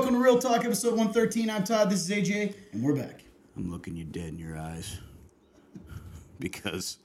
welcome 0.00 0.14
to 0.14 0.24
Real 0.24 0.38
Talk, 0.38 0.64
episode 0.64 0.92
113. 0.96 1.50
I'm 1.50 1.62
Todd, 1.62 1.90
this 1.90 2.08
is 2.08 2.10
AJ, 2.10 2.54
and 2.72 2.82
we're 2.82 2.94
back. 2.94 3.22
I'm 3.54 3.70
looking 3.70 3.96
you 3.96 4.04
dead 4.04 4.30
in 4.30 4.38
your 4.38 4.56
eyes 4.56 4.98
because 6.40 6.96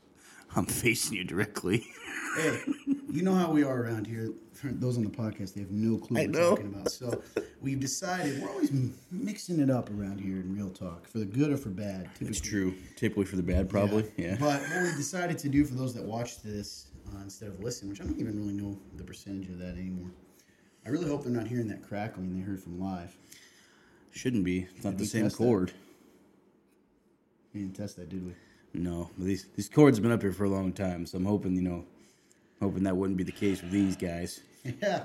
I'm 0.56 0.66
facing 0.66 1.18
you 1.18 1.26
directly. 1.26 1.86
Hey, 2.38 2.60
you 3.10 3.22
know 3.22 3.34
how 3.34 3.50
we 3.50 3.64
are 3.64 3.84
around 3.84 4.08
here. 4.08 4.34
For 4.52 4.68
those 4.68 4.98
on 4.98 5.06
the 5.06 5.10
podcast, 5.10 5.54
they 5.54 5.62
have 5.62 5.72
no 5.72 5.98
clue 5.98 6.18
what 6.18 6.32
we're 6.32 6.50
talking 6.50 6.66
about. 6.66 6.92
So 6.92 7.22
we've 7.62 7.80
decided 7.80 8.42
we're 8.42 8.50
always 8.50 8.74
mixing 9.10 9.62
it 9.62 9.70
up 9.70 9.90
around 9.90 10.20
here 10.20 10.42
in 10.42 10.54
Real 10.54 10.70
Talk, 10.70 11.08
for 11.08 11.20
the 11.20 11.26
good 11.26 11.50
or 11.50 11.56
for 11.56 11.70
bad. 11.70 12.10
It's 12.20 12.42
typically. 12.42 12.50
true. 12.50 12.74
Typically 12.98 13.24
for 13.24 13.38
the 13.38 13.44
bad, 13.44 13.70
probably. 13.70 14.12
Yeah. 14.18 14.36
But 14.38 14.60
what 14.64 14.84
we 14.84 14.92
decided 14.98 15.38
to 15.38 15.48
do 15.48 15.64
for 15.64 15.76
those 15.76 15.94
that 15.94 16.04
watch 16.04 16.42
this 16.42 16.88
uh, 17.14 17.22
instead 17.24 17.48
of 17.48 17.62
listen, 17.62 17.88
which 17.88 18.02
I 18.02 18.04
don't 18.04 18.20
even 18.20 18.38
really 18.38 18.54
know 18.54 18.78
the 18.98 19.04
percentage 19.06 19.48
of 19.48 19.58
that 19.60 19.78
anymore. 19.78 20.12
I 20.86 20.90
really 20.90 21.08
hope 21.08 21.24
they're 21.24 21.32
not 21.32 21.48
hearing 21.48 21.68
that 21.70 21.82
crackling 21.82 22.36
they 22.36 22.42
heard 22.46 22.62
from 22.62 22.80
live. 22.80 23.16
Shouldn't 24.12 24.44
be. 24.44 24.68
It's 24.76 24.86
not 24.86 24.98
the 24.98 25.06
same 25.06 25.24
test 25.24 25.38
that? 25.38 25.74
We 27.54 27.62
didn't 27.62 27.76
test 27.76 27.98
that, 27.98 28.10
did 28.10 28.26
we? 28.26 28.34
No, 28.74 29.10
but 29.18 29.26
these 29.26 29.48
these 29.56 29.70
cords 29.70 29.98
have 29.98 30.04
been 30.04 30.12
up 30.12 30.22
here 30.22 30.34
for 30.34 30.44
a 30.44 30.50
long 30.50 30.74
time, 30.74 31.06
so 31.06 31.18
I'm 31.18 31.26
hoping 31.26 31.56
you 31.56 31.62
know, 31.62 31.86
hoping 32.62 32.84
that 32.84 32.96
wouldn't 32.96 33.18
be 33.18 33.24
the 33.24 33.32
case 33.32 33.62
with 33.62 33.72
these 33.72 33.96
guys. 33.96 34.42
Yeah. 34.82 35.04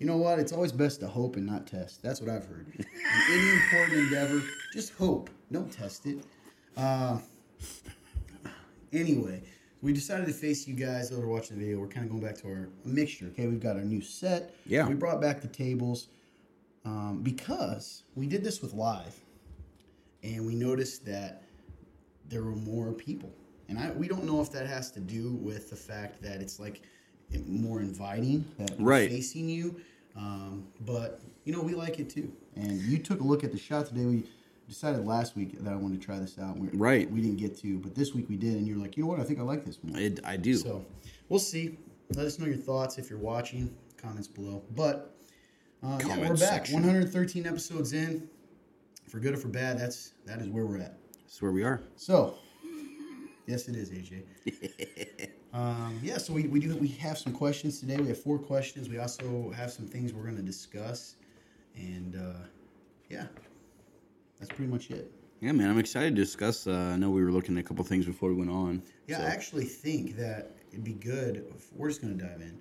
You 0.00 0.06
know 0.06 0.16
what? 0.16 0.40
It's 0.40 0.52
always 0.52 0.72
best 0.72 0.98
to 1.00 1.06
hope 1.06 1.36
and 1.36 1.46
not 1.46 1.66
test. 1.66 2.02
That's 2.02 2.20
what 2.20 2.28
I've 2.28 2.44
heard. 2.44 2.66
In 2.76 2.84
any 3.30 3.50
important 3.50 3.98
endeavor, 3.98 4.42
just 4.72 4.92
hope. 4.94 5.30
Don't 5.52 5.70
test 5.72 6.06
it. 6.06 6.24
Uh, 6.76 7.18
anyway, 8.92 9.42
we 9.82 9.92
decided 9.92 10.26
to 10.26 10.32
face 10.32 10.66
you 10.66 10.74
guys 10.74 11.10
that 11.10 11.18
watching 11.26 11.58
the 11.58 11.64
video. 11.64 11.78
We're 11.78 11.88
kind 11.88 12.04
of 12.06 12.10
going 12.10 12.22
back 12.22 12.36
to 12.42 12.48
our 12.48 12.68
mixture. 12.84 13.26
Okay, 13.26 13.46
we've 13.46 13.60
got 13.60 13.76
our 13.76 13.84
new 13.84 14.00
set. 14.00 14.54
Yeah. 14.66 14.88
We 14.88 14.94
brought 14.94 15.20
back 15.20 15.40
the 15.40 15.48
tables 15.48 16.08
um, 16.84 17.20
because 17.22 18.04
we 18.14 18.26
did 18.26 18.42
this 18.42 18.62
with 18.62 18.72
live, 18.72 19.14
and 20.22 20.46
we 20.46 20.54
noticed 20.54 21.04
that 21.06 21.42
there 22.28 22.42
were 22.42 22.56
more 22.56 22.92
people. 22.92 23.30
And 23.68 23.78
I 23.78 23.90
we 23.90 24.08
don't 24.08 24.24
know 24.24 24.40
if 24.40 24.50
that 24.52 24.66
has 24.66 24.90
to 24.92 25.00
do 25.00 25.32
with 25.34 25.70
the 25.70 25.76
fact 25.76 26.22
that 26.22 26.40
it's 26.40 26.58
like 26.58 26.82
more 27.46 27.80
inviting 27.80 28.44
that 28.58 28.70
Right. 28.78 29.10
facing 29.10 29.48
you. 29.48 29.80
Um, 30.16 30.66
but 30.80 31.20
you 31.44 31.52
know 31.52 31.60
we 31.60 31.74
like 31.74 31.98
it 31.98 32.08
too. 32.08 32.32
And 32.54 32.80
you 32.82 32.98
took 32.98 33.20
a 33.20 33.24
look 33.24 33.44
at 33.44 33.52
the 33.52 33.58
shot 33.58 33.86
today. 33.86 34.04
We 34.06 34.24
decided 34.68 35.06
last 35.06 35.36
week 35.36 35.58
that 35.62 35.72
I 35.72 35.76
wanted 35.76 36.00
to 36.00 36.06
try 36.06 36.18
this 36.18 36.38
out. 36.38 36.58
We, 36.58 36.68
Right. 36.68 37.10
We 37.10 37.20
didn't 37.20 37.38
get 37.38 37.56
to, 37.60 37.78
but 37.78 37.94
this 37.94 38.14
week 38.14 38.28
we 38.28 38.36
did. 38.36 38.54
And 38.54 38.66
you're 38.66 38.78
like, 38.78 38.96
you 38.96 39.04
know 39.04 39.08
what? 39.08 39.20
I 39.20 39.24
think 39.24 39.38
I 39.38 39.42
like 39.42 39.64
this 39.64 39.78
one. 39.82 39.96
I, 39.96 40.32
I 40.32 40.36
do. 40.36 40.56
So 40.56 40.84
we'll 41.28 41.38
see. 41.38 41.78
Let 42.14 42.26
us 42.26 42.38
know 42.38 42.46
your 42.46 42.56
thoughts 42.56 42.98
if 42.98 43.10
you're 43.10 43.18
watching. 43.18 43.74
Comments 43.96 44.28
below. 44.28 44.62
But 44.74 45.16
uh, 45.82 45.98
yeah, 46.06 46.18
we're 46.18 46.28
back. 46.28 46.38
section. 46.38 46.74
113 46.74 47.46
episodes 47.46 47.92
in. 47.92 48.28
For 49.08 49.20
good 49.20 49.34
or 49.34 49.36
for 49.36 49.48
bad, 49.48 49.78
that's 49.78 50.12
that 50.24 50.40
is 50.40 50.48
where 50.48 50.66
we're 50.66 50.78
at. 50.78 50.98
That's 51.22 51.40
where 51.40 51.52
we 51.52 51.62
are. 51.62 51.80
So, 51.94 52.38
yes, 53.46 53.68
it 53.68 53.76
is 53.76 53.90
AJ. 53.90 54.24
um, 55.52 55.98
yeah, 56.02 56.18
so 56.18 56.32
we, 56.32 56.48
we 56.48 56.58
do 56.58 56.76
we 56.76 56.88
have 56.88 57.16
some 57.16 57.32
questions 57.32 57.78
today. 57.78 57.96
We 57.98 58.08
have 58.08 58.20
four 58.20 58.38
questions. 58.38 58.88
We 58.88 58.98
also 58.98 59.52
have 59.56 59.70
some 59.70 59.86
things 59.86 60.12
we're 60.12 60.24
going 60.24 60.36
to 60.36 60.42
discuss, 60.42 61.14
and 61.76 62.16
uh, 62.16 62.40
yeah, 63.08 63.26
that's 64.38 64.52
pretty 64.52 64.70
much 64.70 64.90
it. 64.90 65.10
Yeah, 65.40 65.52
man, 65.52 65.70
I'm 65.70 65.78
excited 65.78 66.16
to 66.16 66.22
discuss. 66.22 66.66
Uh, 66.66 66.72
I 66.72 66.96
know 66.96 67.10
we 67.10 67.22
were 67.22 67.30
looking 67.32 67.56
at 67.58 67.60
a 67.60 67.62
couple 67.66 67.84
things 67.84 68.06
before 68.06 68.30
we 68.30 68.36
went 68.36 68.50
on. 68.50 68.82
Yeah, 69.06 69.18
so- 69.18 69.24
I 69.24 69.26
actually 69.26 69.64
think 69.64 70.16
that 70.16 70.56
it'd 70.70 70.84
be 70.84 70.94
good. 70.94 71.44
If, 71.54 71.72
we're 71.74 71.88
just 71.88 72.00
going 72.00 72.16
to 72.18 72.24
dive 72.24 72.40
in. 72.40 72.58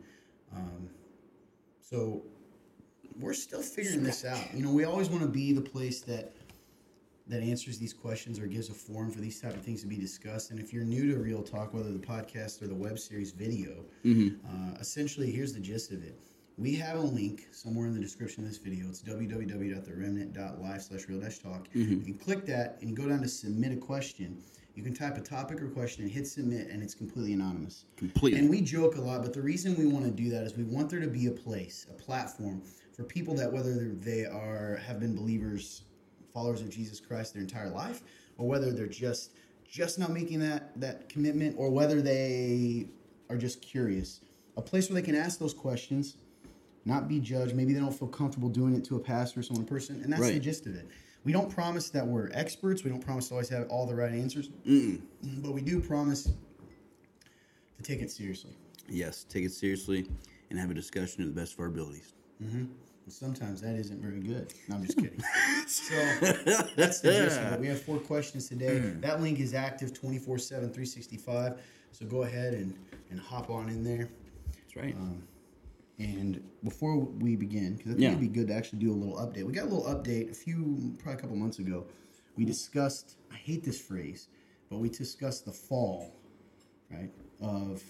Um, 0.55 0.89
so 1.81 2.23
we're 3.19 3.33
still 3.33 3.61
figuring 3.61 4.03
this 4.03 4.25
out. 4.25 4.41
You 4.53 4.63
know, 4.63 4.71
we 4.71 4.83
always 4.83 5.09
want 5.09 5.21
to 5.23 5.29
be 5.29 5.53
the 5.53 5.61
place 5.61 6.01
that 6.01 6.33
that 7.27 7.41
answers 7.41 7.79
these 7.79 7.91
questions 7.93 8.37
or 8.37 8.45
gives 8.45 8.69
a 8.69 8.73
forum 8.73 9.09
for 9.09 9.19
these 9.19 9.41
type 9.41 9.55
of 9.55 9.61
things 9.63 9.81
to 9.81 9.87
be 9.87 9.97
discussed. 9.97 10.51
And 10.51 10.59
if 10.59 10.71
you're 10.71 10.83
new 10.83 11.11
to 11.11 11.17
Real 11.19 11.41
Talk, 11.41 11.73
whether 11.73 11.91
the 11.91 11.97
podcast 11.97 12.61
or 12.61 12.67
the 12.67 12.75
web 12.75 12.99
series 12.99 13.31
video, 13.31 13.83
uh, 14.05 14.77
essentially 14.79 15.31
here's 15.31 15.51
the 15.51 15.59
gist 15.59 15.91
of 15.91 16.03
it. 16.03 16.19
We 16.57 16.75
have 16.75 16.97
a 16.97 17.01
link 17.01 17.47
somewhere 17.51 17.85
in 17.85 17.93
the 17.93 17.99
description 17.99 18.43
of 18.43 18.49
this 18.49 18.57
video. 18.57 18.87
It's 18.87 19.01
www.theremnant.live 19.01 20.81
slash 20.81 21.01
real 21.09 21.19
dash 21.19 21.39
talk. 21.39 21.67
Mm-hmm. 21.73 21.91
You 21.91 22.01
can 22.01 22.13
click 22.13 22.45
that 22.45 22.77
and 22.79 22.89
you 22.89 22.95
go 22.95 23.09
down 23.09 23.21
to 23.21 23.27
submit 23.27 23.73
a 23.73 23.75
question. 23.75 24.41
You 24.73 24.83
can 24.83 24.93
type 24.93 25.17
a 25.17 25.21
topic 25.21 25.61
or 25.61 25.67
question 25.69 26.03
and 26.03 26.11
hit 26.11 26.27
submit, 26.27 26.67
and 26.67 26.83
it's 26.83 26.93
completely 26.93 27.33
anonymous. 27.33 27.85
Completely. 27.95 28.39
And 28.39 28.49
we 28.49 28.61
joke 28.61 28.95
a 28.97 29.01
lot, 29.01 29.21
but 29.21 29.33
the 29.33 29.41
reason 29.41 29.75
we 29.77 29.85
want 29.85 30.05
to 30.05 30.11
do 30.11 30.29
that 30.29 30.43
is 30.43 30.55
we 30.55 30.63
want 30.63 30.89
there 30.89 30.99
to 30.99 31.07
be 31.07 31.27
a 31.27 31.31
place, 31.31 31.87
a 31.89 31.93
platform 31.93 32.61
for 32.93 33.03
people 33.03 33.33
that 33.35 33.51
whether 33.51 33.91
they 33.93 34.25
are 34.25 34.79
have 34.85 34.99
been 34.99 35.15
believers, 35.15 35.83
followers 36.33 36.61
of 36.61 36.69
Jesus 36.69 36.99
Christ 36.99 37.33
their 37.33 37.41
entire 37.41 37.69
life, 37.69 38.01
or 38.37 38.47
whether 38.47 38.71
they're 38.71 38.87
just 38.87 39.31
just 39.65 39.97
not 39.97 40.11
making 40.11 40.39
that 40.39 40.79
that 40.79 41.09
commitment, 41.09 41.55
or 41.57 41.69
whether 41.69 42.01
they 42.01 42.87
are 43.29 43.37
just 43.37 43.61
curious. 43.61 44.21
A 44.57 44.61
place 44.61 44.89
where 44.89 44.95
they 44.95 45.05
can 45.05 45.15
ask 45.15 45.39
those 45.39 45.53
questions, 45.53 46.17
not 46.85 47.07
be 47.07 47.19
judged. 47.19 47.55
Maybe 47.55 47.73
they 47.73 47.79
don't 47.79 47.97
feel 47.97 48.07
comfortable 48.07 48.49
doing 48.49 48.75
it 48.75 48.85
to 48.85 48.95
a 48.95 48.99
pastor 48.99 49.39
or 49.39 49.43
someone 49.43 49.63
in 49.63 49.67
person, 49.67 50.01
and 50.03 50.13
that's 50.13 50.27
the 50.27 50.39
gist 50.39 50.67
of 50.67 50.75
it. 50.75 50.87
We 51.23 51.31
don't 51.31 51.49
promise 51.49 51.89
that 51.89 52.05
we're 52.05 52.29
experts. 52.33 52.83
We 52.83 52.91
don't 52.91 53.03
promise 53.03 53.29
to 53.29 53.33
always 53.33 53.49
have 53.49 53.67
all 53.69 53.87
the 53.87 53.95
right 53.95 54.13
answers, 54.13 54.49
but 55.41 55.51
we 55.51 55.61
do 55.61 55.79
promise 55.81 56.25
to 56.25 57.83
take 57.83 58.01
it 58.01 58.11
seriously. 58.11 58.55
yes, 58.87 59.23
take 59.23 59.43
it 59.43 59.51
seriously 59.51 60.07
and 60.49 60.59
have 60.59 60.69
a 60.69 60.73
discussion 60.73 61.23
to 61.23 61.25
the 61.25 61.31
best 61.33 61.53
of 61.53 61.59
our 61.59 61.65
abilities. 61.65 62.13
Mm-hmm. 62.41 62.65
And 63.05 63.13
sometimes 63.13 63.61
that 63.61 63.75
isn't 63.75 64.01
very 64.01 64.19
good. 64.19 64.53
No, 64.67 64.75
I'm 64.75 64.85
just 64.85 64.97
kidding. 65.01 65.21
so 65.67 65.95
that's 66.75 67.01
the 67.01 67.11
gist 67.11 67.39
of 67.39 67.53
it. 67.53 67.59
We 67.59 67.67
have 67.67 67.81
four 67.81 67.97
questions 67.97 68.47
today. 68.47 68.79
Mm. 68.79 69.01
That 69.01 69.21
link 69.21 69.39
is 69.39 69.53
active 69.53 69.93
24 69.93 70.37
7, 70.37 70.69
365. 70.69 71.59
So 71.91 72.05
go 72.05 72.23
ahead 72.23 72.53
and, 72.53 72.77
and 73.09 73.19
hop 73.19 73.49
on 73.49 73.69
in 73.69 73.83
there. 73.83 74.09
That's 74.53 74.75
right. 74.75 74.95
Um, 74.95 75.23
And 75.97 76.43
before 76.63 76.97
we 76.97 77.35
begin, 77.35 77.75
because 77.75 77.91
I 77.91 77.93
think 77.93 78.03
Yeah. 78.03 78.09
it'd 78.09 78.19
be 78.21 78.27
good 78.27 78.47
to 78.47 78.53
actually 78.53 78.79
do 78.79 78.91
a 78.91 78.95
little 78.95 79.15
update. 79.15 79.45
We 79.45 79.53
got 79.53 79.65
a 79.65 79.73
little 79.73 79.85
update 79.85 80.29
a 80.29 80.33
few, 80.33 80.93
probably 80.99 81.17
a 81.17 81.21
couple 81.21 81.35
months 81.37 81.59
ago. 81.59 81.85
We 82.35 82.43
discussed, 82.43 83.17
I 83.31 83.35
hate 83.35 83.63
this 83.63 83.79
phrase, 83.79 84.27
but 84.69 84.79
we 84.79 84.89
discussed 84.89 85.45
the 85.45 85.53
fall, 85.53 86.19
right, 86.91 87.11
of 87.39 87.81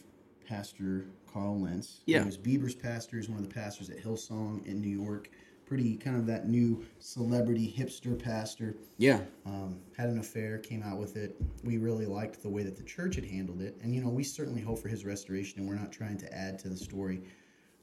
Pastor 0.47 1.07
Carl 1.25 1.61
Lentz. 1.61 2.01
Yeah. 2.05 2.19
He 2.19 2.25
was 2.25 2.37
Bieber's 2.37 2.75
pastor. 2.75 3.17
He's 3.17 3.27
one 3.27 3.39
of 3.39 3.47
the 3.47 3.53
pastors 3.53 3.89
at 3.89 3.97
Hillsong 3.97 4.65
in 4.67 4.81
New 4.81 4.89
York. 4.89 5.29
Pretty 5.65 5.97
kind 5.97 6.15
of 6.15 6.27
that 6.27 6.47
new 6.47 6.85
celebrity 6.99 7.73
hipster 7.75 8.17
pastor 8.21 8.75
yeah. 8.99 9.21
um, 9.47 9.79
had 9.97 10.09
an 10.09 10.19
affair, 10.19 10.59
came 10.59 10.83
out 10.83 10.99
with 10.99 11.17
it. 11.17 11.35
We 11.63 11.79
really 11.79 12.05
liked 12.05 12.43
the 12.43 12.49
way 12.49 12.61
that 12.61 12.77
the 12.77 12.83
church 12.83 13.15
had 13.15 13.25
handled 13.25 13.63
it, 13.63 13.75
and 13.81 13.95
you 13.95 14.01
know, 14.03 14.09
we 14.09 14.23
certainly 14.23 14.61
hope 14.61 14.77
for 14.77 14.89
his 14.89 15.05
restoration. 15.05 15.59
And 15.59 15.67
we're 15.67 15.73
not 15.73 15.91
trying 15.91 16.19
to 16.19 16.31
add 16.31 16.59
to 16.59 16.69
the 16.69 16.77
story, 16.77 17.23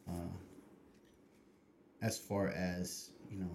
uh, 0.08 0.12
as 2.00 2.18
far 2.18 2.48
as 2.48 3.10
you 3.30 3.38
know, 3.38 3.50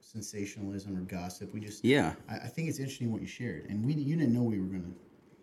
sensationalism 0.00 0.96
or 0.96 1.00
gossip. 1.00 1.52
We 1.52 1.60
just, 1.60 1.84
Yeah. 1.84 2.14
I, 2.28 2.36
I 2.36 2.46
think 2.48 2.68
it's 2.68 2.78
interesting 2.78 3.10
what 3.12 3.20
you 3.20 3.26
shared, 3.26 3.66
and 3.68 3.84
we 3.84 3.94
you 3.94 4.16
didn't 4.16 4.32
know 4.34 4.42
we 4.42 4.60
were 4.60 4.66
gonna 4.66 4.84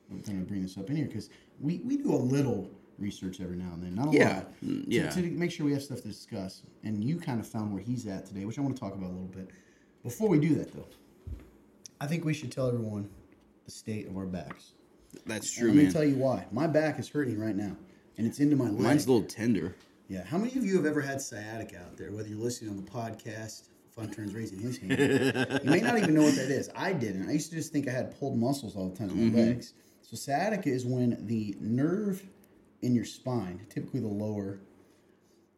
we 0.09 0.17
were 0.17 0.21
gonna 0.23 0.39
bring 0.41 0.61
this 0.61 0.77
up 0.77 0.89
in 0.89 0.95
here 0.95 1.05
because 1.05 1.29
we 1.59 1.79
we 1.85 1.97
do 1.97 2.13
a 2.13 2.15
little 2.15 2.69
research 2.99 3.41
every 3.41 3.57
now 3.57 3.71
and 3.73 3.83
then, 3.83 3.95
not 3.95 4.13
a 4.13 4.17
Yeah, 4.17 4.35
lot, 4.35 4.53
mm, 4.63 4.85
to- 4.85 4.91
yeah. 4.91 5.09
to, 5.09 5.21
make 5.31 5.51
sure 5.51 5.65
we 5.65 5.73
have 5.73 5.81
stuff 5.81 6.01
to 6.03 6.07
discuss. 6.07 6.61
And 6.83 7.03
you 7.03 7.17
kind 7.17 7.39
of 7.39 7.47
found 7.47 7.73
where 7.73 7.81
he's 7.81 8.05
at 8.05 8.25
today, 8.27 8.45
which 8.45 8.59
I 8.59 8.61
want 8.61 8.75
to 8.75 8.79
talk 8.79 8.93
about 8.93 9.07
a 9.09 9.13
little 9.13 9.25
bit. 9.27 9.49
Before 10.03 10.29
we 10.29 10.39
do 10.39 10.53
that, 10.55 10.71
though, 10.73 10.87
I 11.99 12.05
think 12.07 12.23
we 12.23 12.33
should 12.35 12.51
tell 12.51 12.67
everyone 12.67 13.09
the 13.65 13.71
state 13.71 14.07
of 14.07 14.15
our 14.15 14.25
backs. 14.27 14.73
That's 15.25 15.47
And 15.49 15.57
true, 15.57 15.67
let 15.69 15.77
me 15.77 15.83
man. 15.85 15.91
tell 15.93 16.03
you 16.03 16.15
why. 16.15 16.45
My 16.51 16.67
back 16.67 16.99
is 16.99 17.09
hurting 17.09 17.39
right 17.39 17.55
now, 17.55 17.75
and 18.17 18.27
it's 18.27 18.39
into 18.39 18.55
my 18.55 18.65
leg. 18.69 18.79
Mine's 18.79 19.05
a 19.07 19.11
little 19.11 19.27
tender. 19.27 19.75
Yeah. 20.07 20.23
How 20.25 20.37
many 20.37 20.55
of 20.55 20.65
you 20.65 20.75
have 20.77 20.85
ever 20.85 21.01
had 21.01 21.21
sciatic 21.21 21.73
out 21.75 21.97
there, 21.97 22.11
whether 22.11 22.27
you're 22.27 22.37
listening 22.37 22.71
on 22.71 22.77
the 22.77 22.89
podcast? 22.89 23.69
Fun 23.95 24.09
turns 24.09 24.33
raising 24.33 24.59
his 24.59 24.77
hand. 24.77 25.59
you 25.63 25.69
may 25.69 25.79
not 25.79 25.97
even 25.99 26.15
know 26.15 26.23
what 26.23 26.35
that 26.35 26.49
is. 26.49 26.69
I 26.75 26.93
didn't. 26.93 27.29
I 27.29 27.33
used 27.33 27.51
to 27.51 27.55
just 27.55 27.71
think 27.71 27.87
I 27.87 27.91
had 27.91 28.17
pulled 28.19 28.37
muscles 28.37 28.75
all 28.75 28.89
the 28.89 28.97
time 28.97 29.11
in 29.11 29.31
my 29.33 29.39
legs. 29.39 29.73
So 30.01 30.15
sciatica 30.15 30.69
is 30.69 30.85
when 30.85 31.25
the 31.27 31.55
nerve 31.59 32.23
in 32.81 32.95
your 32.95 33.05
spine, 33.05 33.65
typically 33.69 33.99
the 33.99 34.07
lower, 34.07 34.59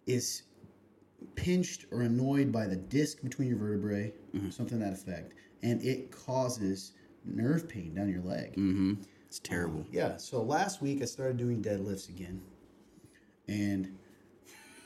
is 0.05 0.43
pinched 1.35 1.85
or 1.91 2.01
annoyed 2.01 2.51
by 2.51 2.67
the 2.67 2.75
disc 2.75 3.21
between 3.23 3.47
your 3.47 3.57
vertebrae, 3.57 4.13
something 4.51 4.79
to 4.79 4.85
that 4.85 4.93
effect, 4.93 5.33
and 5.63 5.81
it 5.81 6.11
causes 6.11 6.91
nerve 7.23 7.67
pain 7.67 7.93
down 7.95 8.09
your 8.09 8.21
leg. 8.21 8.51
Mm-hmm. 8.51 8.93
It's 9.27 9.39
terrible. 9.39 9.85
Yeah. 9.91 10.17
So 10.17 10.41
last 10.41 10.81
week 10.81 11.01
I 11.01 11.05
started 11.05 11.37
doing 11.37 11.63
deadlifts 11.63 12.09
again, 12.09 12.41
and 13.47 13.97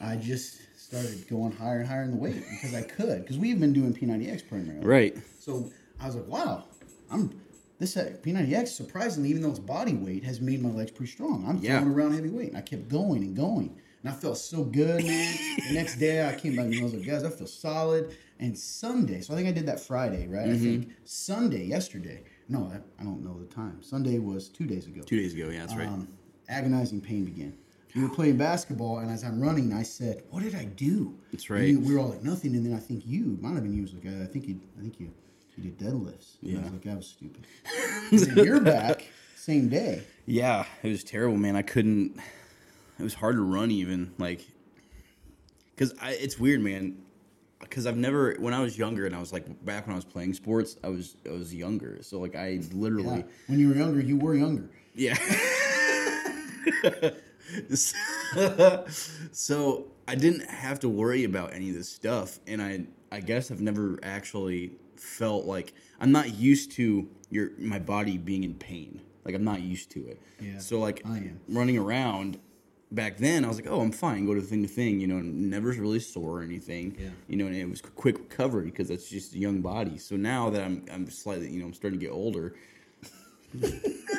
I 0.01 0.15
just 0.15 0.59
started 0.77 1.27
going 1.29 1.51
higher 1.51 1.79
and 1.79 1.87
higher 1.87 2.03
in 2.03 2.11
the 2.11 2.17
weight 2.17 2.43
because 2.49 2.73
I 2.73 2.81
could. 2.81 3.21
Because 3.23 3.37
we've 3.37 3.59
been 3.59 3.73
doing 3.73 3.93
P90X 3.93 4.47
primarily. 4.47 4.85
Right. 4.85 5.17
So 5.39 5.71
I 5.99 6.05
was 6.07 6.15
like, 6.15 6.27
wow, 6.27 6.63
I'm 7.11 7.39
this 7.79 7.95
uh, 7.95 8.13
P90X 8.23 8.69
surprisingly, 8.69 9.29
even 9.29 9.41
though 9.41 9.49
it's 9.49 9.59
body 9.59 9.93
weight, 9.93 10.23
has 10.25 10.41
made 10.41 10.61
my 10.61 10.69
legs 10.69 10.91
pretty 10.91 11.11
strong. 11.11 11.45
I'm 11.47 11.57
Yeah. 11.59 11.79
throwing 11.79 11.93
around 11.95 12.13
heavy 12.13 12.29
weight. 12.29 12.49
And 12.49 12.57
I 12.57 12.61
kept 12.61 12.89
going 12.89 13.23
and 13.23 13.35
going. 13.35 13.73
and 14.03 14.11
I 14.11 14.15
felt 14.15 14.37
so 14.37 14.63
good, 14.63 15.03
man. 15.05 15.37
the 15.67 15.73
next 15.73 15.97
day 15.97 16.27
I 16.27 16.33
came 16.35 16.55
back 16.55 16.65
and 16.65 16.79
I 16.79 16.83
was 16.83 16.93
like, 16.93 17.05
guys, 17.05 17.23
I 17.23 17.29
feel 17.29 17.47
solid. 17.47 18.15
And 18.39 18.57
Sunday, 18.57 19.19
so 19.21 19.33
I 19.33 19.35
think 19.37 19.49
I 19.49 19.51
did 19.51 19.65
that 19.65 19.79
Friday, 19.81 20.25
right? 20.27 20.47
I 20.49 20.57
think 20.57 20.89
Sunday, 21.03 21.65
yesterday. 21.65 22.23
No, 22.47 22.71
I, 22.73 22.77
I 23.01 23.03
don't 23.03 23.21
know 23.23 23.37
the 23.37 23.45
time. 23.53 23.81
Sunday 23.83 24.17
was 24.19 24.47
two 24.49 24.65
days 24.65 24.87
ago. 24.87 25.01
Two 25.01 25.17
days 25.17 25.33
ago, 25.33 25.49
yeah, 25.49 25.59
that's 25.59 25.75
right. 25.75 25.87
Um, 25.87 26.07
agonizing 26.47 27.01
pain 27.01 27.25
began. 27.25 27.53
We 27.95 28.03
were 28.03 28.09
playing 28.09 28.37
basketball, 28.37 28.99
and 28.99 29.09
as 29.09 29.23
I'm 29.23 29.39
running, 29.41 29.73
I 29.73 29.81
said, 29.83 30.23
"What 30.29 30.43
did 30.43 30.53
I 30.55 30.65
do?" 30.65 31.17
That's 31.31 31.49
right. 31.49 31.69
you- 31.69 31.79
we 31.79 31.93
were 31.93 31.99
all 31.99 32.09
like, 32.09 32.23
"Nothing." 32.23 32.55
And 32.55 32.65
then 32.65 32.73
I 32.73 32.79
think 32.79 33.05
you 33.07 33.37
might 33.41 33.53
have 33.53 33.63
been 33.63 33.73
you 33.73 33.81
was 33.81 33.93
like, 33.93 34.05
uh, 34.05 34.23
"I 34.23 34.27
think 34.27 34.47
you, 34.47 34.59
I 34.77 34.81
think 34.81 34.99
you, 34.99 35.11
you 35.57 35.63
did 35.71 35.79
deadlifts." 35.79 36.37
And 36.43 36.51
I 36.57 36.61
was 36.61 36.65
Yeah. 36.65 36.71
like, 36.71 36.81
"That 36.83 36.97
was 36.97 37.07
stupid." 37.07 37.47
and 38.11 38.19
then 38.19 38.45
you're 38.45 38.61
back 38.77 39.07
same 39.35 39.69
day. 39.69 40.03
Yeah, 40.27 40.65
it 40.83 40.89
was 40.89 41.03
terrible, 41.03 41.37
man. 41.37 41.55
I 41.55 41.63
couldn't. 41.63 42.19
It 42.99 43.03
was 43.03 43.15
hard 43.15 43.35
to 43.37 43.41
run 43.41 43.71
even 43.71 44.11
like, 44.19 44.45
cause 45.77 45.93
I, 46.01 46.11
it's 46.11 46.37
weird, 46.37 46.61
man. 46.61 46.97
Cause 47.69 47.85
I've 47.87 47.97
never 47.97 48.35
when 48.39 48.53
I 48.53 48.61
was 48.61 48.77
younger 48.77 49.05
and 49.05 49.15
I 49.15 49.19
was 49.19 49.33
like 49.33 49.45
back 49.65 49.85
when 49.87 49.93
I 49.93 49.97
was 49.97 50.05
playing 50.05 50.33
sports, 50.33 50.77
I 50.83 50.89
was 50.89 51.15
I 51.27 51.31
was 51.31 51.53
younger, 51.55 51.97
so 52.01 52.19
like 52.19 52.35
I 52.35 52.61
literally 52.71 53.17
Yeah. 53.19 53.23
When 53.47 53.59
you 53.59 53.69
were 53.69 53.75
younger, 53.75 53.99
you 53.99 54.17
were 54.17 54.35
younger. 54.35 54.69
yeah. 54.93 55.17
so 59.31 59.87
I 60.07 60.15
didn't 60.15 60.49
have 60.49 60.79
to 60.81 60.89
worry 60.89 61.23
about 61.23 61.53
any 61.53 61.69
of 61.69 61.75
this 61.75 61.89
stuff, 61.89 62.39
and 62.47 62.61
I 62.61 62.85
I 63.11 63.19
guess 63.21 63.51
I've 63.51 63.61
never 63.61 63.99
actually 64.03 64.71
felt 64.95 65.45
like 65.45 65.73
I'm 65.99 66.11
not 66.11 66.33
used 66.35 66.71
to 66.73 67.07
your 67.29 67.51
my 67.57 67.79
body 67.79 68.17
being 68.17 68.43
in 68.43 68.53
pain. 68.55 69.01
Like 69.25 69.35
I'm 69.35 69.43
not 69.43 69.61
used 69.61 69.91
to 69.91 70.07
it. 70.07 70.21
Yeah, 70.41 70.57
So 70.59 70.79
like 70.79 71.01
I 71.05 71.17
am. 71.17 71.39
running 71.47 71.77
around 71.77 72.39
back 72.91 73.17
then, 73.17 73.45
I 73.45 73.47
was 73.47 73.57
like, 73.57 73.69
oh, 73.69 73.81
I'm 73.81 73.91
fine. 73.91 74.25
Go 74.25 74.33
to 74.33 74.41
thing 74.41 74.63
to 74.63 74.67
thing, 74.67 74.99
you 74.99 75.05
know, 75.07 75.17
and 75.17 75.49
never 75.49 75.69
really 75.69 75.99
sore 75.99 76.39
or 76.39 76.41
anything. 76.41 76.97
Yeah. 76.99 77.09
You 77.27 77.37
know, 77.37 77.45
and 77.45 77.55
it 77.55 77.69
was 77.69 77.81
quick 77.81 78.17
recovery 78.17 78.65
because 78.65 78.87
that's 78.87 79.07
just 79.09 79.35
a 79.35 79.37
young 79.37 79.61
body. 79.61 79.97
So 79.97 80.15
now 80.15 80.49
that 80.49 80.63
I'm 80.63 80.85
I'm 80.91 81.09
slightly, 81.09 81.49
you 81.49 81.59
know, 81.59 81.65
I'm 81.67 81.73
starting 81.73 81.99
to 81.99 82.05
get 82.05 82.11
older. 82.11 82.55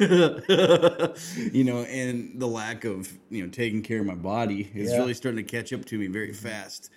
you 1.53 1.65
know, 1.65 1.83
and 1.85 2.41
the 2.41 2.47
lack 2.47 2.85
of 2.85 3.13
you 3.31 3.45
know 3.45 3.51
taking 3.51 3.83
care 3.83 4.01
of 4.01 4.07
my 4.07 4.15
body 4.15 4.71
is 4.75 4.93
Yeah. 4.93 4.99
really 4.99 5.15
starting 5.15 5.45
to 5.45 5.51
catch 5.51 5.73
up 5.73 5.85
to 5.87 5.99
me 5.99 6.07
very 6.07 6.33
fast. 6.33 6.91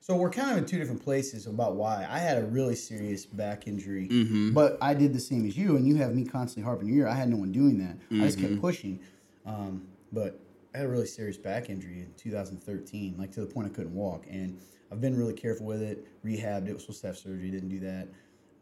So 0.00 0.16
we're 0.16 0.30
kind 0.30 0.50
of 0.52 0.58
in 0.58 0.64
two 0.66 0.78
different 0.78 1.02
places 1.02 1.46
about 1.46 1.76
why 1.76 2.06
I 2.08 2.18
had 2.18 2.38
a 2.38 2.46
really 2.46 2.74
serious 2.74 3.26
back 3.26 3.66
injury, 3.66 4.08
Mm-hmm. 4.08 4.54
but 4.54 4.78
I 4.80 4.94
did 4.94 5.12
the 5.12 5.20
same 5.20 5.46
as 5.46 5.56
you, 5.56 5.76
and 5.76 5.86
you 5.86 5.96
have 5.96 6.14
me 6.14 6.24
constantly 6.24 6.64
harping 6.66 6.88
your 6.88 7.06
ear. 7.06 7.08
I 7.08 7.14
had 7.14 7.28
no 7.28 7.36
one 7.36 7.52
doing 7.52 7.78
that. 7.78 7.96
I 8.10 8.24
just 8.26 8.38
Mm-hmm. 8.38 8.48
kept 8.48 8.60
pushing, 8.60 9.00
um, 9.44 9.86
but 10.12 10.40
I 10.74 10.78
had 10.78 10.86
a 10.86 10.90
really 10.90 11.06
serious 11.06 11.36
back 11.36 11.68
injury 11.70 12.00
in 12.00 12.12
2013, 12.16 13.16
like 13.18 13.32
to 13.32 13.40
the 13.40 13.46
point 13.46 13.66
I 13.66 13.70
couldn't 13.74 13.94
walk, 13.94 14.26
and 14.30 14.58
I've 14.90 15.00
been 15.00 15.16
really 15.16 15.34
careful 15.34 15.66
with 15.66 15.82
it. 15.82 16.06
Rehabbed 16.24 16.68
it, 16.68 16.72
was 16.74 16.82
supposed 16.82 17.02
to 17.02 17.08
have 17.08 17.18
surgery, 17.18 17.50
didn't 17.50 17.68
do 17.68 17.80
that 17.80 18.08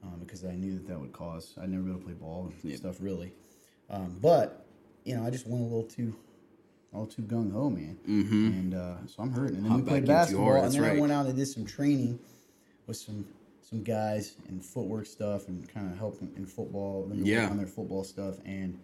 um, 0.03 0.19
because 0.21 0.45
I 0.45 0.53
knew 0.57 0.75
that 0.75 0.87
that 0.89 0.99
would 1.01 1.13
cause 1.13 1.55
I'd 1.61 1.69
never 1.71 1.83
be 1.85 1.91
able 1.91 2.01
to 2.01 2.05
play 2.07 2.15
ball 2.15 2.47
and 2.63 2.71
Yep. 2.71 2.79
stuff 2.79 2.97
really. 3.01 3.33
Um, 3.91 4.17
but 4.21 4.67
you 5.05 5.17
know, 5.17 5.25
I 5.25 5.31
just 5.31 5.47
went 5.47 5.63
a 5.63 5.65
little 5.65 5.85
too. 5.85 6.15
A 6.93 6.99
little 6.99 7.13
too 7.13 7.23
gung 7.23 7.53
ho, 7.53 7.69
man, 7.69 7.99
mm-hmm. 8.09 8.47
and 8.47 8.75
uh, 8.75 9.07
so 9.07 9.23
I'm 9.23 9.33
hurting. 9.33 9.57
And 9.57 9.65
then 9.65 9.73
Hop 9.73 9.81
we 9.81 9.87
played 9.89 10.07
basketball, 10.07 10.47
hard, 10.47 10.65
and 10.65 10.73
then 10.73 10.85
I 10.85 10.99
went 10.99 11.13
out 11.13 11.27
and 11.27 11.37
did 11.37 11.47
some 11.47 11.67
training 11.67 12.19
with 12.87 12.97
some 12.97 13.27
some 13.61 13.83
guys 13.83 14.37
and 14.49 14.65
footwork 14.65 15.05
stuff 15.05 15.49
and 15.49 15.69
kind 15.69 15.91
of 15.91 15.99
helping 15.99 16.33
in 16.37 16.47
football. 16.47 17.11
Yeah. 17.13 17.49
on 17.49 17.59
their 17.59 17.67
football 17.67 18.05
stuff 18.05 18.37
and 18.47 18.79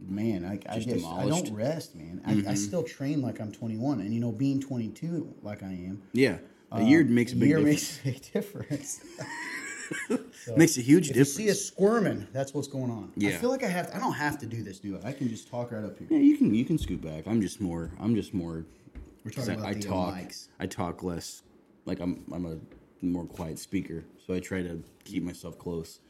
man, 0.00 0.44
I, 0.44 0.52
I 0.52 0.78
guess 0.78 0.88
I 0.88 0.96
demolished. 0.96 1.44
Mm-hmm. 1.44 1.44
don't 1.46 1.54
rest, 1.54 1.94
man. 1.94 2.20
I, 2.26 2.50
I 2.50 2.54
still 2.54 2.82
train 2.82 3.22
like 3.22 3.40
I'm 3.40 3.52
21, 3.52 4.00
and 4.00 4.12
you 4.14 4.20
know, 4.20 4.32
being 4.32 4.60
22 4.60 5.34
like 5.42 5.62
I 5.62 5.66
am, 5.68 6.02
Yeah, 6.12 6.38
a 6.72 6.82
year 6.82 7.04
makes 7.04 7.32
a 7.32 7.36
big 7.36 7.48
year 7.48 7.58
difference. 7.58 8.00
makes 8.04 8.22
a 8.22 8.28
big 8.28 8.32
difference. 8.32 9.00
So, 10.08 10.56
makes 10.56 10.76
a 10.78 10.80
huge 10.80 11.10
if 11.10 11.16
you 11.16 11.24
difference. 11.24 11.34
see 11.34 11.50
us 11.50 11.60
squirming, 11.64 12.26
that's 12.32 12.54
what's 12.54 12.68
going 12.68 12.90
on. 12.90 13.12
Yeah. 13.16 13.30
I 13.30 13.32
feel 13.34 13.50
like 13.50 13.62
I 13.62 13.68
have. 13.68 13.88
To, 13.90 13.96
I 13.96 14.00
don't 14.00 14.12
have 14.14 14.38
to 14.38 14.46
do 14.46 14.62
this, 14.62 14.78
do 14.78 14.98
I? 15.02 15.08
I 15.08 15.12
can 15.12 15.28
just 15.28 15.48
talk 15.48 15.72
right 15.72 15.84
up 15.84 15.98
here. 15.98 16.08
yeah, 16.10 16.18
you 16.18 16.36
can 16.38 16.54
you 16.54 16.64
can 16.64 16.78
scoot 16.78 17.00
back. 17.02 17.26
I'm 17.26 17.40
just 17.42 17.60
more. 17.60 17.90
I'm 18.00 18.14
just 18.14 18.32
more. 18.32 18.64
We're 19.24 19.30
talking 19.32 19.50
I, 19.50 19.54
about 19.54 19.66
I 19.66 19.74
the 19.74 19.80
talk. 19.82 20.14
mics. 20.14 20.48
I 20.58 20.66
talk 20.66 21.02
less. 21.02 21.42
Like 21.86 22.00
I'm 22.00 22.24
I'm 22.32 22.46
a 22.46 22.56
more 23.04 23.24
quiet 23.26 23.58
speaker, 23.58 24.04
so 24.26 24.32
I 24.34 24.40
try 24.40 24.62
to 24.62 24.82
keep 25.04 25.22
myself 25.22 25.58
close. 25.58 26.00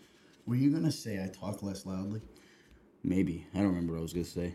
Were 0.47 0.55
you 0.57 0.71
gonna 0.71 0.93
say 0.93 1.23
I 1.23 1.29
talk 1.29 1.63
less 1.63 1.87
loudly? 1.87 2.21
Maybe 3.03 3.47
I 3.55 3.59
don't 3.59 3.69
remember 3.69 3.95
what 3.95 4.01
I 4.01 4.03
was 4.03 4.13
gonna 4.13 4.25
say. 4.25 4.55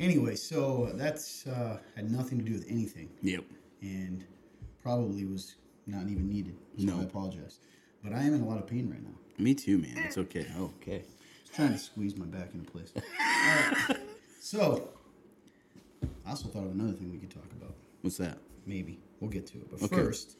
Anyway, 0.00 0.34
so 0.34 0.90
that's 0.94 1.46
uh, 1.46 1.78
had 1.94 2.10
nothing 2.10 2.38
to 2.38 2.44
do 2.44 2.52
with 2.52 2.64
anything, 2.68 3.10
Yep. 3.22 3.44
and 3.82 4.24
probably 4.82 5.24
was 5.26 5.56
not 5.86 6.08
even 6.08 6.28
needed. 6.28 6.56
So 6.78 6.84
No. 6.86 7.00
I 7.00 7.04
apologize, 7.04 7.60
but 8.06 8.16
I 8.16 8.22
am 8.22 8.34
in 8.34 8.40
a 8.42 8.46
lot 8.46 8.58
of 8.58 8.66
pain 8.66 8.88
right 8.88 9.02
now. 9.02 9.10
Me 9.38 9.54
too, 9.54 9.78
man. 9.78 9.98
It's 9.98 10.16
okay. 10.16 10.46
Oh, 10.58 10.70
okay. 10.80 11.02
Just 11.42 11.54
trying 11.54 11.72
to 11.72 11.78
squeeze 11.78 12.16
my 12.16 12.26
back 12.26 12.50
into 12.54 12.70
place. 12.70 12.92
Alright, 12.96 13.98
So, 14.40 14.90
I 16.24 16.30
also 16.30 16.48
thought 16.48 16.64
of 16.64 16.70
another 16.72 16.92
thing 16.92 17.10
we 17.10 17.18
could 17.18 17.30
talk 17.30 17.50
about. 17.60 17.74
What's 18.02 18.16
that? 18.18 18.38
Maybe 18.66 19.00
we'll 19.20 19.30
get 19.30 19.46
to 19.48 19.58
it, 19.58 19.70
but 19.70 19.82
Okay. 19.82 19.96
first, 19.96 20.36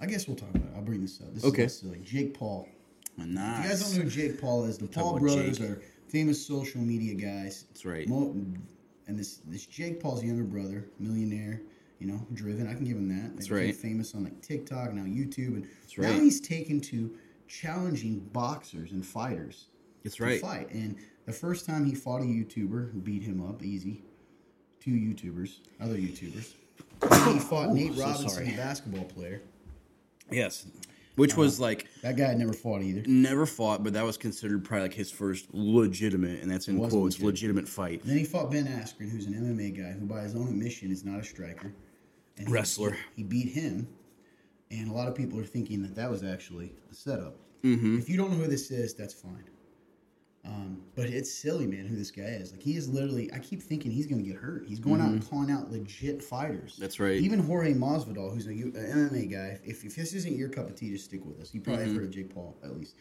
I 0.00 0.06
guess 0.06 0.26
we'll 0.28 0.36
talk 0.36 0.50
about 0.50 0.68
it. 0.68 0.72
I'll 0.76 0.82
bring 0.82 1.00
this 1.02 1.20
up. 1.20 1.34
This 1.34 1.44
Okay. 1.44 1.64
is 1.64 1.78
silly. 1.78 2.00
Jake 2.04 2.34
Paul. 2.34 2.68
If 3.18 3.26
you 3.28 3.34
guys 3.34 3.80
don't 3.82 3.96
know 3.98 4.02
who 4.04 4.10
Jake 4.10 4.40
Paul 4.40 4.64
is, 4.64 4.78
the 4.78 4.86
Paul 4.86 5.10
about 5.10 5.20
brothers 5.20 5.58
Jake. 5.58 5.68
are 5.68 5.82
famous 6.08 6.44
social 6.44 6.80
media 6.80 7.14
guys. 7.14 7.64
That's 7.68 7.84
right. 7.84 8.08
Mo- 8.08 8.34
and 9.08 9.18
this 9.18 9.38
this 9.46 9.66
Jake 9.66 10.00
Paul's 10.00 10.24
younger 10.24 10.44
brother, 10.44 10.86
millionaire, 10.98 11.60
you 12.02 12.08
know, 12.08 12.26
driven. 12.34 12.66
I 12.66 12.74
can 12.74 12.84
give 12.84 12.96
him 12.96 13.08
that. 13.08 13.36
That's 13.36 13.46
They 13.48 13.54
right. 13.54 13.74
Famous 13.76 14.12
on 14.14 14.24
like 14.24 14.40
TikTok 14.42 14.92
now 14.92 15.02
YouTube, 15.02 15.54
and 15.54 15.68
That's 15.82 15.96
now 15.98 16.10
right. 16.10 16.20
he's 16.20 16.40
taken 16.40 16.80
to 16.82 17.16
challenging 17.46 18.18
boxers 18.32 18.90
and 18.90 19.06
fighters 19.06 19.66
That's 20.02 20.16
to 20.16 20.24
right. 20.24 20.40
fight. 20.40 20.70
And 20.72 20.96
the 21.26 21.32
first 21.32 21.64
time 21.64 21.84
he 21.84 21.94
fought 21.94 22.22
a 22.22 22.24
YouTuber 22.24 22.92
who 22.92 22.98
beat 23.00 23.22
him 23.22 23.40
up 23.46 23.62
easy, 23.62 24.02
two 24.80 24.90
YouTubers, 24.90 25.58
other 25.80 25.94
YouTubers. 25.96 26.54
He 27.32 27.38
fought 27.38 27.70
Nate 27.70 27.94
so 27.94 28.00
Robinson, 28.02 28.28
sorry. 28.30 28.50
basketball 28.56 29.04
player. 29.04 29.42
Yes. 30.30 30.66
Uh, 30.66 30.70
Which 31.16 31.36
was 31.36 31.60
like 31.60 31.86
That 32.02 32.16
guy 32.16 32.28
had 32.28 32.38
never 32.38 32.52
fought 32.52 32.82
either. 32.82 33.02
never 33.06 33.44
fought, 33.44 33.84
but 33.84 33.92
that 33.92 34.04
was 34.04 34.16
considered 34.16 34.64
probably 34.64 34.88
like 34.88 34.94
his 34.94 35.10
first 35.10 35.46
legitimate, 35.52 36.40
and 36.40 36.50
that's 36.50 36.68
in 36.68 36.78
quotes, 36.78 36.94
legitimate. 36.94 37.26
legitimate 37.26 37.68
fight. 37.68 38.00
Then 38.04 38.16
he 38.18 38.24
fought 38.24 38.50
Ben 38.50 38.66
Askren, 38.66 39.10
who's 39.10 39.26
an 39.26 39.34
MMA 39.34 39.76
guy 39.76 39.92
who, 39.92 40.06
by 40.06 40.22
his 40.22 40.34
own 40.34 40.48
admission, 40.48 40.90
is 40.90 41.04
not 41.04 41.20
a 41.20 41.24
striker. 41.24 41.72
And 42.38 42.50
Wrestler. 42.50 42.96
He, 43.16 43.22
beat 43.22 43.48
him, 43.52 43.86
and 44.70 44.90
a 44.90 44.92
lot 44.92 45.06
of 45.08 45.14
people 45.14 45.38
are 45.38 45.44
thinking 45.44 45.82
that 45.82 45.94
that 45.96 46.10
was 46.10 46.22
actually 46.24 46.72
a 46.90 46.94
setup. 46.94 47.36
Mm-hmm. 47.62 47.98
If 47.98 48.08
you 48.08 48.16
don't 48.16 48.30
know 48.30 48.38
who 48.38 48.46
this 48.48 48.70
is, 48.70 48.94
that's 48.94 49.14
fine. 49.14 49.44
Um, 50.44 50.82
but 50.96 51.06
it's 51.06 51.32
silly, 51.32 51.68
man, 51.68 51.86
who 51.86 51.94
this 51.94 52.10
guy 52.10 52.22
is. 52.24 52.50
Like 52.50 52.62
he 52.62 52.76
is 52.76 52.88
literally. 52.88 53.32
I 53.32 53.38
keep 53.38 53.62
thinking 53.62 53.92
he's 53.92 54.06
going 54.08 54.20
to 54.24 54.28
get 54.28 54.36
hurt. 54.40 54.64
He's 54.66 54.80
going 54.80 55.00
out 55.00 55.10
and 55.10 55.30
calling 55.30 55.52
out 55.52 55.70
legit 55.70 56.20
fighters. 56.20 56.72
Mm-hmm. 56.72 56.82
That's 56.82 56.98
right. 56.98 57.14
Even 57.20 57.38
Jorge 57.38 57.74
Masvidal, 57.74 58.34
who's 58.34 58.46
a 58.48 58.50
an 58.50 58.72
MMA 58.72 59.30
guy. 59.30 59.60
If, 59.64 59.84
if 59.84 59.94
this 59.94 60.14
isn't 60.14 60.34
your 60.36 60.48
cup 60.48 60.68
of 60.68 60.74
tea, 60.74 60.90
just 60.90 61.04
stick 61.04 61.24
with 61.24 61.40
us. 61.40 61.54
You 61.54 61.60
probably 61.60 61.84
Mm-hmm. 61.84 61.92
have 61.92 61.96
heard 62.02 62.06
of 62.08 62.14
Jake 62.14 62.34
Paul 62.34 62.56
at 62.64 62.74
least. 62.76 62.96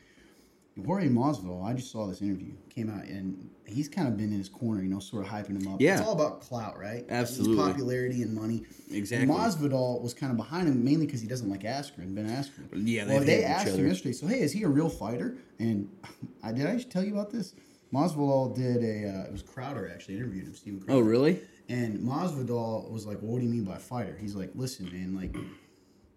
Jorge 0.85 1.09
Masvidal, 1.09 1.63
I 1.65 1.73
just 1.73 1.91
saw 1.91 2.07
this 2.07 2.21
interview 2.21 2.53
came 2.69 2.89
out, 2.89 3.03
and 3.05 3.49
he's 3.65 3.89
kind 3.89 4.07
of 4.07 4.15
been 4.15 4.31
in 4.31 4.37
his 4.37 4.47
corner, 4.49 4.81
you 4.81 4.89
know, 4.89 4.99
sort 4.99 5.25
of 5.25 5.29
hyping 5.31 5.61
him 5.61 5.67
up. 5.71 5.81
Yeah. 5.81 5.97
it's 5.97 6.01
all 6.07 6.13
about 6.13 6.41
clout, 6.41 6.79
right? 6.79 7.05
Absolutely. 7.09 7.57
It's 7.61 7.67
popularity 7.71 8.21
and 8.23 8.33
money. 8.33 8.63
Exactly. 8.89 9.29
And 9.29 9.37
Masvidal 9.37 10.01
was 10.01 10.13
kind 10.13 10.31
of 10.31 10.37
behind 10.37 10.67
him 10.69 10.83
mainly 10.83 11.05
because 11.05 11.19
he 11.21 11.27
doesn't 11.27 11.49
like 11.49 11.61
Askren, 11.63 12.15
Ben 12.15 12.27
Askren. 12.29 12.67
Yeah, 12.73 13.05
well, 13.05 13.17
they've 13.19 13.27
they 13.27 13.39
each 13.39 13.45
asked 13.45 13.75
him 13.75 13.85
yesterday. 13.87 14.13
So, 14.13 14.27
hey, 14.27 14.39
is 14.39 14.53
he 14.53 14.63
a 14.63 14.69
real 14.69 14.89
fighter? 14.89 15.35
And 15.59 15.89
I 16.43 16.51
did 16.53 16.65
I 16.65 16.77
should 16.77 16.89
tell 16.89 17.03
you 17.03 17.13
about 17.13 17.31
this? 17.31 17.53
Masvidal 17.93 18.55
did 18.55 18.77
a. 18.77 19.09
Uh, 19.09 19.23
it 19.25 19.31
was 19.33 19.41
Crowder 19.43 19.91
actually 19.93 20.15
interviewed 20.15 20.45
him. 20.47 20.55
Steven 20.55 20.79
Crowder. 20.79 20.99
Oh, 20.99 21.01
really? 21.03 21.41
And 21.67 21.99
Masvidal 21.99 22.89
was 22.89 23.05
like, 23.05 23.21
well, 23.21 23.33
"What 23.33 23.39
do 23.39 23.45
you 23.45 23.51
mean 23.51 23.65
by 23.65 23.77
fighter?" 23.77 24.17
He's 24.19 24.35
like, 24.35 24.51
"Listen, 24.55 24.85
man, 24.91 25.13
like, 25.15 25.35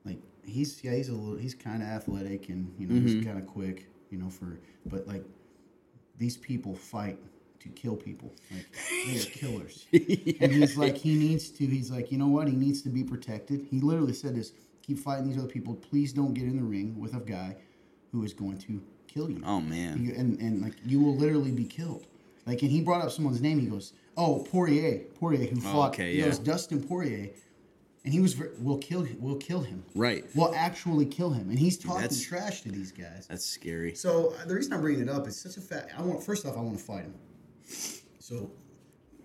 like 0.05 0.19
he's 0.45 0.83
yeah, 0.85 0.93
he's 0.95 1.09
a 1.09 1.13
little, 1.15 1.37
he's 1.37 1.55
kind 1.55 1.83
of 1.83 1.89
athletic 1.89 2.49
and 2.49 2.73
you 2.79 2.87
know 2.87 2.95
Mm-hmm. 2.95 3.07
he's 3.07 3.25
kind 3.25 3.39
of 3.39 3.47
quick, 3.47 3.89
you 4.11 4.19
know, 4.19 4.31
for 4.31 4.59
but 4.87 5.07
like 5.07 5.25
these 6.19 6.37
people 6.37 6.75
fight 6.75 7.19
to 7.61 7.69
kill 7.71 7.97
people, 7.97 8.33
like 8.51 8.67
they 9.07 9.19
are 9.19 9.25
killers." 9.25 9.87
And 10.41 10.53
he's 10.53 10.77
like, 10.77 10.97
he 10.97 11.15
needs 11.15 11.51
to. 11.51 11.67
He's 11.67 11.91
like, 11.91 12.13
you 12.13 12.19
know 12.19 12.29
what? 12.29 12.49
He 12.49 12.57
needs 12.57 12.83
to 12.83 12.89
be 12.89 13.05
protected. 13.05 13.67
He 13.71 13.81
literally 13.81 14.13
said 14.13 14.35
this: 14.35 14.53
"Keep 14.83 14.99
fighting 14.99 15.29
these 15.29 15.39
other 15.39 15.49
people. 15.49 15.75
Please 15.75 16.13
don't 16.13 16.35
get 16.35 16.45
in 16.45 16.57
the 16.57 16.63
ring 16.63 16.99
with 16.99 17.15
a 17.15 17.21
guy 17.21 17.57
who 18.13 18.25
is 18.25 18.33
going 18.33 18.59
to 18.59 18.83
kill 19.07 19.31
you." 19.31 19.43
Oh 19.45 19.61
man. 19.61 20.03
You, 20.03 20.15
and 20.15 20.41
and 20.41 20.63
like 20.63 20.75
you 20.85 21.01
will 21.01 21.17
literally 21.17 21.53
be 21.53 21.65
killed. 21.65 22.07
Like 22.47 22.63
and 22.63 22.71
he 22.71 22.81
brought 22.81 23.03
up 23.03 23.11
someone's 23.11 23.41
name. 23.41 23.59
He 23.59 23.67
goes, 23.67 23.93
"Oh, 24.17 24.47
Poirier, 24.51 25.05
Poirier, 25.19 25.47
who 25.47 25.59
oh, 25.59 25.61
fought." 25.61 25.91
Oh, 25.91 25.93
okay, 25.95 26.17
he 26.17 26.23
goes, 26.23 26.39
Dustin 26.39 26.83
Poirier, 26.83 27.31
and 28.05 28.13
he 28.13 28.21
was 28.21 28.37
will 28.59 28.79
kill 28.79 29.07
will 29.19 29.37
kill 29.37 29.61
him. 29.61 29.85
Right. 29.95 30.25
Will 30.35 30.55
actually 30.55 31.07
kill 31.07 31.31
him, 31.31 31.49
and 31.51 31.59
he's 31.59 31.79
talking 31.79 32.09
trash 32.21 32.63
to 32.63 32.71
these 32.71 32.93
guys. 32.93 33.27
That's 33.29 33.45
scary. 33.45 33.95
So 33.95 34.35
uh, 34.41 34.45
the 34.45 34.55
reason 34.55 34.73
I'm 34.73 34.83
bringing 34.83 35.03
it 35.03 35.09
up 35.09 35.27
is 35.27 35.41
such 35.41 35.57
a 35.57 35.61
fact. 35.61 35.93
I 35.97 36.03
want 36.03 36.23
first 36.23 36.45
off, 36.47 36.57
I 36.57 36.61
want 36.61 36.79
to 36.79 36.85
fight 36.85 37.05
him. 37.05 37.15
So, 38.19 38.51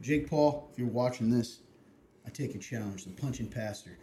Jake 0.01 0.29
Paul, 0.29 0.69
if 0.71 0.79
you're 0.79 0.87
watching 0.87 1.29
this, 1.29 1.59
I 2.25 2.29
take 2.29 2.55
a 2.55 2.57
challenge. 2.57 3.05
The 3.05 3.11
punching 3.11 3.49
pastor. 3.49 3.97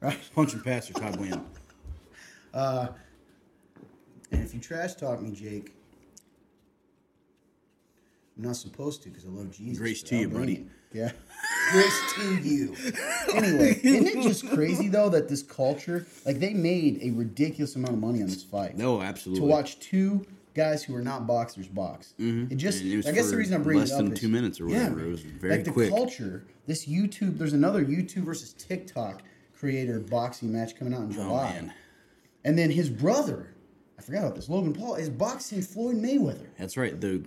right? 0.00 0.18
Punching 0.34 0.60
pastor 0.60 0.94
Todd 0.94 1.16
Wayne. 1.16 1.44
And 4.32 4.44
if 4.44 4.54
you 4.54 4.60
trash 4.60 4.94
talk 4.94 5.20
me, 5.20 5.32
Jake, 5.32 5.74
I'm 8.36 8.44
not 8.44 8.54
supposed 8.54 9.02
to 9.02 9.08
because 9.08 9.24
I 9.24 9.28
love 9.28 9.50
Jesus. 9.50 9.78
Grace 9.78 10.02
to 10.04 10.16
you, 10.16 10.28
buddy. 10.28 10.54
it. 10.54 10.66
Yeah. 10.92 11.12
Grace 11.72 12.14
to 12.16 12.36
you. 12.42 12.74
Anyway, 13.34 13.80
isn't 13.82 14.06
it 14.08 14.22
just 14.22 14.48
crazy 14.50 14.88
though 14.88 15.08
that 15.10 15.28
this 15.28 15.42
culture, 15.42 16.06
like 16.26 16.38
they 16.40 16.52
made 16.52 16.98
a 17.02 17.10
ridiculous 17.12 17.76
amount 17.76 17.94
of 17.94 18.00
money 18.00 18.20
on 18.22 18.28
this 18.28 18.42
fight 18.42 18.76
No, 18.76 19.00
absolutely. 19.00 19.40
to 19.40 19.46
watch 19.46 19.78
two 19.78 20.26
guys 20.54 20.82
who 20.82 20.94
are 20.96 21.00
not 21.02 21.26
boxers 21.28 21.68
box. 21.68 22.14
Mm-hmm. 22.18 22.52
It 22.52 22.56
just, 22.56 22.82
And 22.82 22.92
it 22.92 23.06
I 23.06 23.12
guess 23.12 23.30
the 23.30 23.36
reason 23.36 23.54
I'm 23.54 23.62
bringing 23.62 23.82
less 23.82 23.90
it 23.92 23.94
up 23.94 24.02
than 24.04 24.12
is- 24.12 24.18
two 24.20 24.28
minutes 24.28 24.60
or 24.60 24.66
whatever. 24.66 24.96
man. 24.96 25.06
It 25.06 25.08
was 25.10 25.20
very 25.22 25.56
like 25.56 25.64
the 25.64 25.70
quick. 25.70 25.90
culture. 25.90 26.44
This 26.66 26.86
YouTube, 26.86 27.38
there's 27.38 27.52
another 27.52 27.84
YouTube 27.84 28.24
versus 28.24 28.52
TikTok 28.54 29.22
creator 29.56 30.00
boxing 30.00 30.52
match 30.52 30.76
coming 30.76 30.92
out 30.92 31.02
in 31.02 31.10
Oh 31.10 31.22
July. 31.22 31.50
man, 31.52 31.72
And 32.44 32.58
then 32.58 32.70
his 32.70 32.90
brother, 32.90 33.54
I 33.98 34.02
forgot 34.02 34.20
about 34.24 34.34
this, 34.34 34.48
Logan 34.48 34.72
Paul, 34.72 34.96
is 34.96 35.08
boxing 35.08 35.62
Floyd 35.62 35.96
Mayweather, 35.96 36.46
that's 36.58 36.76
right. 36.76 37.00
The 37.00 37.22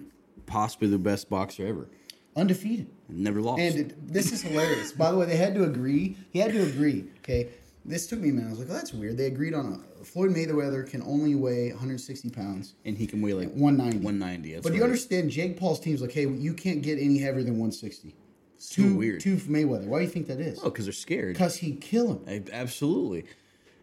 possibly 0.46 0.90
the 0.90 0.98
best 1.00 1.30
boxer 1.30 1.66
ever. 1.66 1.88
undefeated. 2.36 2.88
Never 3.10 3.42
lost. 3.42 3.62
And 3.62 3.76
it, 3.76 4.14
this 4.14 4.32
is 4.32 4.42
hilarious. 4.42 4.92
By 4.92 5.12
the 5.12 5.18
way, 5.18 5.26
they 5.26 5.36
had 5.36 5.54
to 5.56 5.64
agree. 5.64 6.18
He 6.32 6.40
had 6.40 6.54
to 6.54 6.64
agree. 6.64 7.06
Okay, 7.20 7.50
this 7.86 8.08
took 8.08 8.20
me 8.20 8.30
a 8.30 8.34
minute. 8.34 8.48
I 8.48 8.52
was 8.52 8.60
like, 8.60 8.70
"Oh, 8.70 8.74
that's 8.74 8.94
weird." 8.94 9.18
They 9.18 9.26
agreed 9.26 9.54
on 9.54 9.84
a 10.02 10.06
Floyd 10.06 10.32
Mayweather 10.32 10.88
can 10.90 11.02
only 11.04 11.36
weigh 11.36 11.70
160 11.70 12.30
pounds, 12.30 12.76
and 12.86 12.98
he 12.98 13.08
can 13.08 13.22
weigh 13.22 13.34
like 13.34 13.50
190. 13.50 14.04
190. 14.04 14.54
That's 14.54 14.64
but 14.64 14.76
you 14.76 14.84
understand, 14.84 15.30
Jake 15.32 15.58
Paul's 15.58 15.80
team's 15.80 16.02
like, 16.02 16.12
"Hey, 16.12 16.28
you 16.28 16.54
can't 16.54 16.82
get 16.82 17.00
any 17.00 17.20
heavier 17.20 17.44
than 17.44 17.54
160." 17.54 18.16
So 18.58 18.82
Two, 18.82 18.96
weird. 18.96 19.20
Two 19.20 19.38
for 19.38 19.52
Mayweather. 19.52 19.86
Why 19.88 20.00
do 20.00 20.06
you 20.06 20.10
think 20.10 20.28
that 20.28 20.40
is? 20.40 20.60
Oh, 20.62 20.70
because 20.70 20.86
they're 20.86 20.94
scared. 20.94 21.34
Because 21.34 21.58
he'd 21.58 21.82
kill 21.82 22.14
him. 22.14 22.24
I- 22.28 22.56
Absolutely. 22.56 23.26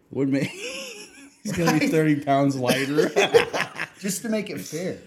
Would 0.09 0.29
make. 0.29 0.49
He's 1.43 1.53
gonna 1.53 1.79
be 1.79 1.87
30 1.87 2.21
pounds 2.21 2.55
lighter. 2.55 3.09
just 3.99 4.21
to 4.23 4.29
make 4.29 4.49
it 4.49 4.59
fair. 4.59 4.97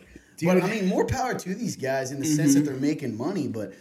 but 0.42 0.62
I 0.62 0.68
mean, 0.68 0.87
more 0.87 1.06
power 1.06 1.35
to 1.35 1.54
these 1.54 1.76
guys 1.76 2.12
in 2.12 2.21
the 2.21 2.26
sense 2.26 2.54
that 2.54 2.61
mm-hmm. 2.61 2.66
they're 2.66 2.76
making 2.76 3.16
money. 3.16 3.49
But 3.49 3.75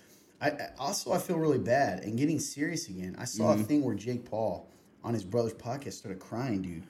I 0.43 0.69
also 0.77 1.13
I 1.13 1.19
feel 1.19 1.37
really 1.37 1.59
bad 1.59 2.03
and 2.03 2.17
getting 2.17 2.39
serious 2.39 2.89
again. 2.89 3.15
I 3.17 3.25
saw 3.25 3.51
a 3.51 3.55
mm-hmm. 3.55 3.63
thing 3.63 3.83
where 3.83 3.95
Jake 3.95 4.29
Paul 4.29 4.69
on 5.03 5.13
his 5.13 5.23
brother's 5.23 5.53
podcast 5.53 5.93
started 5.93 6.19
crying, 6.19 6.61
dude, 6.61 6.83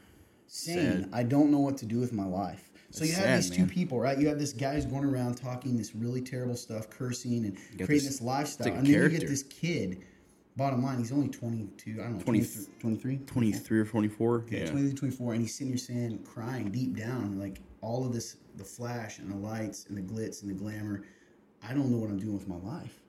saying, 0.47 1.03
Sad. 1.03 1.09
"I 1.13 1.23
don't 1.23 1.51
know 1.51 1.59
what 1.59 1.77
to 1.77 1.85
do 1.85 1.99
with 1.99 2.13
my 2.13 2.25
life." 2.25 2.71
So 2.89 2.99
That's 2.99 3.09
you 3.09 3.15
have 3.15 3.25
sad, 3.25 3.37
these 3.37 3.49
two 3.49 3.65
people, 3.65 3.99
right? 3.99 4.17
You 4.17 4.27
have 4.27 4.39
this 4.39 4.53
guy 4.53 4.75
who's 4.75 4.85
going 4.85 5.05
around 5.05 5.35
talking 5.35 5.77
this 5.77 5.95
really 5.95 6.21
terrible 6.21 6.55
stuff, 6.55 6.89
cursing 6.89 7.45
and 7.45 7.55
creating 7.55 7.87
this- 7.87 8.05
this, 8.05 8.21
lifestyle, 8.21 8.73
and 8.73 8.85
then 8.85 8.93
you 8.93 9.09
get 9.09 9.27
this 9.27 9.43
kid. 9.43 10.03
Bottom 10.55 10.83
line, 10.83 10.99
he's 10.99 11.11
only 11.11 11.29
22. 11.29 11.99
I 11.99 12.03
don't 12.03 12.17
know, 12.17 12.23
20 12.23 12.47
23? 12.79 13.17
23 13.25 13.79
or 13.79 13.85
24. 13.85 14.45
Yeah. 14.51 14.59
Yeah. 14.59 14.69
23, 14.69 14.93
24, 14.93 15.33
and 15.33 15.41
he's 15.41 15.55
sitting 15.55 15.69
here 15.69 15.77
saying, 15.77 16.19
crying 16.23 16.69
deep 16.69 16.95
down, 16.95 17.39
like 17.39 17.59
all 17.81 18.05
of 18.05 18.13
this, 18.13 18.37
the 18.55 18.63
flash 18.63 19.17
and 19.17 19.31
the 19.31 19.35
lights 19.35 19.87
and 19.89 19.97
the 19.97 20.01
glitz 20.01 20.43
and 20.43 20.51
the 20.51 20.55
glamour. 20.55 21.05
I 21.63 21.73
don't 21.73 21.89
know 21.89 21.97
what 21.97 22.11
I'm 22.11 22.19
doing 22.19 22.35
with 22.35 22.47
my 22.47 22.57
life. 22.57 23.02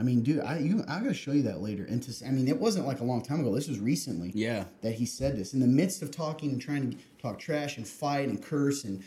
I 0.00 0.02
mean, 0.02 0.22
dude, 0.22 0.40
I 0.40 0.58
you 0.58 0.82
I 0.88 1.00
gotta 1.00 1.12
show 1.12 1.32
you 1.32 1.42
that 1.42 1.60
later. 1.60 1.84
And 1.84 2.02
to, 2.02 2.26
I 2.26 2.30
mean, 2.30 2.48
it 2.48 2.58
wasn't 2.58 2.86
like 2.86 3.00
a 3.00 3.04
long 3.04 3.20
time 3.20 3.40
ago. 3.40 3.54
This 3.54 3.68
was 3.68 3.78
recently. 3.78 4.32
Yeah. 4.34 4.64
That 4.80 4.92
he 4.92 5.04
said 5.04 5.36
this 5.36 5.52
in 5.52 5.60
the 5.60 5.66
midst 5.66 6.00
of 6.00 6.10
talking 6.10 6.52
and 6.52 6.60
trying 6.60 6.90
to 6.90 6.96
talk 7.20 7.38
trash 7.38 7.76
and 7.76 7.86
fight 7.86 8.30
and 8.30 8.42
curse 8.42 8.84
and 8.84 9.04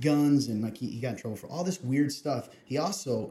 guns 0.00 0.48
and 0.48 0.62
like 0.62 0.78
he, 0.78 0.86
he 0.86 1.00
got 1.00 1.10
in 1.10 1.16
trouble 1.16 1.36
for 1.36 1.48
all 1.48 1.64
this 1.64 1.82
weird 1.82 2.10
stuff. 2.10 2.48
He 2.64 2.78
also 2.78 3.30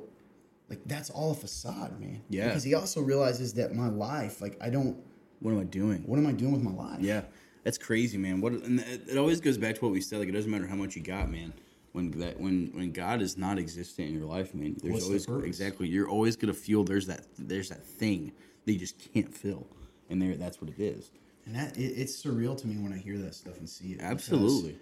like 0.70 0.80
that's 0.86 1.10
all 1.10 1.32
a 1.32 1.34
facade, 1.34 2.00
man. 2.00 2.22
Yeah. 2.30 2.50
Because 2.50 2.64
he 2.64 2.76
also 2.76 3.02
realizes 3.02 3.56
that 3.56 3.74
my 3.74 3.90
life, 3.90 4.40
like 4.40 4.56
I 4.62 4.70
don't. 4.70 4.96
What 5.40 5.54
am 5.54 5.60
I 5.60 5.64
doing? 5.64 6.04
What 6.06 6.20
am 6.20 6.28
I 6.28 6.34
doing 6.34 6.52
with 6.52 6.62
my 6.62 6.72
life? 6.72 7.00
Yeah, 7.02 7.24
that's 7.64 7.80
crazy, 7.80 8.20
man. 8.20 8.42
What 8.42 8.54
and 8.54 8.80
it, 8.80 9.10
it 9.10 9.18
always 9.18 9.42
goes 9.42 9.58
back 9.58 9.74
to 9.74 9.82
what 9.82 9.92
we 9.92 10.02
said. 10.02 10.20
Like 10.20 10.30
it 10.30 10.34
doesn't 10.34 10.52
matter 10.52 10.68
how 10.68 10.76
much 10.76 10.96
you 10.96 11.02
got, 11.02 11.32
man. 11.32 11.52
When 11.94 12.12
that 12.12 12.40
when 12.40 12.72
when 12.74 12.92
God 12.92 13.22
is 13.22 13.38
not 13.38 13.60
existent 13.60 14.10
in 14.10 14.16
your 14.16 14.26
life, 14.26 14.54
man, 14.56 14.78
there's 14.82 14.94
What's 14.94 15.06
always 15.06 15.26
purpose? 15.26 15.48
exactly 15.48 15.88
you're 15.88 16.08
always 16.08 16.36
gonna 16.38 16.54
feel 16.54 16.84
there's 16.84 17.08
that 17.08 17.26
there's 17.38 17.70
that 17.70 17.86
thing 17.86 18.32
that 18.66 18.74
you 18.74 18.80
just 18.80 18.98
can't 19.14 19.34
fill, 19.34 19.68
and 20.10 20.22
there 20.22 20.36
that's 20.36 20.62
what 20.62 20.70
it 20.70 20.80
is. 20.80 21.12
And 21.46 21.56
that 21.56 21.78
it, 21.78 21.94
it's 21.98 22.24
surreal 22.24 22.58
to 22.62 22.68
me 22.68 22.82
when 22.82 22.94
I 22.94 22.98
hear 22.98 23.18
that 23.18 23.36
stuff 23.36 23.58
and 23.58 23.70
see 23.70 23.94
it. 23.94 24.02
Absolutely. 24.02 24.78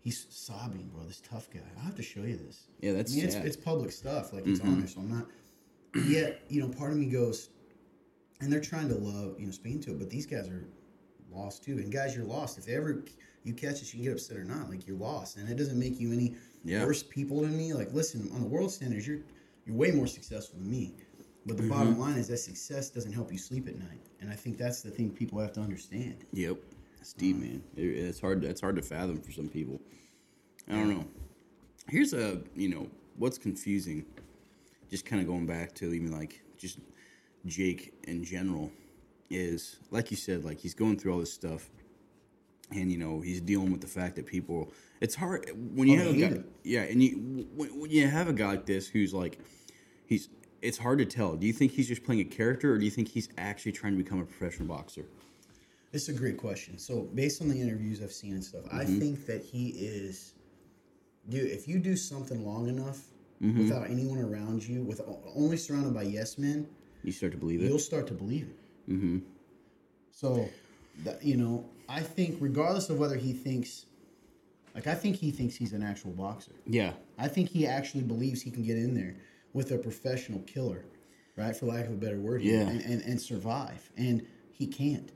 He's 0.00 0.26
sobbing, 0.28 0.90
bro. 0.92 1.04
This 1.04 1.22
tough 1.26 1.48
guy. 1.50 1.60
I'll 1.78 1.84
have 1.84 1.94
to 1.94 2.02
show 2.02 2.20
you 2.20 2.36
this. 2.36 2.64
Yeah, 2.80 2.92
that's 2.92 3.12
I 3.12 3.16
mean, 3.16 3.24
it's, 3.24 3.36
it's 3.36 3.56
public 3.56 3.90
stuff. 3.90 4.34
Like 4.34 4.46
it's 4.46 4.60
on 4.60 4.80
there, 4.80 4.88
so 4.88 5.00
I'm 5.00 5.08
not. 5.08 5.26
Yet, 6.06 6.42
you 6.50 6.60
know, 6.60 6.68
part 6.68 6.92
of 6.92 6.98
me 6.98 7.06
goes, 7.06 7.48
and 8.40 8.52
they're 8.52 8.60
trying 8.60 8.88
to 8.88 8.96
love, 8.96 9.40
you 9.40 9.46
know, 9.46 9.52
speaking 9.52 9.80
to 9.82 9.92
it, 9.92 9.98
but 9.98 10.10
these 10.10 10.26
guys 10.26 10.48
are 10.48 10.66
lost 11.32 11.64
too. 11.64 11.78
And 11.78 11.90
guys, 11.90 12.14
you're 12.14 12.26
lost. 12.26 12.58
If 12.58 12.66
they 12.66 12.74
ever 12.74 13.04
you 13.44 13.52
catch 13.54 13.74
us, 13.74 13.92
you 13.94 13.98
can 14.00 14.04
get 14.04 14.12
upset 14.12 14.36
or 14.36 14.44
not. 14.44 14.68
Like 14.70 14.86
you're 14.86 14.96
lost, 14.96 15.36
and 15.36 15.48
it 15.48 15.56
doesn't 15.56 15.78
make 15.78 16.00
you 16.00 16.12
any 16.12 16.34
Yeah. 16.64 16.84
worse 16.84 17.02
people 17.02 17.42
than 17.42 17.56
me. 17.56 17.72
Like, 17.74 17.92
listen, 17.92 18.30
on 18.34 18.40
the 18.40 18.46
world 18.48 18.72
standards, 18.72 19.06
you're 19.06 19.20
you're 19.66 19.76
way 19.76 19.90
more 19.92 20.06
successful 20.06 20.58
than 20.58 20.70
me. 20.70 20.94
But 21.46 21.56
the 21.56 21.62
Mm-hmm. 21.62 21.72
bottom 21.72 21.98
line 21.98 22.16
is 22.18 22.28
that 22.28 22.38
success 22.38 22.90
doesn't 22.90 23.12
help 23.12 23.30
you 23.30 23.38
sleep 23.38 23.68
at 23.68 23.76
night, 23.78 24.00
and 24.20 24.30
I 24.30 24.34
think 24.34 24.58
that's 24.58 24.82
the 24.82 24.90
thing 24.90 25.10
people 25.10 25.38
have 25.40 25.52
to 25.52 25.60
understand. 25.60 26.24
Yep, 26.32 26.56
it's 27.00 27.12
deep, 27.12 27.36
man. 27.36 27.62
It, 27.76 27.82
it's 27.82 28.20
hard. 28.20 28.44
It's 28.44 28.60
hard 28.62 28.76
to 28.76 28.82
fathom 28.82 29.20
for 29.20 29.30
some 29.32 29.48
people. 29.48 29.80
I 30.68 30.72
don't 30.72 30.88
know. 30.88 31.06
Here's 31.88 32.14
a 32.14 32.40
you 32.56 32.68
know 32.70 32.88
what's 33.16 33.36
confusing. 33.38 34.06
Just 34.90 35.04
kind 35.04 35.20
of 35.20 35.28
going 35.28 35.46
back 35.46 35.74
to 35.76 35.92
even 35.92 36.12
like 36.12 36.42
just 36.56 36.78
Jake 37.46 37.92
in 38.04 38.24
general 38.24 38.70
is 39.30 39.76
like 39.90 40.10
you 40.10 40.16
said, 40.16 40.44
like 40.44 40.58
he's 40.60 40.74
going 40.74 40.96
through 40.98 41.12
all 41.12 41.18
this 41.18 41.32
stuff, 41.32 41.68
and 42.70 42.90
you 42.90 42.98
know 42.98 43.20
he's 43.20 43.40
dealing 43.40 43.70
with 43.72 43.80
the 43.80 43.86
fact 43.86 44.16
that 44.16 44.26
people. 44.26 44.72
It's 45.00 45.14
hard 45.14 45.50
when 45.74 45.88
you 45.88 46.00
Oh, 46.00 46.04
have 46.04 46.14
a 46.14 46.18
guy, 46.18 46.42
yeah, 46.62 46.82
and 46.82 47.02
you 47.02 47.46
when, 47.54 47.80
when 47.80 47.90
you 47.90 48.06
have 48.06 48.28
a 48.28 48.32
guy 48.32 48.46
like 48.48 48.66
this 48.66 48.88
who's 48.88 49.12
like 49.14 49.38
he's. 50.06 50.28
It's 50.62 50.78
hard 50.78 50.98
to 51.00 51.04
tell. 51.04 51.36
Do 51.36 51.46
you 51.46 51.52
think 51.52 51.72
he's 51.72 51.88
just 51.88 52.04
playing 52.04 52.22
a 52.22 52.24
character, 52.24 52.72
or 52.72 52.78
do 52.78 52.86
you 52.86 52.90
think 52.90 53.08
he's 53.08 53.28
actually 53.36 53.72
trying 53.72 53.92
to 53.98 54.02
become 54.02 54.18
a 54.20 54.24
professional 54.24 54.66
boxer? 54.66 55.04
It's 55.92 56.08
a 56.08 56.12
great 56.14 56.38
question. 56.38 56.78
So, 56.78 57.02
based 57.14 57.42
on 57.42 57.48
the 57.48 57.60
interviews 57.60 58.00
I've 58.02 58.12
seen 58.12 58.32
and 58.32 58.42
stuff, 58.42 58.62
I 58.72 58.84
Mm-hmm. 58.84 58.98
think 58.98 59.26
that 59.26 59.42
he 59.44 59.68
is, 59.76 60.32
dude. 61.28 61.50
If 61.50 61.68
you 61.68 61.78
do 61.78 61.96
something 61.96 62.44
long 62.46 62.68
enough 62.68 63.00
Mm-hmm. 63.42 63.58
without 63.58 63.90
anyone 63.90 64.18
around 64.18 64.66
you, 64.66 64.82
with 64.84 65.02
only 65.36 65.58
surrounded 65.58 65.92
by 65.92 66.02
yes 66.04 66.38
men, 66.38 66.66
You 67.02 67.12
start 67.12 67.32
to 67.32 67.38
believe 67.38 67.60
it. 67.60 67.66
you'll 67.66 67.78
start 67.78 68.06
to 68.06 68.14
believe 68.14 68.48
it. 68.48 68.90
Mm-hmm. 68.90 69.18
So, 70.12 70.48
that, 71.04 71.22
you 71.22 71.36
know, 71.36 71.68
I 71.88 72.00
think 72.00 72.36
regardless 72.40 72.88
of 72.90 72.98
whether 72.98 73.16
he 73.16 73.32
thinks, 73.32 73.86
like, 74.74 74.86
I 74.86 74.94
think 74.94 75.16
he 75.16 75.30
thinks 75.30 75.54
he's 75.56 75.72
an 75.72 75.82
actual 75.82 76.10
boxer. 76.12 76.52
Yeah, 76.66 76.92
I 77.18 77.28
think 77.28 77.48
he 77.50 77.66
actually 77.66 78.02
believes 78.02 78.42
he 78.42 78.50
can 78.50 78.62
get 78.64 78.76
in 78.76 78.94
there 78.94 79.16
with 79.52 79.70
a 79.70 79.78
professional 79.78 80.40
killer, 80.40 80.84
right? 81.36 81.54
For 81.56 81.66
lack 81.66 81.86
of 81.86 81.92
a 81.92 81.96
better 81.96 82.18
word, 82.18 82.42
here, 82.42 82.60
Yeah. 82.60 82.68
and, 82.68 82.80
and 82.82 83.02
and 83.02 83.20
survive, 83.20 83.90
and 83.96 84.26
he 84.52 84.66
can't. 84.66 85.10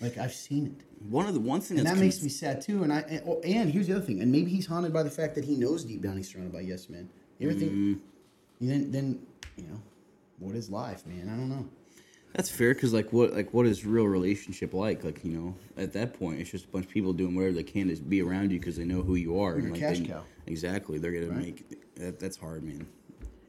Like 0.00 0.18
I've 0.18 0.32
seen 0.34 0.66
it. 0.66 0.84
one 1.10 1.26
of 1.26 1.34
the 1.34 1.40
one 1.40 1.60
thing 1.60 1.78
And 1.78 1.86
that 1.86 1.96
makes 1.98 2.16
conf- 2.16 2.24
me 2.24 2.28
sad 2.30 2.60
too. 2.60 2.82
And 2.82 2.92
I 2.92 3.00
and, 3.00 3.22
oh, 3.26 3.40
and 3.44 3.70
here's 3.70 3.86
the 3.86 3.94
other 3.96 4.04
thing. 4.04 4.20
And 4.20 4.32
maybe 4.32 4.50
he's 4.50 4.66
haunted 4.66 4.92
by 4.92 5.02
the 5.04 5.10
fact 5.10 5.34
that 5.36 5.44
he 5.44 5.54
knows 5.56 5.84
deep 5.84 6.02
down 6.02 6.16
he's 6.16 6.28
surrounded 6.32 6.52
by 6.52 6.60
yes 6.60 6.88
men. 6.88 7.08
You 7.38 7.50
ever 7.50 7.58
Mm-hmm. 7.58 7.92
think? 7.92 8.02
Then 8.60 8.90
then 8.90 9.26
you 9.56 9.64
know, 9.64 9.80
what 10.38 10.54
is 10.56 10.70
life, 10.70 11.06
man? 11.06 11.28
I 11.28 11.36
don't 11.36 11.48
know. 11.48 11.68
That's 12.34 12.50
fair 12.50 12.74
because 12.74 12.92
like 12.92 13.12
what 13.12 13.32
like 13.34 13.52
what 13.52 13.66
is 13.66 13.84
real 13.84 14.06
relationship 14.06 14.72
like? 14.74 15.04
Like 15.04 15.24
you 15.24 15.32
know, 15.32 15.54
at 15.76 15.92
that 15.92 16.18
point, 16.18 16.40
it's 16.40 16.50
just 16.50 16.64
a 16.64 16.68
bunch 16.68 16.86
of 16.86 16.90
people 16.90 17.12
doing 17.12 17.34
whatever 17.34 17.54
they 17.54 17.62
can 17.62 17.88
to 17.88 17.96
be 18.02 18.22
around 18.22 18.50
you 18.50 18.58
because 18.58 18.76
they 18.76 18.84
know 18.84 19.02
who 19.02 19.14
you 19.16 19.40
are. 19.40 19.58
You're 19.58 19.68
a 19.68 19.72
like, 19.72 19.80
cash 19.80 19.98
they- 19.98 20.06
cow. 20.06 20.22
Exactly, 20.46 20.98
they're 20.98 21.12
gonna 21.12 21.40
make 21.40 21.94
that, 21.96 22.18
that's 22.18 22.36
hard, 22.36 22.64
man. 22.64 22.86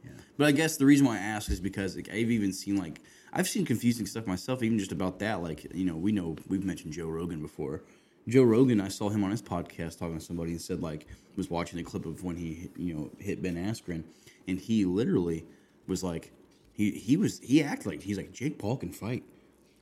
Yeah. 0.04 0.10
But 0.36 0.46
I 0.46 0.52
guess 0.52 0.76
the 0.76 0.86
reason 0.86 1.06
why 1.06 1.16
I 1.16 1.20
ask 1.20 1.50
is 1.50 1.60
because 1.60 1.96
like, 1.96 2.08
I've 2.08 2.30
even 2.30 2.52
seen 2.52 2.76
like 2.76 3.00
I've 3.32 3.48
seen 3.48 3.64
confusing 3.64 4.06
stuff 4.06 4.26
myself, 4.26 4.62
even 4.62 4.78
just 4.78 4.92
about 4.92 5.18
that. 5.18 5.42
Like 5.42 5.74
you 5.74 5.84
know, 5.84 5.96
we 5.96 6.12
know 6.12 6.36
we've 6.48 6.64
mentioned 6.64 6.92
Joe 6.92 7.08
Rogan 7.08 7.40
before. 7.42 7.82
Joe 8.28 8.44
Rogan, 8.44 8.80
I 8.80 8.88
saw 8.88 9.10
him 9.10 9.22
on 9.24 9.30
his 9.30 9.42
podcast 9.42 9.98
talking 9.98 10.18
to 10.18 10.24
somebody 10.24 10.52
and 10.52 10.60
said 10.60 10.80
like 10.80 11.06
was 11.36 11.50
watching 11.50 11.78
a 11.80 11.82
clip 11.82 12.06
of 12.06 12.22
when 12.22 12.36
he 12.36 12.70
you 12.76 12.94
know 12.94 13.10
hit 13.18 13.42
Ben 13.42 13.56
Askren, 13.56 14.04
and 14.46 14.60
he 14.60 14.84
literally 14.84 15.44
was 15.88 16.04
like 16.04 16.32
he 16.74 16.90
he 16.90 17.16
was 17.16 17.38
he 17.40 17.62
acted 17.62 17.86
like 17.86 18.02
he's 18.02 18.16
like 18.16 18.32
Jake 18.32 18.58
Paul 18.58 18.76
can 18.76 18.92
fight. 18.92 19.22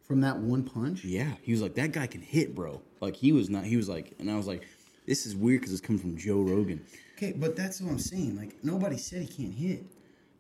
From 0.05 0.21
that 0.23 0.39
one 0.39 0.63
punch, 0.65 1.05
Yeah, 1.05 1.33
he 1.43 1.53
was 1.53 1.63
like 1.63 1.75
that 1.75 1.93
guy 1.93 2.07
can 2.07 2.21
hit, 2.21 2.55
bro. 2.55 2.83
Like 3.01 3.17
he 3.17 3.33
was 3.33 3.49
not. 3.49 3.65
He 3.65 3.77
was 3.77 3.89
like, 3.89 4.13
and 4.19 4.31
I 4.31 4.37
was 4.37 4.47
like, 4.47 4.63
this 5.07 5.27
is 5.27 5.35
weird 5.35 5.61
because 5.61 5.73
it's 5.73 5.81
coming 5.81 6.01
from 6.01 6.17
Joe 6.17 6.41
Rogan. 6.43 6.85
okay, 7.17 7.33
but 7.33 7.57
that's 7.57 7.81
what 7.81 7.91
I'm 7.91 7.99
saying. 7.99 8.37
Like 8.37 8.63
nobody 8.63 8.97
said 8.99 9.23
he 9.23 9.29
can't 9.29 9.55
hit. 9.55 9.85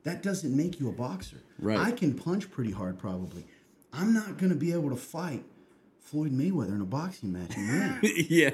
That 0.04 0.22
doesn't 0.22 0.54
make 0.54 0.78
you 0.80 0.88
a 0.88 0.92
boxer. 0.92 1.38
Right. 1.58 1.78
I 1.78 1.92
can 1.92 2.12
punch 2.14 2.50
pretty 2.50 2.72
hard, 2.72 2.98
probably. 2.98 3.46
I'm 3.92 4.12
not 4.12 4.36
gonna 4.36 4.56
be 4.56 4.72
able 4.72 4.90
to 4.90 4.96
fight 4.96 5.44
Floyd 6.00 6.32
Mayweather 6.32 6.74
in 6.74 6.80
a 6.80 6.84
boxing 6.84 7.32
match 7.32 7.54
yeah. 8.28 8.50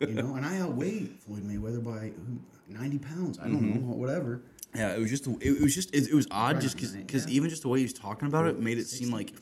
you 0.00 0.14
know, 0.14 0.34
and 0.36 0.44
I 0.44 0.60
outweigh 0.60 1.06
Floyd 1.26 1.42
Mayweather 1.42 1.82
by 1.82 2.12
90 2.68 2.98
pounds. 2.98 3.38
I 3.38 3.44
don't 3.44 3.60
Mm-hmm. 3.62 3.88
know, 3.90 3.96
whatever. 3.96 4.42
Yeah, 4.74 4.90
it 4.94 4.98
was 5.00 5.10
just 5.10 5.26
it, 5.26 5.38
it 5.42 5.60
was 5.62 5.74
just 5.74 5.94
it, 5.94 6.08
it 6.08 6.14
was 6.14 6.26
odd 6.30 6.60
just 6.60 6.76
because 6.76 6.92
because 6.92 7.26
yeah. 7.26 7.32
even 7.36 7.48
just 7.50 7.62
the 7.62 7.68
way 7.68 7.78
he 7.78 7.84
was 7.84 7.92
talking 7.94 8.28
about 8.28 8.46
it 8.46 8.60
made 8.60 8.78
it 8.78 8.86
seem 8.86 9.10
like 9.10 9.32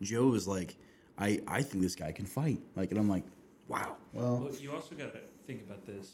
Joe 0.00 0.26
was 0.28 0.48
like, 0.48 0.76
I 1.18 1.40
I 1.46 1.62
think 1.62 1.82
this 1.82 1.94
guy 1.94 2.12
can 2.12 2.24
fight. 2.26 2.60
Like, 2.76 2.90
and 2.90 2.98
I'm 2.98 3.08
like, 3.08 3.24
wow. 3.68 3.96
Well, 4.12 4.38
Well, 4.44 4.54
you 4.58 4.72
also 4.72 4.94
got 4.94 5.12
to 5.12 5.20
think 5.46 5.62
about 5.62 5.86
this. 5.86 6.12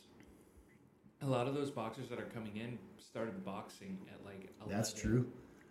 A 1.22 1.26
lot 1.26 1.46
of 1.46 1.54
those 1.54 1.70
boxers 1.70 2.08
that 2.08 2.18
are 2.18 2.26
coming 2.34 2.56
in 2.56 2.78
started 2.98 3.44
boxing 3.44 3.98
at 4.12 4.24
like 4.24 4.50
11. 4.60 4.76
that's 4.76 4.92
true. 4.92 5.26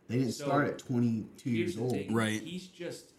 They 0.07 0.17
didn't 0.19 0.31
So, 0.33 0.45
start 0.45 0.67
at 0.67 0.77
22 0.79 1.49
years 1.49 1.77
old. 1.77 1.91
thing. 1.91 2.13
Right. 2.13 2.41
He's 2.41 2.67
just 2.67 3.11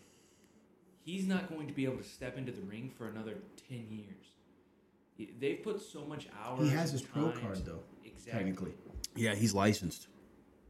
he's 1.04 1.26
not 1.26 1.48
going 1.48 1.66
to 1.68 1.72
be 1.74 1.84
able 1.84 1.98
to 1.98 2.02
step 2.04 2.36
into 2.38 2.50
the 2.50 2.62
ring 2.62 2.90
for 2.96 3.08
another 3.08 3.34
10 3.68 3.86
years. 3.90 5.30
They've 5.40 5.62
put 5.62 5.80
so 5.80 6.04
much 6.04 6.28
hours. 6.44 6.68
He 6.68 6.74
has 6.74 6.92
his 6.92 7.02
and 7.02 7.12
pro 7.12 7.30
card 7.30 7.64
though, 7.64 7.80
Exactly. 8.04 8.32
technically. 8.32 8.72
Yeah, 9.16 9.34
he's 9.34 9.54
licensed. 9.54 10.08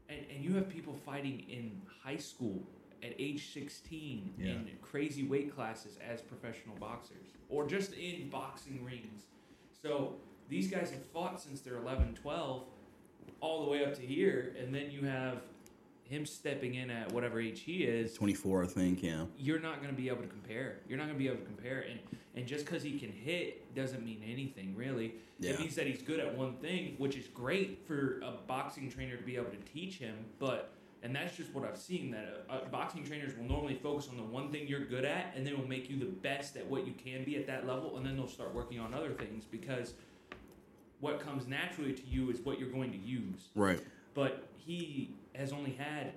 And, 0.09 0.19
and 0.33 0.43
you 0.43 0.53
have 0.55 0.69
people 0.69 0.93
fighting 1.05 1.43
in 1.49 1.81
high 2.03 2.17
school 2.17 2.63
at 3.03 3.13
age 3.19 3.53
16 3.53 4.33
Yeah. 4.39 4.45
in 4.51 4.69
crazy 4.81 5.23
weight 5.27 5.53
classes 5.53 5.97
as 6.05 6.21
professional 6.21 6.75
boxers 6.77 7.27
or 7.49 7.67
just 7.67 7.93
in 7.93 8.29
boxing 8.29 8.83
rings. 8.83 9.23
So 9.81 10.15
these 10.49 10.69
guys 10.69 10.91
have 10.91 11.05
fought 11.05 11.39
since 11.41 11.61
they're 11.61 11.77
11, 11.77 12.15
12, 12.21 12.63
all 13.41 13.65
the 13.65 13.71
way 13.71 13.85
up 13.85 13.93
to 13.95 14.01
here. 14.01 14.55
And 14.59 14.73
then 14.73 14.89
you 14.89 15.01
have 15.05 15.41
him 16.09 16.25
stepping 16.25 16.75
in 16.75 16.89
at 16.89 17.11
whatever 17.11 17.39
age 17.39 17.61
he 17.61 17.83
is. 17.83 18.13
24, 18.13 18.63
I 18.63 18.67
think. 18.67 19.03
Yeah. 19.03 19.25
You're 19.37 19.59
not 19.59 19.81
going 19.81 19.93
to 19.93 20.01
be 20.01 20.07
able 20.09 20.21
to 20.21 20.27
compare. 20.27 20.77
You're 20.87 20.97
not 20.97 21.05
going 21.05 21.17
to 21.17 21.23
be 21.23 21.27
able 21.27 21.39
to 21.39 21.45
compare. 21.45 21.85
And, 21.89 21.99
and 22.35 22.47
just 22.47 22.65
because 22.65 22.83
he 22.83 22.97
can 22.97 23.11
hit 23.11 23.75
doesn't 23.75 24.03
mean 24.03 24.23
anything, 24.25 24.73
really. 24.75 25.15
Yeah. 25.39 25.51
It 25.51 25.59
means 25.59 25.75
that 25.75 25.87
he's 25.87 26.01
good 26.01 26.19
at 26.19 26.35
one 26.35 26.53
thing, 26.55 26.95
which 26.97 27.15
is 27.15 27.27
great 27.27 27.85
for 27.85 28.21
a 28.23 28.33
boxing 28.47 28.89
trainer 28.89 29.17
to 29.17 29.23
be 29.23 29.35
able 29.35 29.51
to 29.51 29.71
teach 29.71 29.97
him. 29.97 30.15
But 30.39 30.71
and 31.03 31.15
that's 31.15 31.37
just 31.37 31.53
what 31.53 31.63
I've 31.63 31.77
seen 31.77 32.11
that 32.11 32.45
uh, 32.49 32.65
boxing 32.71 33.03
trainers 33.03 33.37
will 33.37 33.45
normally 33.45 33.75
focus 33.75 34.09
on 34.09 34.17
the 34.17 34.23
one 34.23 34.51
thing 34.51 34.67
you're 34.67 34.85
good 34.85 35.05
at, 35.05 35.33
and 35.35 35.45
they 35.45 35.53
will 35.53 35.67
make 35.67 35.89
you 35.89 35.99
the 35.99 36.05
best 36.05 36.57
at 36.57 36.65
what 36.65 36.87
you 36.87 36.93
can 36.93 37.23
be 37.23 37.35
at 37.37 37.45
that 37.47 37.67
level, 37.67 37.97
and 37.97 38.05
then 38.05 38.17
they'll 38.17 38.27
start 38.27 38.53
working 38.53 38.79
on 38.79 38.93
other 38.93 39.11
things 39.11 39.45
because 39.45 39.93
what 40.99 41.19
comes 41.19 41.47
naturally 41.47 41.93
to 41.93 42.01
you 42.07 42.31
is 42.31 42.39
what 42.41 42.59
you're 42.59 42.71
going 42.71 42.91
to 42.91 42.97
use. 42.97 43.49
Right. 43.55 43.79
But 44.15 44.47
he 44.55 45.11
has 45.37 45.53
only 45.53 45.71
had 45.71 46.11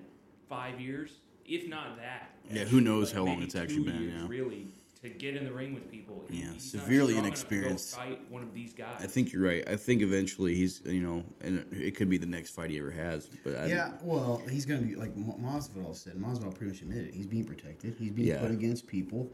five 0.49 0.81
years, 0.81 1.19
if 1.47 1.69
not 1.69 1.97
that. 1.99 2.31
Yeah, 2.51 2.63
actually, 2.63 2.71
who 2.71 2.81
knows 2.81 3.09
like 3.09 3.15
how 3.17 3.25
long 3.25 3.43
it's 3.43 3.55
actually 3.55 3.85
been, 3.85 4.03
years, 4.03 4.15
yeah. 4.23 4.27
Really, 4.29 4.69
to 5.03 5.09
get 5.09 5.37
in 5.37 5.45
the 5.45 5.53
ring 5.53 5.73
with 5.75 5.91
people. 5.91 6.25
Yeah, 6.29 6.53
he's 6.53 6.71
severely 6.71 7.13
strong 7.15 7.27
enough 7.27 7.39
to 7.39 7.45
go 7.47 7.57
inexperienced. 7.57 7.97
Fight 7.97 8.21
one 8.31 8.43
of 8.43 8.53
these 8.53 8.73
guys. 8.75 9.01
I 9.01 9.07
think 9.07 9.33
you're 9.33 9.43
right. 9.43 9.67
I 9.69 9.77
think 9.77 10.03
eventually 10.03 10.55
he's, 10.55 10.83
you 10.85 11.01
know, 11.01 11.25
and 11.41 11.65
it 11.73 11.97
could 11.97 12.11
be 12.11 12.19
the 12.19 12.27
next 12.27 12.51
fight 12.51 12.71
he 12.71 12.79
ever 12.79 12.91
has. 12.91 13.31
But 13.45 13.57
I, 13.57 13.67
Yeah, 13.67 13.93
well, 14.03 14.43
he's 14.51 14.67
going 14.67 14.81
to 14.81 14.87
be 14.87 14.97
like 14.97 15.17
Ma- 15.17 15.35
Masvidal 15.37 15.95
said. 15.97 16.15
Masvidal 16.15 16.55
pretty 16.55 16.73
much 16.73 16.83
admitted 16.83 17.09
it. 17.09 17.15
He's 17.15 17.27
being 17.27 17.45
protected. 17.45 17.97
He's 17.99 18.11
being 18.13 18.29
Yeah. 18.29 18.41
put 18.41 18.51
against 18.51 18.87
people 18.87 19.31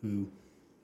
who 0.00 0.30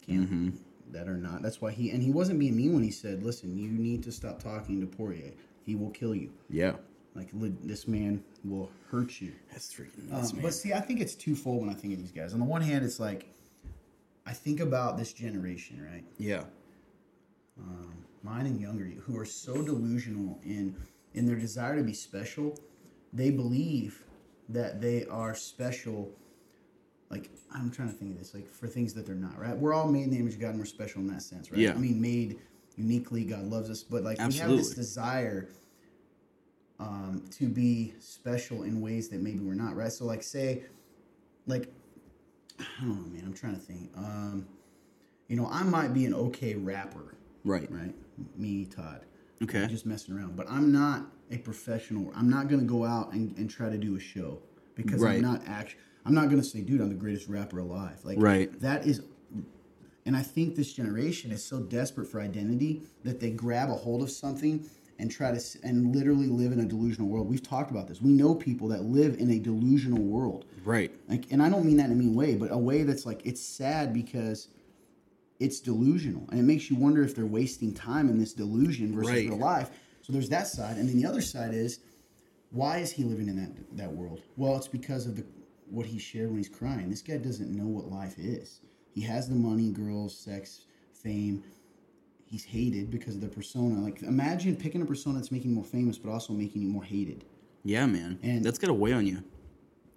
can't 0.07 0.31
Mm-hmm. 0.31 0.49
that 0.93 1.09
are 1.09 1.17
not. 1.17 1.41
That's 1.43 1.61
why 1.63 1.71
he 1.73 1.91
and 1.91 2.03
he 2.03 2.11
wasn't 2.11 2.39
being 2.39 2.57
mean 2.57 2.75
when 2.75 2.83
he 2.83 2.91
said, 2.91 3.23
"Listen, 3.23 3.57
you 3.57 3.69
need 3.71 4.03
to 4.05 4.13
stop 4.13 4.41
talking 4.43 4.81
to 4.83 4.87
Poirier. 4.87 5.33
He 5.65 5.75
will 5.75 5.91
kill 5.91 6.15
you. 6.15 6.31
yeah, 6.51 6.75
Like 7.17 7.29
li- 7.33 7.55
this 7.63 7.89
man 7.89 8.23
will 8.45 8.71
hurt 8.91 9.21
you." 9.21 9.33
that's 9.51 9.73
freaking 9.75 10.05
Um, 10.13 10.19
nuts, 10.21 10.33
man. 10.33 10.43
but 10.43 10.55
see, 10.55 10.73
I 10.73 10.81
think 10.81 11.01
it's 11.01 11.15
twofold 11.15 11.61
when 11.63 11.71
I 11.71 11.75
think 11.75 11.95
of 11.95 12.01
these 12.01 12.13
guys. 12.13 12.33
On 12.35 12.39
the 12.41 12.45
one 12.47 12.63
hand, 12.63 12.85
it's 12.85 13.01
like 13.01 13.33
I 14.27 14.33
think 14.33 14.61
about 14.61 14.99
this 14.99 15.13
generation, 15.13 15.83
right? 15.83 16.05
yeah, 16.19 16.45
mine 18.23 18.47
and 18.47 18.61
younger, 18.61 18.85
who 18.85 19.17
are 19.19 19.25
so 19.25 19.63
delusional 19.63 20.39
in 20.45 20.77
in 21.15 21.25
their 21.27 21.37
desire 21.37 21.77
to 21.77 21.83
be 21.83 21.95
special, 21.95 22.59
they 23.13 23.31
believe 23.31 24.05
that 24.49 24.81
they 24.81 25.07
are 25.07 25.35
special. 25.35 26.11
Like 27.11 27.31
I'm 27.53 27.71
trying 27.71 27.89
to 27.89 27.95
think 27.95 28.13
of 28.13 28.19
this, 28.19 28.35
like 28.35 28.49
for 28.51 28.67
things 28.67 28.93
that 28.95 29.07
they're 29.07 29.15
not. 29.15 29.39
Right? 29.41 29.57
We're 29.57 29.73
all 29.73 29.91
made 29.91 30.05
in 30.05 30.11
the 30.11 30.19
image 30.19 30.35
of 30.35 30.41
God, 30.41 30.51
and 30.51 30.59
we're 30.59 30.65
special 30.67 31.01
in 31.01 31.07
that 31.09 31.23
sense, 31.23 31.51
right? 31.51 31.61
Yeah. 31.61 31.73
I 31.73 31.77
mean, 31.79 32.01
made 32.01 32.39
uniquely. 32.77 33.25
God 33.25 33.45
loves 33.45 33.71
us, 33.71 33.83
but 33.83 34.03
like 34.03 34.19
we 34.19 34.35
have 34.35 34.51
this 34.51 34.75
desire 34.75 35.49
um, 36.79 37.25
to 37.33 37.49
be 37.49 37.95
special 37.99 38.63
in 38.65 38.81
ways 38.81 39.09
that 39.09 39.21
maybe 39.21 39.39
we're 39.41 39.55
not, 39.55 39.77
right? 39.77 39.93
So, 39.93 40.05
like, 40.05 40.23
say, 40.23 40.65
like, 41.47 41.73
I 42.59 42.65
don't 42.81 42.89
know, 43.03 43.09
man. 43.17 43.23
I'm 43.25 43.35
trying 43.35 43.55
to 43.55 43.61
think. 43.61 43.91
Um, 43.97 44.47
you 45.29 45.37
know, 45.37 45.49
I 45.51 45.63
might 45.63 45.93
be 45.95 46.05
an 46.05 46.15
okay 46.15 46.55
rapper, 46.55 47.15
right, 47.45 47.71
right? 47.71 47.95
Me, 48.37 48.65
Todd. 48.67 49.01
Okay. 49.43 49.63
I'm 49.63 49.69
just 49.69 49.87
messing 49.87 50.17
around. 50.17 50.37
But 50.37 50.49
I'm 50.51 50.73
not 50.73 51.07
a 51.31 51.39
professional. 51.39 52.13
I'm 52.15 52.31
not 52.31 52.49
going 52.49 52.61
to 52.61 52.67
go 52.67 52.85
out 52.85 53.13
and, 53.13 53.37
and 53.37 53.51
try 53.51 53.69
to 53.69 53.77
do 53.79 53.97
a 53.97 54.01
show 54.01 54.39
because 54.75 55.01
Right. 55.01 55.17
I'm 55.17 55.23
not 55.23 55.43
actually. 55.47 55.81
I'm 56.05 56.15
not 56.15 56.27
going 56.27 56.41
to 56.41 56.47
say, 56.47 56.61
dude, 56.61 56.81
I'm 56.81 56.89
the 56.89 56.95
greatest 56.95 57.27
rapper 57.29 57.59
alive. 57.59 57.99
Like, 58.05 58.19
Right. 58.21 58.59
that 58.61 58.87
is. 58.87 59.03
And 60.07 60.17
I 60.17 60.23
think 60.23 60.55
this 60.55 60.73
generation 60.73 61.33
is 61.33 61.45
so 61.45 61.59
desperate 61.59 62.07
for 62.07 62.21
identity 62.21 62.83
that 63.03 63.19
they 63.19 63.31
grab 63.31 63.71
a 63.71 63.75
hold 63.75 64.03
of 64.03 64.11
something 64.11 64.65
and 64.99 65.11
try 65.11 65.33
to 65.33 65.41
and 65.63 65.95
literally 65.95 66.27
live 66.27 66.53
in 66.53 66.61
a 66.61 66.65
delusional 66.65 67.09
world. 67.09 67.29
We've 67.29 67.43
talked 67.43 67.71
about 67.71 67.89
this. 67.89 68.01
We 68.01 68.13
know 68.13 68.35
people 68.35 68.69
that 68.69 68.83
live 68.85 69.19
in 69.19 69.31
a 69.31 69.39
delusional 69.39 70.03
world. 70.03 70.47
right, 70.65 70.91
Like, 71.09 71.25
and 71.31 71.43
I 71.43 71.49
don't 71.49 71.65
mean 71.65 71.77
that 71.79 71.87
in 71.87 71.93
a 71.93 71.95
mean 71.95 72.15
way, 72.15 72.35
but 72.35 72.51
a 72.51 72.59
way 72.59 72.83
that's 72.83 73.05
like 73.07 73.25
it's 73.25 73.41
sad 73.41 73.93
because 73.93 74.49
it's 75.39 75.61
delusional, 75.61 76.27
and 76.31 76.41
it 76.41 76.45
makes 76.45 76.71
you 76.71 76.77
wonder 76.77 77.03
if 77.05 77.15
they're 77.15 77.27
wasting 77.27 77.75
time 77.75 78.09
in 78.09 78.19
this 78.19 78.33
delusion 78.33 78.93
versus 78.95 79.11
Right. 79.11 79.27
real 79.29 79.37
life. 79.39 79.71
So 80.01 80.13
there's 80.13 80.31
that 80.31 80.47
side, 80.47 80.77
and 80.79 80.89
then 80.89 80.97
the 80.97 81.07
other 81.07 81.21
side 81.21 81.53
is 81.53 81.81
why 82.51 82.79
is 82.79 82.93
he 82.93 83.05
living 83.05 83.29
in 83.29 83.37
that 83.37 83.51
that 83.77 83.93
world? 83.93 84.23
Well, 84.37 84.57
it's 84.57 84.69
because 84.69 85.07
of 85.07 85.17
the 85.17 85.25
what 85.69 85.85
he 85.85 85.99
shared 85.99 86.29
when 86.29 86.39
he's 86.39 86.49
crying. 86.49 86.89
This 86.89 87.03
guy 87.03 87.19
doesn't 87.19 87.51
know 87.55 87.67
what 87.67 87.91
life 87.91 88.19
is. 88.19 88.61
He 88.95 89.01
has 89.03 89.29
the 89.29 89.35
money, 89.35 89.71
girls, 89.73 90.17
sex, 90.17 90.63
fame. 90.93 91.43
He's 92.37 92.45
hated 92.45 92.91
because 92.91 93.15
of 93.15 93.23
the 93.23 93.29
persona. 93.29 93.81
Like, 93.81 94.03
imagine 94.03 94.57
picking 94.57 94.83
a 94.83 94.85
persona 94.85 95.17
that's 95.17 95.33
making 95.33 95.49
you 95.53 95.55
more 95.57 95.65
famous, 95.65 95.97
but 95.97 96.11
also 96.11 96.35
making 96.35 96.61
you 96.61 96.69
more 96.69 96.85
hated. 96.85 97.25
yeah, 97.65 97.87
man. 97.87 98.19
And- 98.23 98.45
that's 98.45 98.59
got 98.59 98.67
to 98.67 98.75
weigh 98.75 98.93
on 98.93 99.07
you. 99.07 99.23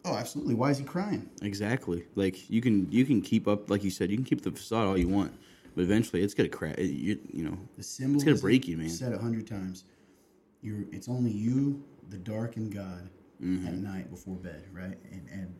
Oh, 0.05 0.15
absolutely. 0.15 0.53
Why 0.55 0.69
is 0.71 0.77
he 0.77 0.85
crying? 0.85 1.29
Exactly. 1.41 2.05
Like 2.15 2.49
you 2.49 2.61
can 2.61 2.89
you 2.89 3.03
can 3.03 3.21
keep 3.21 3.45
up, 3.45 3.69
like 3.69 3.83
you 3.83 3.89
said, 3.91 4.09
you 4.09 4.15
can 4.15 4.23
keep 4.23 4.41
the 4.41 4.51
facade 4.51 4.87
all 4.87 4.97
you 4.97 5.09
want, 5.09 5.33
but 5.75 5.81
eventually 5.81 6.23
it's 6.23 6.33
gonna 6.33 6.47
crack. 6.47 6.77
You, 6.79 7.19
you 7.33 7.43
know, 7.43 7.57
The 7.75 7.83
symbol 7.83 8.21
gonna 8.21 8.37
break 8.37 8.65
you, 8.69 8.77
man. 8.77 8.87
Said 8.87 9.11
a 9.11 9.17
hundred 9.17 9.45
times. 9.45 9.83
You're. 10.61 10.85
It's 10.93 11.09
only 11.09 11.31
you, 11.31 11.83
the 12.07 12.17
dark, 12.17 12.55
and 12.55 12.73
God 12.73 13.09
Mm-hmm. 13.43 13.67
at 13.67 13.73
night 13.73 14.09
before 14.09 14.35
bed, 14.37 14.63
right? 14.71 14.97
And 15.11 15.53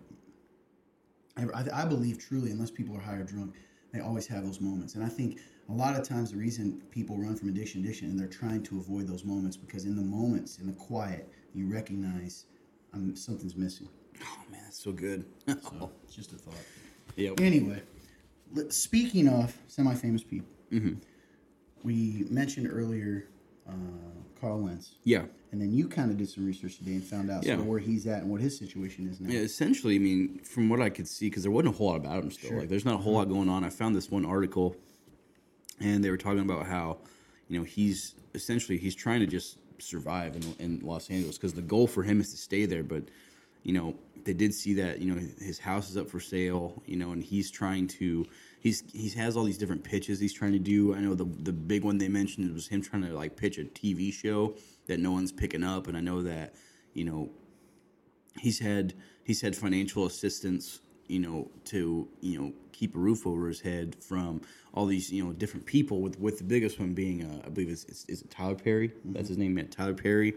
and 1.38 1.52
I, 1.54 1.82
I 1.82 1.86
believe 1.86 2.18
truly, 2.18 2.52
unless 2.52 2.72
people 2.72 2.96
are 2.96 3.02
high 3.02 3.16
or 3.18 3.24
drunk, 3.26 3.56
they 3.92 4.00
always 4.00 4.26
have 4.28 4.46
those 4.46 4.62
moments. 4.62 4.96
And 4.96 5.04
I 5.04 5.10
think 5.10 5.40
a 5.70 5.74
lot 5.74 5.96
of 5.96 6.08
times 6.08 6.32
the 6.32 6.38
reason 6.38 6.82
people 6.92 7.18
run 7.18 7.36
from 7.36 7.50
addiction, 7.50 7.82
addiction, 7.84 8.10
and 8.10 8.20
they're 8.20 8.28
trying 8.28 8.64
to 8.64 8.78
avoid 8.80 9.08
those 9.08 9.24
moments 9.24 9.56
because 9.56 9.86
in 9.86 9.96
the 9.96 10.02
moments, 10.02 10.58
in 10.58 10.68
the 10.68 10.74
quiet, 10.74 11.30
you 11.54 11.68
recognize 11.72 12.46
um, 12.94 13.16
something's 13.16 13.56
missing. 13.56 13.88
oh 14.24 14.38
man, 14.52 14.62
that's 14.64 14.82
so 14.84 14.92
good. 14.92 15.26
So 15.48 15.92
it's 16.04 16.16
just 16.16 16.32
a 16.34 16.38
thought. 16.38 16.56
yep. 17.16 17.40
Anyway, 17.40 17.82
speaking 18.70 19.28
of 19.28 19.56
semi-famous 19.68 20.24
people, 20.24 20.48
Mm-hmm. 20.72 21.00
we 21.84 22.26
mentioned 22.30 22.68
earlier 22.72 23.28
uh, 23.68 23.72
Carl 24.40 24.64
Lentz, 24.66 24.96
Yeah. 25.04 25.24
and 25.52 25.60
then 25.62 25.72
you 25.72 25.88
kind 25.88 26.12
of 26.12 26.18
did 26.18 26.30
some 26.30 26.46
research 26.46 26.78
today 26.78 26.92
and 26.94 27.04
found 27.04 27.30
out 27.32 27.44
Yeah. 27.44 27.54
sort 27.54 27.62
of 27.62 27.66
where 27.68 27.80
he's 27.80 28.06
at 28.08 28.22
and 28.22 28.30
what 28.32 28.40
his 28.42 28.56
situation 28.58 29.08
is 29.08 29.20
now. 29.20 29.30
Yeah, 29.32 29.40
essentially, 29.40 29.96
I 29.96 30.00
mean, 30.00 30.40
from 30.44 30.70
what 30.70 30.80
I 30.82 30.90
could 30.90 31.08
see, 31.08 31.28
because 31.28 31.42
there 31.44 31.52
wasn't 31.52 31.74
a 31.74 31.78
whole 31.78 31.88
lot 31.88 31.96
about 31.98 32.24
him 32.24 32.30
still. 32.32 32.50
Sure. 32.52 32.60
Like, 32.60 32.70
there's 32.70 32.86
not 32.86 32.96
a 32.96 32.98
whole 32.98 33.14
lot 33.14 33.30
going 33.30 33.50
on. 33.50 33.64
I 33.64 33.70
found 33.70 33.96
this 33.96 34.10
one 34.12 34.26
article, 34.26 34.76
and 35.80 36.04
they 36.04 36.10
were 36.10 36.18
talking 36.18 36.42
about 36.42 36.66
how, 36.66 36.98
you 37.48 37.58
know, 37.58 37.66
he's 37.66 38.16
essentially 38.34 38.78
he's 38.78 38.96
trying 38.96 39.20
to 39.20 39.28
just 39.28 39.58
survive 39.80 40.36
in, 40.36 40.56
in 40.60 40.80
Los 40.82 41.10
Angeles 41.10 41.38
because 41.38 41.54
the 41.54 41.62
goal 41.62 41.88
for 41.88 42.04
him 42.04 42.20
is 42.20 42.32
to 42.32 42.38
stay 42.38 42.66
there. 42.66 42.84
But, 42.84 43.04
you 43.64 43.74
know, 43.74 43.96
they 44.24 44.34
did 44.34 44.54
see 44.54 44.74
that 44.76 45.00
you 45.00 45.14
know 45.14 45.22
his 45.40 45.60
house 45.60 45.90
is 45.90 45.98
up 45.98 46.10
for 46.10 46.20
sale, 46.20 46.82
you 46.86 46.96
know, 46.96 47.12
and 47.12 47.24
he's 47.24 47.50
trying 47.52 47.88
to. 47.88 48.26
He's 48.60 48.84
he 48.92 49.10
has 49.12 49.38
all 49.38 49.44
these 49.44 49.58
different 49.58 49.84
pitches 49.84 50.20
he's 50.20 50.34
trying 50.34 50.52
to 50.52 50.60
do. 50.60 50.94
I 50.94 51.00
know 51.00 51.16
the 51.16 51.26
the 51.26 51.54
big 51.54 51.84
one 51.84 51.98
they 51.98 52.10
mentioned 52.10 52.54
was 52.54 52.68
him 52.68 52.82
trying 52.82 53.04
to 53.04 53.14
like 53.14 53.38
pitch 53.38 53.58
a 53.58 53.64
TV 53.64 54.12
show 54.14 54.56
that 54.88 55.00
no 55.00 55.12
one's 55.12 55.32
picking 55.32 55.64
up, 55.64 55.88
and 55.88 55.96
I 55.96 56.02
know 56.02 56.22
that 56.24 56.54
you 56.94 57.06
know 57.06 57.30
he's 58.40 58.60
had 58.60 58.94
he's 59.24 59.42
had 59.42 59.56
financial 59.56 60.06
assistance 60.06 60.82
you 61.10 61.20
know 61.20 61.50
to 61.66 62.08
you 62.22 62.40
know 62.40 62.54
keep 62.72 62.96
a 62.96 63.00
roof 63.00 63.28
over 63.28 63.48
his 63.48 63.60
head 63.60 63.96
from 64.02 64.42
all 64.74 64.86
these 64.86 65.12
you 65.12 65.24
know 65.24 65.34
different 65.34 65.66
people 65.66 66.02
with 66.02 66.20
with 66.20 66.38
the 66.38 66.44
biggest 66.44 66.80
one 66.80 66.94
being 66.94 67.24
uh, 67.24 67.42
I 67.46 67.50
believe 67.50 67.70
it's, 67.70 67.84
it's 67.86 68.06
is 68.06 68.22
it 68.22 68.32
Tyler 68.32 68.56
Perry 68.56 68.92
that's 69.06 69.28
his 69.28 69.38
name 69.38 69.58
yeah, 69.58 69.66
Tyler 69.70 69.94
Perry 69.94 70.36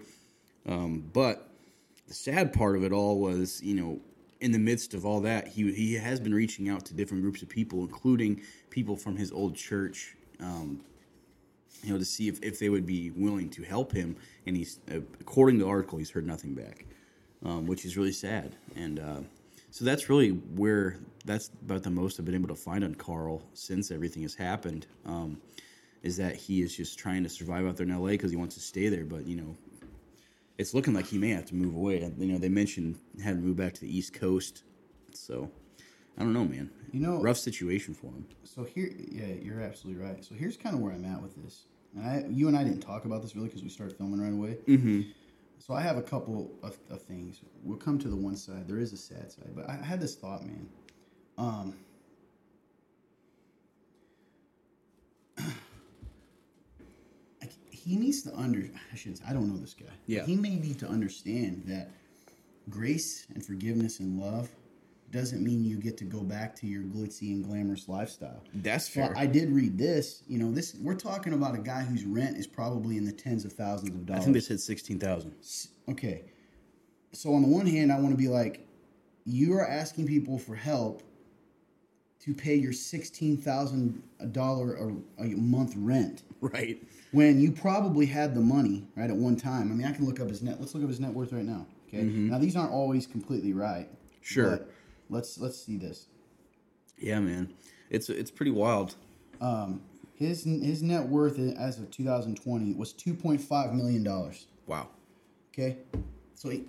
um, 0.66 1.04
but 1.12 1.48
the 2.08 2.14
sad 2.14 2.52
part 2.52 2.76
of 2.76 2.84
it 2.84 2.92
all 2.92 3.20
was 3.20 3.62
you 3.62 3.74
know 3.74 4.00
in 4.40 4.50
the 4.50 4.58
midst 4.58 4.94
of 4.94 5.06
all 5.06 5.20
that 5.20 5.48
he 5.48 5.72
he 5.72 5.94
has 5.94 6.18
been 6.18 6.34
reaching 6.34 6.68
out 6.68 6.84
to 6.86 6.94
different 6.94 7.22
groups 7.22 7.42
of 7.42 7.48
people 7.48 7.80
including 7.80 8.40
people 8.70 8.96
from 8.96 9.16
his 9.16 9.30
old 9.30 9.54
church 9.54 10.16
um, 10.40 10.80
you 11.82 11.92
know, 11.92 11.98
to 11.98 12.04
see 12.04 12.28
if, 12.28 12.42
if 12.42 12.58
they 12.58 12.68
would 12.68 12.86
be 12.86 13.10
willing 13.10 13.50
to 13.50 13.62
help 13.62 13.92
him. 13.92 14.16
And 14.46 14.56
he's, 14.56 14.78
uh, 14.90 14.98
according 15.20 15.58
to 15.58 15.64
the 15.64 15.70
article, 15.70 15.98
he's 15.98 16.10
heard 16.10 16.26
nothing 16.26 16.54
back, 16.54 16.86
um, 17.44 17.66
which 17.66 17.84
is 17.84 17.96
really 17.96 18.12
sad. 18.12 18.54
And 18.76 19.00
uh, 19.00 19.20
So 19.72 19.86
that's 19.86 20.10
really 20.10 20.28
where 20.28 20.98
that's 21.24 21.50
about 21.64 21.82
the 21.82 21.90
most 21.90 22.20
I've 22.20 22.26
been 22.26 22.34
able 22.34 22.48
to 22.48 22.54
find 22.54 22.84
on 22.84 22.94
Carl 22.94 23.42
since 23.54 23.90
everything 23.90 24.22
has 24.22 24.34
happened. 24.34 24.86
Um, 25.06 25.40
is 26.02 26.18
that 26.18 26.36
he 26.36 26.60
is 26.60 26.76
just 26.76 26.98
trying 26.98 27.22
to 27.22 27.28
survive 27.30 27.64
out 27.64 27.78
there 27.78 27.86
in 27.86 27.98
LA 27.98 28.10
because 28.10 28.30
he 28.30 28.36
wants 28.36 28.54
to 28.56 28.60
stay 28.60 28.90
there, 28.90 29.04
but 29.06 29.26
you 29.26 29.36
know, 29.36 29.56
it's 30.58 30.74
looking 30.74 30.92
like 30.92 31.06
he 31.06 31.16
may 31.16 31.30
have 31.30 31.46
to 31.46 31.54
move 31.54 31.74
away. 31.74 32.00
You 32.18 32.26
know, 32.26 32.38
they 32.38 32.50
mentioned 32.50 32.98
having 33.24 33.40
to 33.40 33.46
move 33.46 33.56
back 33.56 33.72
to 33.74 33.80
the 33.80 33.96
East 33.96 34.12
Coast, 34.12 34.64
so 35.14 35.50
I 36.18 36.20
don't 36.20 36.34
know, 36.34 36.44
man. 36.44 36.70
You 36.92 37.00
know- 37.00 37.22
rough 37.22 37.38
situation 37.38 37.94
for 37.94 38.08
him. 38.08 38.26
So 38.44 38.64
here, 38.64 38.92
yeah, 39.10 39.32
you're 39.40 39.60
absolutely 39.60 40.02
right. 40.02 40.22
So 40.22 40.34
here's 40.34 40.58
kind 40.58 40.74
of 40.74 40.82
where 40.82 40.92
I'm 40.92 41.06
at 41.06 41.22
with 41.22 41.34
this. 41.42 41.64
And 41.96 42.04
I, 42.04 42.24
you 42.28 42.48
and 42.48 42.56
I 42.56 42.64
didn't 42.64 42.80
talk 42.80 43.06
about 43.06 43.22
this 43.22 43.34
really 43.34 43.48
because 43.48 43.62
we 43.62 43.70
started 43.70 43.96
filming 43.96 44.20
right 44.20 44.32
away. 44.32 44.58
Mm-hmm. 44.66 45.02
So 45.64 45.74
I 45.74 45.80
have 45.80 45.96
a 45.96 46.02
couple 46.02 46.50
of, 46.64 46.76
of 46.90 47.02
things. 47.02 47.40
We'll 47.62 47.78
come 47.78 47.96
to 48.00 48.08
the 48.08 48.16
one 48.16 48.34
side. 48.34 48.66
There 48.66 48.80
is 48.80 48.92
a 48.92 48.96
sad 48.96 49.30
side, 49.30 49.50
but 49.54 49.70
I 49.70 49.76
had 49.76 50.00
this 50.00 50.16
thought, 50.16 50.44
man. 50.44 50.68
Um, 51.38 51.76
he 57.70 57.94
needs 57.94 58.22
to 58.22 58.34
under. 58.36 58.58
I 58.92 58.96
shouldn't. 58.96 59.18
say- 59.18 59.24
I 59.28 59.32
don't 59.32 59.48
know 59.48 59.56
this 59.56 59.74
guy. 59.74 59.86
Yeah. 60.08 60.24
He 60.24 60.34
may 60.34 60.56
need 60.56 60.80
to 60.80 60.88
understand 60.88 61.62
that 61.66 61.90
grace 62.68 63.28
and 63.32 63.46
forgiveness 63.46 64.00
and 64.00 64.18
love 64.18 64.50
doesn't 65.12 65.44
mean 65.44 65.62
you 65.64 65.76
get 65.76 65.96
to 65.98 66.04
go 66.04 66.20
back 66.22 66.56
to 66.56 66.66
your 66.66 66.82
glitzy 66.82 67.32
and 67.32 67.44
glamorous 67.44 67.88
lifestyle. 67.88 68.42
That's 68.54 68.94
Well, 68.96 69.08
fair. 69.08 69.18
I 69.18 69.26
did 69.26 69.50
read 69.50 69.78
this. 69.78 70.22
You 70.26 70.38
know, 70.38 70.50
this 70.50 70.74
we're 70.80 70.94
talking 70.96 71.34
about 71.34 71.54
a 71.54 71.58
guy 71.58 71.82
whose 71.82 72.04
rent 72.04 72.36
is 72.36 72.46
probably 72.46 72.96
in 72.96 73.04
the 73.04 73.12
tens 73.12 73.44
of 73.44 73.52
thousands 73.52 73.90
of 73.94 74.06
dollars. 74.06 74.22
I 74.22 74.24
think 74.24 74.34
they 74.34 74.40
said 74.40 74.58
sixteen 74.58 74.98
thousand. 74.98 75.34
okay. 75.88 76.24
So 77.12 77.34
on 77.34 77.42
the 77.42 77.48
one 77.48 77.66
hand, 77.66 77.92
I 77.92 77.98
want 78.00 78.10
to 78.12 78.16
be 78.16 78.28
like, 78.28 78.66
you 79.24 79.52
are 79.52 79.68
asking 79.68 80.06
people 80.06 80.38
for 80.38 80.54
help 80.56 81.02
to 82.20 82.32
pay 82.34 82.54
your 82.54 82.72
sixteen 82.72 83.36
thousand 83.36 84.02
dollar 84.32 84.74
a 85.18 85.24
month 85.24 85.74
rent 85.76 86.22
Right. 86.40 86.82
when 87.12 87.38
you 87.40 87.52
probably 87.52 88.06
had 88.06 88.34
the 88.34 88.40
money 88.40 88.86
right 88.96 89.10
at 89.10 89.16
one 89.16 89.36
time. 89.36 89.70
I 89.70 89.74
mean, 89.74 89.86
I 89.86 89.92
can 89.92 90.06
look 90.06 90.20
up 90.20 90.28
his 90.28 90.42
net. 90.42 90.58
Let's 90.58 90.74
look 90.74 90.82
up 90.84 90.88
his 90.88 91.00
net 91.00 91.12
worth 91.12 91.32
right 91.32 91.44
now. 91.44 91.66
Okay. 91.88 92.02
Now 92.02 92.38
these 92.38 92.56
aren't 92.56 92.72
always 92.72 93.06
completely 93.06 93.52
right. 93.52 93.86
Mm-hmm. 93.88 94.22
Sure. 94.22 94.50
but 94.56 94.70
let's 95.12 95.38
let's 95.38 95.62
see 95.62 95.76
this. 95.76 96.06
Yeah, 96.98 97.20
man. 97.20 97.52
It's 97.90 98.08
it's 98.08 98.30
pretty 98.30 98.50
wild. 98.52 98.96
Um, 99.40 99.82
his 100.14 100.44
his 100.44 100.82
net 100.82 101.06
worth 101.06 101.38
as 101.38 101.78
of 101.78 101.90
2020 101.90 102.74
was 102.74 102.92
2.5 102.94 103.74
million 103.74 104.02
dollars. 104.02 104.46
Wow. 104.66 104.88
Okay, 105.52 105.78
so 106.34 106.48
he, 106.48 106.64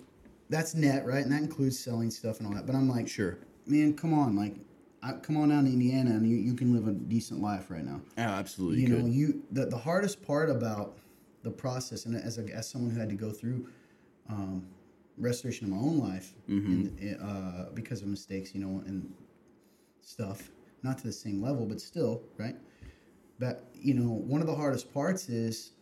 that's 0.50 0.74
net, 0.74 1.06
right? 1.06 1.22
And 1.22 1.32
that 1.32 1.40
includes 1.40 1.78
selling 1.78 2.10
stuff 2.10 2.38
and 2.38 2.46
all 2.46 2.54
that. 2.54 2.66
But 2.66 2.74
I'm 2.74 2.86
like, 2.88 3.08
Sure. 3.08 3.38
man, 3.66 3.94
come 3.94 4.12
on, 4.12 4.36
like, 4.36 4.56
I, 5.02 5.12
come 5.12 5.38
on 5.38 5.48
down 5.48 5.64
to 5.64 5.70
Indiana 5.70 6.10
and 6.10 6.28
you, 6.28 6.36
you 6.36 6.52
can 6.52 6.74
live 6.74 6.86
a 6.86 6.92
decent 6.92 7.40
life 7.40 7.70
right 7.70 7.82
now. 7.84 8.02
Yeah, 8.18 8.32
absolutely. 8.38 8.82
you 8.82 8.88
You 8.88 8.98
know, 8.98 9.06
you 9.06 9.42
the, 9.52 9.64
the 9.66 9.78
hardest 9.78 10.22
part 10.22 10.50
about 10.50 10.98
the 11.44 11.50
process, 11.50 12.04
and 12.04 12.14
as 12.14 12.36
a, 12.38 12.44
as 12.54 12.68
someone 12.68 12.90
who 12.90 13.00
had 13.00 13.08
to 13.08 13.14
go 13.14 13.30
through 13.30 13.68
um, 14.28 14.66
restoration 15.18 15.64
of 15.66 15.70
my 15.72 15.78
own 15.78 15.98
life 15.98 16.34
Mm-hmm. 16.48 16.98
in, 16.98 17.14
uh, 17.20 17.70
because 17.74 18.02
of 18.02 18.08
mistakes, 18.08 18.54
you 18.54 18.60
know, 18.60 18.82
and 18.86 19.12
stuff, 20.00 20.50
not 20.82 20.98
to 20.98 21.04
the 21.04 21.12
same 21.12 21.40
level, 21.42 21.64
but 21.66 21.80
still, 21.80 22.22
right? 22.36 22.56
But 23.38 23.68
you 23.74 23.94
know, 23.94 24.10
one 24.10 24.40
of 24.40 24.46
the 24.46 24.54
hardest 24.54 24.92
parts 24.92 25.28
is 25.28 25.72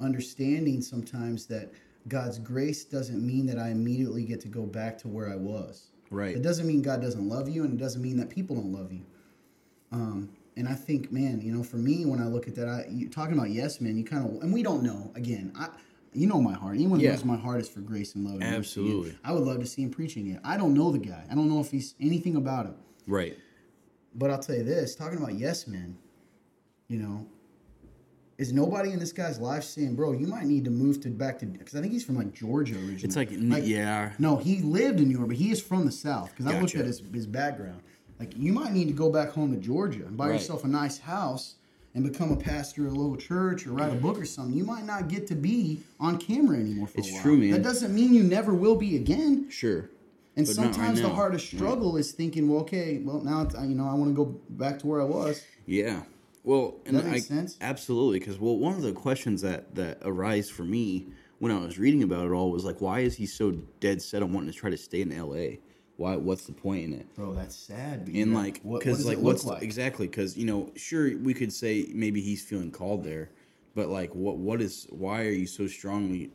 understanding 0.00 0.82
sometimes 0.82 1.46
that 1.46 1.72
God's 2.08 2.38
grace 2.38 2.84
doesn't 2.84 3.24
mean 3.24 3.46
that 3.46 3.58
I 3.58 3.70
immediately 3.70 4.24
get 4.24 4.40
to 4.40 4.48
go 4.48 4.62
back 4.62 4.98
to 4.98 5.08
where 5.08 5.30
I 5.30 5.36
was. 5.36 5.90
Right. 6.10 6.36
It 6.36 6.42
doesn't 6.42 6.66
mean 6.66 6.82
God 6.82 7.00
doesn't 7.00 7.26
love 7.28 7.48
you, 7.48 7.64
and 7.64 7.72
it 7.74 7.82
doesn't 7.82 8.02
mean 8.02 8.16
that 8.18 8.28
people 8.28 8.56
don't 8.56 8.72
love 8.72 8.92
you. 8.92 9.04
Um, 9.90 10.28
and 10.56 10.68
I 10.68 10.74
think, 10.74 11.10
man, 11.10 11.40
you 11.40 11.52
know, 11.52 11.62
for 11.62 11.76
me, 11.76 12.04
when 12.04 12.20
I 12.20 12.26
look 12.26 12.46
at 12.46 12.54
that, 12.56 12.68
I 12.68 12.86
you, 12.90 13.08
talking 13.08 13.34
about 13.34 13.50
yes, 13.50 13.80
man, 13.80 13.96
you 13.96 14.04
kind 14.04 14.24
of, 14.24 14.42
and 14.42 14.52
we 14.52 14.62
don't 14.62 14.82
know. 14.82 15.10
Again, 15.14 15.52
I, 15.56 15.68
you 16.14 16.26
know, 16.26 16.40
my 16.40 16.52
heart. 16.54 16.76
Anyone 16.76 17.00
who 17.00 17.04
Yeah. 17.06 17.12
knows 17.12 17.24
my 17.24 17.36
heart 17.36 17.60
is 17.60 17.68
for 17.68 17.80
grace 17.80 18.14
and 18.14 18.24
love. 18.24 18.34
and 18.34 18.42
mercy. 18.42 18.56
Absolutely. 18.56 19.18
I 19.24 19.32
would 19.32 19.42
love 19.42 19.60
to 19.60 19.66
see 19.66 19.82
him 19.82 19.90
preaching 19.90 20.28
it. 20.28 20.40
I 20.44 20.56
don't 20.56 20.74
know 20.74 20.90
the 20.92 20.98
guy. 20.98 21.24
I 21.30 21.34
don't 21.34 21.48
know 21.48 21.60
if 21.60 21.70
he's 21.70 21.94
anything 22.00 22.36
about 22.36 22.66
him. 22.66 22.76
Right. 23.06 23.36
But 24.14 24.30
I'll 24.30 24.38
tell 24.38 24.56
you 24.56 24.62
this: 24.64 24.94
talking 24.94 25.18
about 25.18 25.34
yes 25.34 25.66
men, 25.66 25.96
you 26.88 26.98
know, 26.98 27.26
is 28.38 28.52
nobody 28.52 28.90
in 28.92 28.98
this 28.98 29.12
guy's 29.12 29.38
life 29.40 29.64
saying, 29.64 29.94
"Bro, 29.96 30.12
you 30.12 30.26
might 30.26 30.46
need 30.46 30.64
to 30.64 30.70
move 30.70 31.00
to 31.02 31.10
back 31.10 31.38
to," 31.40 31.46
because 31.46 31.74
I 31.74 31.80
think 31.80 31.92
he's 31.92 32.04
from 32.04 32.16
like 32.16 32.32
Georgia 32.32 32.74
originally. 32.76 33.02
It's 33.02 33.16
like, 33.16 33.32
n 33.32 33.54
yeah. 33.64 34.12
No, 34.18 34.36
he 34.36 34.60
lived 34.62 35.00
in 35.00 35.08
New 35.08 35.16
York, 35.16 35.28
but 35.28 35.36
he 35.36 35.50
is 35.50 35.60
from 35.60 35.84
the 35.84 35.92
South. 35.92 36.30
Because 36.30 36.46
I 36.52 36.60
looked 36.60 36.74
at 36.76 36.84
his, 36.86 37.02
his 37.12 37.26
background. 37.26 37.80
Like, 38.20 38.36
you 38.36 38.52
might 38.52 38.72
need 38.72 38.86
to 38.86 38.94
go 38.94 39.10
back 39.10 39.30
home 39.30 39.50
to 39.52 39.58
Georgia 39.58 40.06
and 40.06 40.16
buy 40.16 40.28
Right. 40.28 40.34
yourself 40.34 40.62
a 40.64 40.68
nice 40.68 40.98
house 40.98 41.56
and 41.94 42.04
become 42.04 42.32
a 42.32 42.36
pastor 42.36 42.86
at 42.86 42.92
a 42.92 42.94
local 42.94 43.16
church 43.16 43.66
or 43.66 43.72
write 43.72 43.92
a 43.92 43.96
book 43.96 44.18
or 44.18 44.24
something. 44.24 44.56
You 44.56 44.64
might 44.64 44.84
not 44.84 45.08
get 45.08 45.26
to 45.28 45.34
be 45.34 45.80
on 46.00 46.18
camera 46.18 46.58
anymore 46.58 46.88
for 46.88 46.98
It's 46.98 47.08
a 47.10 47.12
while. 47.14 47.22
true, 47.22 47.36
man. 47.36 47.50
That 47.52 47.62
doesn't 47.62 47.94
mean 47.94 48.12
you 48.12 48.24
never 48.24 48.52
will 48.52 48.76
be 48.76 48.96
again. 48.96 49.48
Sure. 49.50 49.88
And 50.36 50.44
But 50.46 50.56
not 50.56 50.64
right 50.66 50.74
sometimes 50.74 51.00
the 51.00 51.08
hardest 51.08 51.46
struggle 51.46 51.96
is 51.96 52.10
thinking, 52.10 52.48
well, 52.48 52.62
okay, 52.62 52.98
well, 53.04 53.20
now, 53.20 53.42
it's, 53.42 53.54
you 53.54 53.76
know, 53.76 53.88
I 53.88 53.94
want 53.94 54.10
to 54.10 54.14
go 54.14 54.24
back 54.50 54.80
to 54.80 54.86
where 54.88 55.00
I 55.00 55.04
was. 55.04 55.40
Yeah. 55.66 56.02
Well, 56.42 56.80
and 56.84 56.96
that 56.96 57.06
I, 57.06 57.20
sense? 57.20 57.56
absolutely, 57.60 58.18
because 58.18 58.38
well, 58.40 58.58
one 58.58 58.74
of 58.74 58.82
the 58.82 58.92
questions 58.92 59.40
that 59.42 59.74
that 59.76 59.98
arise 60.02 60.50
for 60.50 60.64
me 60.64 61.06
when 61.38 61.50
I 61.52 61.58
was 61.58 61.78
reading 61.78 62.02
about 62.02 62.26
it 62.26 62.32
all 62.32 62.50
was 62.50 62.64
like, 62.64 62.80
why 62.80 63.00
is 63.00 63.16
he 63.16 63.24
so 63.26 63.52
dead 63.80 64.02
set 64.02 64.22
on 64.22 64.32
wanting 64.32 64.50
to 64.52 64.58
try 64.58 64.68
to 64.68 64.76
stay 64.76 65.00
in 65.00 65.12
L.A.? 65.12 65.60
Why? 65.96 66.16
What's 66.16 66.46
the 66.46 66.52
point 66.52 66.84
in 66.84 66.92
it? 66.94 67.14
Bro, 67.14 67.34
that's 67.34 67.56
sad. 67.56 68.10
And 68.12 68.34
like, 68.34 68.60
what, 68.62 68.72
what 68.72 68.78
because 68.80 68.98
does 68.98 69.06
like, 69.06 69.18
what's 69.18 69.44
like? 69.44 69.62
exactly? 69.62 70.08
Because 70.08 70.36
you 70.36 70.46
know, 70.46 70.72
sure, 70.76 71.16
we 71.18 71.34
could 71.34 71.52
say 71.52 71.88
maybe 71.94 72.20
he's 72.20 72.42
feeling 72.42 72.70
called 72.70 73.04
there, 73.04 73.30
but 73.74 73.88
like, 73.88 74.14
what? 74.14 74.36
What 74.36 74.60
is? 74.60 74.86
Why 74.90 75.22
are 75.22 75.30
you 75.30 75.46
so 75.46 75.66
strongly 75.66 76.30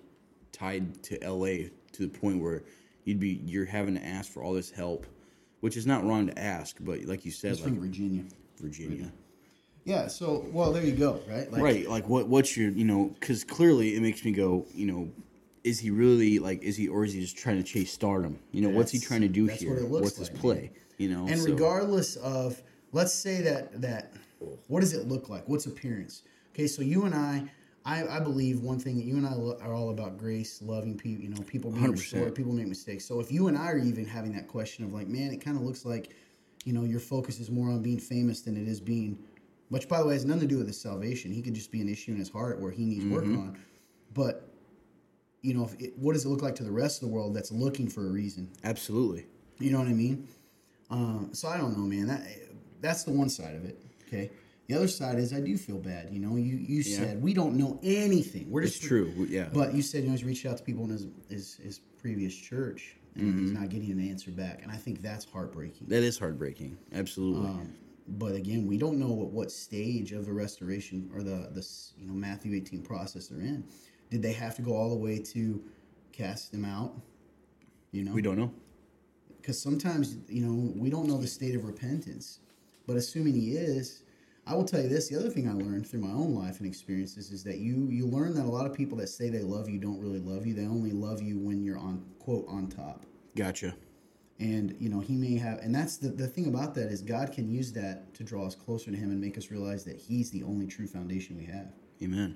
tied 0.52 1.04
to 1.04 1.22
L.A. 1.24 1.72
to 1.94 2.08
the 2.08 2.08
point 2.08 2.42
where 2.42 2.64
you'd 3.04 3.20
be 3.20 3.42
you're 3.46 3.66
having 3.66 3.96
to 3.96 4.06
ask 4.06 4.32
for 4.32 4.44
all 4.44 4.54
this 4.54 4.72
help, 4.72 5.06
which 5.60 5.76
is 5.76 5.86
not 5.86 6.06
wrong 6.06 6.28
to 6.28 6.40
ask, 6.40 6.78
but 6.80 7.04
like 7.06 7.26
you 7.26 7.32
said, 7.32 7.52
He's 7.52 7.62
like 7.62 7.74
from 7.74 7.82
Virginia. 7.82 8.24
Virginia. 8.60 9.12
Yeah, 9.86 10.08
so, 10.08 10.46
well, 10.52 10.72
there 10.72 10.84
you 10.84 10.92
go, 10.92 11.22
right? 11.28 11.52
Like, 11.52 11.62
right 11.62 11.90
like 11.90 12.08
what 12.08 12.28
what's 12.28 12.56
your 12.56 12.70
you 12.70 12.86
know 12.86 13.16
because 13.20 13.44
clearly 13.44 13.96
it 13.96 14.02
makes 14.02 14.24
me 14.24 14.32
go 14.32 14.66
you 14.74 14.86
know 14.86 15.10
is 15.64 15.80
he 15.80 15.90
really 15.92 16.40
like 16.40 16.62
is 16.64 16.76
he 16.78 16.88
or 16.88 17.04
is 17.04 17.14
he 17.14 17.22
just 17.22 17.38
trying 17.38 17.58
to 17.58 17.64
chase 17.64 17.92
stardom 17.92 18.40
you 18.52 18.62
know 18.62 18.70
what's 18.70 18.92
he 18.92 19.00
trying 19.00 19.22
to 19.22 19.28
do 19.28 19.48
that's 19.48 19.62
here 19.62 19.70
what 19.72 19.80
it 19.80 19.90
looks 19.92 20.04
what's 20.04 20.18
his 20.18 20.30
like, 20.32 20.40
play 20.40 20.72
you 20.98 21.10
know 21.10 21.28
And 21.28 21.40
so- 21.40 21.50
regardless 21.52 22.16
of, 22.18 22.62
let's 22.92 23.14
say 23.14 23.42
that 23.42 23.82
that, 23.82 24.14
what 24.68 24.80
does 24.82 24.94
it 24.94 25.08
look 25.08 25.30
like? 25.30 25.48
What's 25.48 25.66
appearance? 25.66 26.24
Okay, 26.54 26.68
so 26.68 26.82
you 26.82 27.06
and 27.06 27.16
I, 27.16 27.44
I, 27.86 28.06
I 28.18 28.20
believe 28.20 28.60
one 28.62 28.80
thing 28.80 28.96
that 28.98 29.06
you 29.06 29.16
and 29.18 29.26
I 29.26 29.34
lo- 29.34 29.58
are 29.62 29.74
all 29.74 29.92
about 29.92 30.18
grace, 30.18 30.62
loving 30.62 30.98
people. 30.98 31.24
You 31.24 31.30
know, 31.30 31.42
people 31.44 31.72
being 31.72 31.86
100%. 31.86 31.92
restored, 31.92 32.36
people 32.36 32.52
make 32.52 32.68
mistakes. 32.68 33.06
So 33.06 33.20
if 33.22 33.32
you 33.32 33.48
and 33.48 33.58
I 33.58 33.68
are 33.72 33.78
even 33.78 34.06
having 34.06 34.34
that 34.34 34.48
question 34.50 34.84
of 34.84 34.92
like, 34.94 35.08
man, 35.08 35.32
it 35.32 35.38
kind 35.38 35.56
of 35.56 35.64
looks 35.64 35.86
like, 35.86 36.14
you 36.66 36.74
know, 36.74 36.84
your 36.84 37.00
focus 37.00 37.40
is 37.40 37.50
more 37.50 37.70
on 37.70 37.82
being 37.82 38.00
famous 38.00 38.42
than 38.42 38.58
it 38.58 38.68
is 38.68 38.82
being, 38.82 39.18
which 39.70 39.88
by 39.88 40.00
the 40.00 40.06
way 40.06 40.14
has 40.16 40.26
nothing 40.26 40.42
to 40.42 40.48
do 40.48 40.58
with 40.58 40.68
his 40.68 40.80
salvation. 40.82 41.32
He 41.32 41.42
could 41.42 41.54
just 41.54 41.72
be 41.72 41.80
an 41.80 41.88
issue 41.88 42.12
in 42.12 42.18
his 42.18 42.30
heart 42.30 42.60
where 42.60 42.72
he 42.72 42.84
needs 42.86 43.06
work 43.06 43.24
Mm-hmm. 43.24 43.40
on. 43.40 43.60
But 44.14 44.49
you 45.42 45.54
know, 45.54 45.64
if 45.66 45.80
it, 45.80 45.98
what 45.98 46.14
does 46.14 46.26
it 46.26 46.30
look 46.30 46.42
like 46.42 46.56
to 46.56 46.64
the 46.64 46.72
rest 46.72 47.02
of 47.02 47.08
the 47.08 47.14
world 47.14 47.34
that's 47.36 47.52
looking 47.52 47.88
for 47.88 48.06
a 48.08 48.10
reason? 48.10 48.50
absolutely 48.64 49.26
You 49.60 49.72
know 49.72 49.80
what 49.80 49.88
I 49.88 49.94
mean? 49.94 50.28
Um, 50.90 51.30
so 51.34 51.48
I 51.48 51.58
don't 51.58 51.78
know, 51.78 51.84
man. 51.86 52.08
That 52.08 52.24
that's 52.82 53.04
the 53.04 53.12
one 53.12 53.30
side 53.30 53.56
of 53.56 53.66
it. 53.66 53.80
Okay. 54.08 54.32
The 54.68 54.76
other 54.76 54.88
side 54.88 55.18
is 55.18 55.34
I 55.34 55.40
do 55.42 55.58
feel 55.58 55.78
bad. 55.78 56.10
You 56.12 56.20
know, 56.20 56.36
you 56.36 56.56
you 56.58 56.82
Yeah. 56.82 56.98
said 56.98 57.22
we 57.22 57.34
don't 57.34 57.56
know 57.56 57.80
anything. 57.84 58.50
We're 58.50 58.64
it's 58.64 58.74
just 58.78 58.88
true 58.88 59.28
yeah 59.30 59.50
But 59.54 59.74
you 59.74 59.82
said 59.82 60.02
you 60.04 60.08
know 60.10 60.14
he's 60.14 60.24
reached 60.24 60.46
out 60.46 60.58
to 60.58 60.64
people 60.64 60.84
in 60.86 60.92
his 60.92 61.08
his, 61.30 61.56
his 61.56 61.80
previous 62.00 62.36
church 62.36 62.96
and 63.16 63.28
Mm-hmm. 63.28 63.40
he's 63.42 63.52
not 63.52 63.70
getting 63.70 63.92
an 63.92 64.00
answer 64.00 64.32
back, 64.32 64.62
and 64.62 64.72
I 64.72 64.76
think 64.78 65.02
that's 65.02 65.26
heartbreaking. 65.26 65.88
that 65.88 66.04
is 66.04 66.18
heartbreaking 66.20 66.78
absolutely 66.94 67.48
Um, 67.48 67.74
but 68.08 68.34
again, 68.36 68.66
we 68.66 68.78
don't 68.78 68.98
know 68.98 69.12
what, 69.12 69.32
what 69.32 69.52
stage 69.52 70.14
of 70.14 70.26
the 70.26 70.32
restoration 70.34 71.10
or 71.14 71.22
the 71.24 71.50
the 71.52 71.68
you 71.98 72.08
know 72.08 72.14
Matthew 72.14 72.54
eighteen 72.56 72.82
process 72.82 73.28
they're 73.28 73.42
in. 73.42 73.64
Did 74.10 74.22
they 74.22 74.34
have 74.34 74.56
to 74.56 74.62
go 74.62 74.76
all 74.76 74.90
the 74.90 74.96
way 74.96 75.20
to 75.20 75.64
cast 76.12 76.52
them 76.52 76.66
out? 76.66 76.96
You 77.92 78.04
know, 78.04 78.12
we 78.12 78.22
don't 78.22 78.38
know. 78.38 78.52
Because 79.38 79.62
sometimes 79.62 80.18
you 80.28 80.46
know 80.46 80.74
we 80.76 80.90
don't 80.90 81.08
know 81.08 81.18
the 81.18 81.28
state 81.28 81.56
of 81.56 81.66
repentance. 81.66 82.40
But 82.88 82.98
assuming 82.98 83.36
he 83.36 83.52
is 83.52 84.04
i 84.50 84.56
will 84.56 84.66
tell 84.66 84.82
you 84.82 84.90
this 84.90 85.10
the 85.10 85.16
other 85.16 85.30
thing 85.30 85.48
i 85.48 85.54
learned 85.54 85.88
through 85.88 86.00
my 86.00 86.12
own 86.12 86.34
life 86.34 86.58
and 86.58 86.68
experiences 86.68 87.32
is 87.32 87.44
that 87.44 87.60
you 87.60 87.88
you 87.90 88.06
learn 88.08 88.34
that 88.34 88.46
a 88.46 88.50
lot 88.50 88.66
of 88.66 88.74
people 88.74 88.98
that 88.98 89.08
say 89.08 89.30
they 89.30 89.42
love 89.42 89.70
you 89.70 89.78
don't 89.78 90.02
really 90.02 90.20
love 90.20 90.46
you. 90.46 90.54
They 90.54 90.66
only 90.66 90.92
love 90.92 91.22
you 91.22 91.38
when 91.38 91.64
you're 91.64 91.78
on 91.78 92.04
quote 92.20 92.46
on 92.48 92.68
top. 92.68 93.06
Gotcha. 93.36 93.76
And 94.40 94.76
you 94.80 94.90
know 94.90 95.00
he 95.00 95.16
may 95.16 95.38
have 95.38 95.60
and 95.60 95.74
that's 95.74 95.98
the, 95.98 96.10
the 96.10 96.28
thing 96.28 96.48
about 96.48 96.74
that 96.76 96.92
is 96.92 97.02
god 97.02 97.32
can 97.32 97.50
use 97.50 97.72
that 97.74 98.14
to 98.16 98.24
draw 98.24 98.46
us 98.46 98.56
closer 98.56 98.90
to 98.90 98.98
him 98.98 99.12
and 99.12 99.22
make 99.22 99.38
us 99.38 99.52
realize 99.52 99.84
that 99.86 99.98
he's 99.98 100.32
the 100.32 100.44
only 100.44 100.66
true 100.66 100.88
foundation 100.88 101.38
we 101.38 101.46
have. 101.46 101.68
Amen. 102.02 102.36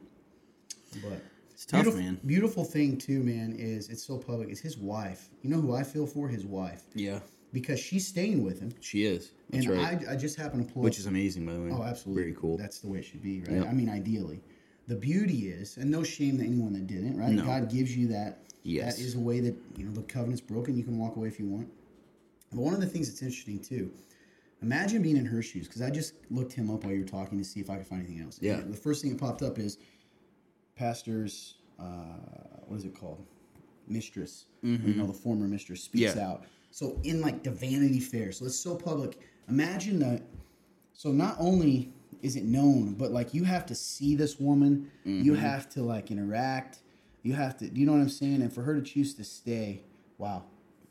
But 1.02 1.22
it's 1.64 1.72
tough 1.72 1.84
beautiful, 1.84 2.02
man 2.02 2.20
beautiful 2.26 2.64
thing 2.64 2.98
too 2.98 3.24
man 3.24 3.56
is 3.58 3.90
it's 3.90 4.04
so 4.04 4.18
public 4.18 4.50
is 4.50 4.60
his 4.60 4.78
wife 4.78 5.30
you 5.42 5.50
know 5.50 5.60
who 5.60 5.74
i 5.74 5.84
feel 5.84 6.06
for 6.06 6.28
his 6.28 6.46
wife 6.46 6.84
yeah 6.94 7.20
because 7.54 7.80
she's 7.80 8.06
staying 8.06 8.44
with 8.44 8.60
him. 8.60 8.74
She 8.82 9.06
is. 9.06 9.32
That's 9.52 9.66
and 9.66 9.78
right. 9.78 10.00
I, 10.10 10.14
I 10.14 10.16
just 10.16 10.38
happen 10.38 10.66
to 10.66 10.74
pull 10.74 10.82
Which 10.82 10.96
up- 10.96 11.00
is 11.00 11.06
amazing, 11.06 11.46
by 11.46 11.54
the 11.54 11.62
way. 11.62 11.70
Oh, 11.72 11.84
absolutely. 11.84 12.24
Very 12.24 12.36
cool. 12.36 12.58
That's 12.58 12.80
the 12.80 12.88
way 12.88 13.00
it 13.00 13.06
should 13.06 13.22
be, 13.22 13.42
right? 13.42 13.58
Yep. 13.58 13.68
I 13.68 13.72
mean, 13.72 13.90
ideally. 13.90 14.42
The 14.88 14.96
beauty 14.96 15.48
is, 15.48 15.78
and 15.78 15.90
no 15.90 16.04
shame 16.04 16.40
to 16.40 16.44
anyone 16.44 16.74
that 16.74 16.88
didn't, 16.88 17.18
right? 17.18 17.30
No. 17.30 17.46
God 17.46 17.72
gives 17.72 17.96
you 17.96 18.08
that. 18.08 18.40
Yes. 18.64 18.98
That 18.98 19.04
is 19.04 19.16
a 19.16 19.20
way 19.20 19.40
that, 19.40 19.56
you 19.78 19.86
know, 19.86 19.92
the 19.92 20.02
covenant's 20.02 20.42
broken. 20.42 20.76
You 20.76 20.84
can 20.84 20.98
walk 20.98 21.16
away 21.16 21.28
if 21.28 21.40
you 21.40 21.46
want. 21.46 21.70
But 22.52 22.62
one 22.62 22.74
of 22.74 22.82
the 22.82 22.88
things 22.88 23.08
that's 23.08 23.22
interesting, 23.22 23.60
too, 23.60 23.92
imagine 24.62 25.02
being 25.02 25.18
in 25.18 25.26
her 25.26 25.42
shoes, 25.42 25.68
because 25.68 25.82
I 25.82 25.90
just 25.90 26.16
looked 26.32 26.54
him 26.54 26.70
up 26.70 26.84
while 26.84 26.94
you 26.94 27.02
were 27.02 27.08
talking 27.08 27.38
to 27.38 27.44
see 27.46 27.60
if 27.60 27.70
I 27.70 27.78
could 27.78 27.88
find 27.88 28.02
anything 28.02 28.24
else. 28.24 28.40
Yeah. 28.42 28.56
And 28.56 28.74
the 28.74 28.78
first 28.78 29.02
thing 29.02 29.12
that 29.12 29.20
popped 29.20 29.42
up 29.42 29.60
is 29.60 29.78
pastor's, 30.76 31.56
uh, 31.80 31.84
what 32.68 32.78
is 32.78 32.86
it 32.86 32.98
called? 32.98 33.26
Mistress. 33.88 34.46
You 34.62 34.78
know, 34.78 35.08
the 35.08 35.14
former 35.14 35.46
mistress 35.48 35.84
speaks 35.84 36.12
Mm-hmm. 36.12 36.20
Yeah. 36.20 36.26
out. 36.28 36.44
So 36.72 37.00
in 37.04 37.22
like 37.22 37.44
the 37.44 37.52
Vanity 37.52 38.00
Fair, 38.00 38.32
so 38.32 38.46
it's 38.46 38.56
so 38.58 38.76
public. 38.76 39.20
Imagine 39.50 40.00
that 40.00 40.24
so 40.94 41.12
not 41.12 41.36
only 41.38 41.92
is 42.22 42.36
it 42.38 42.46
known, 42.46 42.94
but 42.94 43.12
like 43.12 43.34
you 43.34 43.44
have 43.44 43.66
to 43.68 43.76
see 43.76 44.16
this 44.16 44.40
woman, 44.40 44.90
you 45.04 45.34
Mm-hmm. 45.34 45.42
have 45.42 45.70
to 45.72 45.84
like 45.84 46.12
interact, 46.12 46.80
you 47.24 47.34
have 47.34 47.58
to, 47.58 47.70
do 47.70 47.80
you 47.80 47.86
know 47.86 47.92
what 47.92 48.00
I'm 48.02 48.10
saying? 48.10 48.42
And 48.42 48.52
for 48.54 48.62
her 48.64 48.74
to 48.76 48.82
choose 48.82 49.14
to 49.16 49.24
stay, 49.26 49.84
wow, 50.18 50.44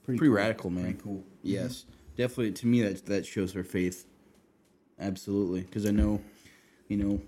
pretty 0.04 0.18
Pretty 0.18 0.28
cool. 0.30 0.36
radical, 0.36 0.70
man. 0.70 0.84
Pretty 0.84 0.98
cool. 1.02 1.24
Yes, 1.42 1.86
definitely. 2.16 2.52
To 2.52 2.66
me, 2.66 2.82
that 2.82 3.06
that 3.06 3.24
shows 3.26 3.52
her 3.54 3.64
faith. 3.64 4.04
Absolutely, 5.00 5.62
because 5.62 5.86
I 5.86 5.90
know, 5.90 6.20
you 6.88 6.98
know, 6.98 7.20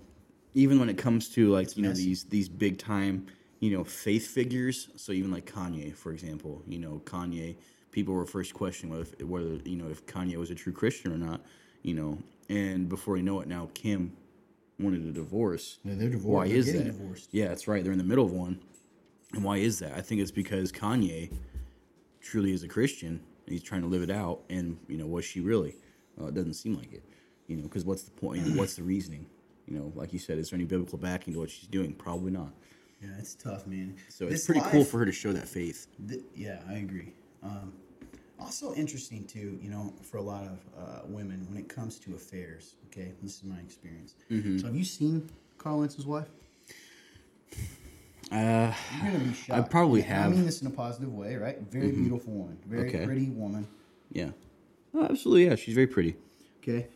even 0.55 0.79
when 0.79 0.89
it 0.89 0.97
comes 0.97 1.29
to 1.29 1.49
like 1.51 1.77
you 1.77 1.83
know 1.83 1.91
these 1.93 2.23
these 2.23 2.49
big 2.49 2.79
time 2.79 3.27
you 3.59 3.77
know 3.77 3.83
faith 3.83 4.27
figures. 4.27 4.89
So 4.95 5.11
even 5.11 5.31
like 5.31 5.45
Kanye, 5.51 5.93
for 5.93 6.11
example, 6.11 6.63
you 6.67 6.79
know 6.79 7.01
Kanye, 7.05 7.55
people 7.91 8.13
were 8.15 8.25
first 8.25 8.53
questioning 8.55 8.97
whether 8.97 9.25
whether 9.25 9.59
you 9.69 9.75
know 9.75 9.89
if 9.89 10.05
Kanye 10.07 10.37
was 10.37 10.49
a 10.49 10.55
true 10.55 10.73
Christian 10.73 11.11
or 11.13 11.17
not. 11.17 11.41
You 11.83 11.93
know, 11.93 12.17
and 12.49 12.89
before 12.89 13.15
you 13.17 13.21
know 13.23 13.41
it, 13.41 13.47
now 13.47 13.69
Kim 13.75 14.13
wanted 14.79 15.05
a 15.05 15.11
divorce. 15.11 15.77
Yeah, 15.83 15.93
they're 15.95 16.09
divorced. 16.09 16.25
Why 16.33 16.47
They're 16.47 16.57
is 16.57 16.73
that? 16.73 16.83
divorced. 16.85 17.29
Yeah, 17.31 17.49
that's 17.49 17.67
right. 17.67 17.83
They're 17.83 17.93
in 17.93 17.99
the 17.99 18.03
middle 18.03 18.25
of 18.25 18.31
one. 18.31 18.59
And 19.33 19.43
why 19.43 19.57
is 19.57 19.79
that? 19.79 19.93
I 19.93 20.01
think 20.01 20.21
it's 20.21 20.31
because 20.31 20.71
Kanye 20.71 21.31
truly 22.21 22.53
is 22.53 22.63
a 22.63 22.67
Christian. 22.67 23.09
and 23.45 23.53
He's 23.53 23.61
trying 23.63 23.81
to 23.81 23.87
live 23.87 24.01
it 24.01 24.09
out, 24.09 24.41
and 24.49 24.77
you 24.87 24.97
know, 24.97 25.05
was 25.05 25.25
she 25.25 25.41
really? 25.41 25.75
Uh, 26.19 26.27
it 26.27 26.33
doesn't 26.33 26.53
seem 26.55 26.73
like 26.75 26.91
it. 26.93 27.03
You 27.47 27.57
know, 27.57 27.63
because 27.63 27.85
what's 27.85 28.03
the 28.03 28.11
point? 28.11 28.41
What's 28.55 28.75
the 28.75 28.83
reasoning? 28.83 29.27
You 29.67 29.77
know, 29.77 29.91
like 29.95 30.13
you 30.13 30.19
said, 30.19 30.37
is 30.37 30.49
there 30.49 30.57
any 30.57 30.65
biblical 30.65 30.97
backing 30.97 31.33
to 31.33 31.39
what 31.39 31.49
she's 31.49 31.67
doing? 31.67 31.93
Probably 31.93 32.31
not. 32.31 32.51
Yeah, 33.01 33.09
it's 33.19 33.35
tough, 33.35 33.65
man. 33.67 33.95
So 34.09 34.25
This 34.25 34.35
it's 34.35 34.45
pretty 34.45 34.61
cool 34.71 34.83
for 34.83 34.99
her 34.99 35.05
to 35.05 35.11
show 35.11 35.33
that 35.33 35.47
faith. 35.47 35.87
Th- 36.07 36.21
yeah, 36.35 36.59
I 36.69 36.75
agree. 36.75 37.13
Um, 37.43 37.73
also 38.39 38.73
interesting 38.75 39.25
too, 39.25 39.57
you 39.61 39.69
know, 39.69 39.93
for 40.03 40.17
a 40.17 40.21
lot 40.21 40.43
of 40.43 40.59
uh, 40.77 40.99
women 41.07 41.45
when 41.49 41.57
it 41.57 41.67
comes 41.67 41.99
to 41.99 42.15
affairs. 42.15 42.75
Okay, 42.87 43.11
this 43.21 43.35
is 43.37 43.43
my 43.43 43.57
experience. 43.59 44.15
Mm-hmm. 44.31 44.59
So 44.59 44.67
have 44.67 44.75
you 44.75 44.83
seen 44.85 45.29
Carl 45.57 45.79
Lentz's 45.79 46.05
wife? 46.05 46.27
Uh, 48.31 48.73
You're 49.03 49.11
gonna 49.11 49.23
be 49.23 49.33
shocked. 49.33 49.51
I 49.59 49.61
probably 49.61 50.03
And 50.03 50.23
I 50.23 50.27
mean 50.29 50.45
this 50.45 50.61
in 50.61 50.67
a 50.67 50.71
positive 50.71 51.13
way, 51.13 51.35
right? 51.35 51.59
Very 51.69 51.91
beautiful 51.91 52.33
woman, 52.33 52.57
very 52.65 52.89
Okay. 52.89 53.05
pretty 53.05 53.29
woman. 53.29 53.67
yeah. 54.11 54.31
Oh, 54.93 55.03
absolutely. 55.03 55.45
Yeah, 55.45 55.55
she's 55.55 55.75
very 55.75 55.87
pretty. 55.87 56.15
Okay, 56.61 56.87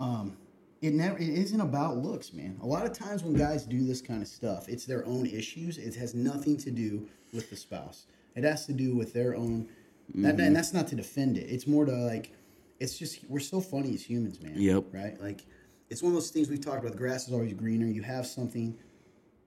um, 0.00 0.36
it 0.84 0.92
never 0.92 1.18
it 1.18 1.28
isn't 1.28 1.60
about 1.60 1.96
looks, 1.96 2.32
man. 2.32 2.58
A 2.62 2.66
lot 2.66 2.84
of 2.84 2.92
times 2.92 3.22
when 3.22 3.34
guys 3.34 3.64
do 3.64 3.84
this 3.86 4.02
kind 4.02 4.20
of 4.20 4.28
stuff, 4.28 4.68
it's 4.68 4.84
their 4.84 5.04
own 5.06 5.26
issues. 5.26 5.78
It 5.78 5.94
has 5.96 6.14
nothing 6.14 6.56
to 6.58 6.70
do 6.70 7.08
with 7.32 7.48
the 7.48 7.56
spouse. 7.56 8.06
It 8.36 8.44
has 8.44 8.66
to 8.66 8.72
do 8.72 8.94
with 8.94 9.12
their 9.12 9.34
own. 9.34 9.68
Mm-hmm. 10.14 10.38
and 10.38 10.54
that's 10.54 10.74
not 10.74 10.86
to 10.88 10.94
defend 10.94 11.38
it. 11.38 11.48
It's 11.48 11.66
more 11.66 11.86
to 11.86 11.92
like, 11.92 12.32
it's 12.78 12.98
just 12.98 13.24
we're 13.30 13.40
so 13.40 13.60
funny 13.60 13.94
as 13.94 14.02
humans, 14.04 14.42
man. 14.42 14.54
Yep. 14.56 14.84
Right. 14.92 15.18
Like, 15.20 15.46
it's 15.88 16.02
one 16.02 16.10
of 16.10 16.14
those 16.14 16.30
things 16.30 16.50
we've 16.50 16.62
talked 16.62 16.80
about. 16.80 16.92
The 16.92 16.98
grass 16.98 17.26
is 17.26 17.32
always 17.32 17.54
greener. 17.54 17.86
You 17.86 18.02
have 18.02 18.26
something, 18.26 18.76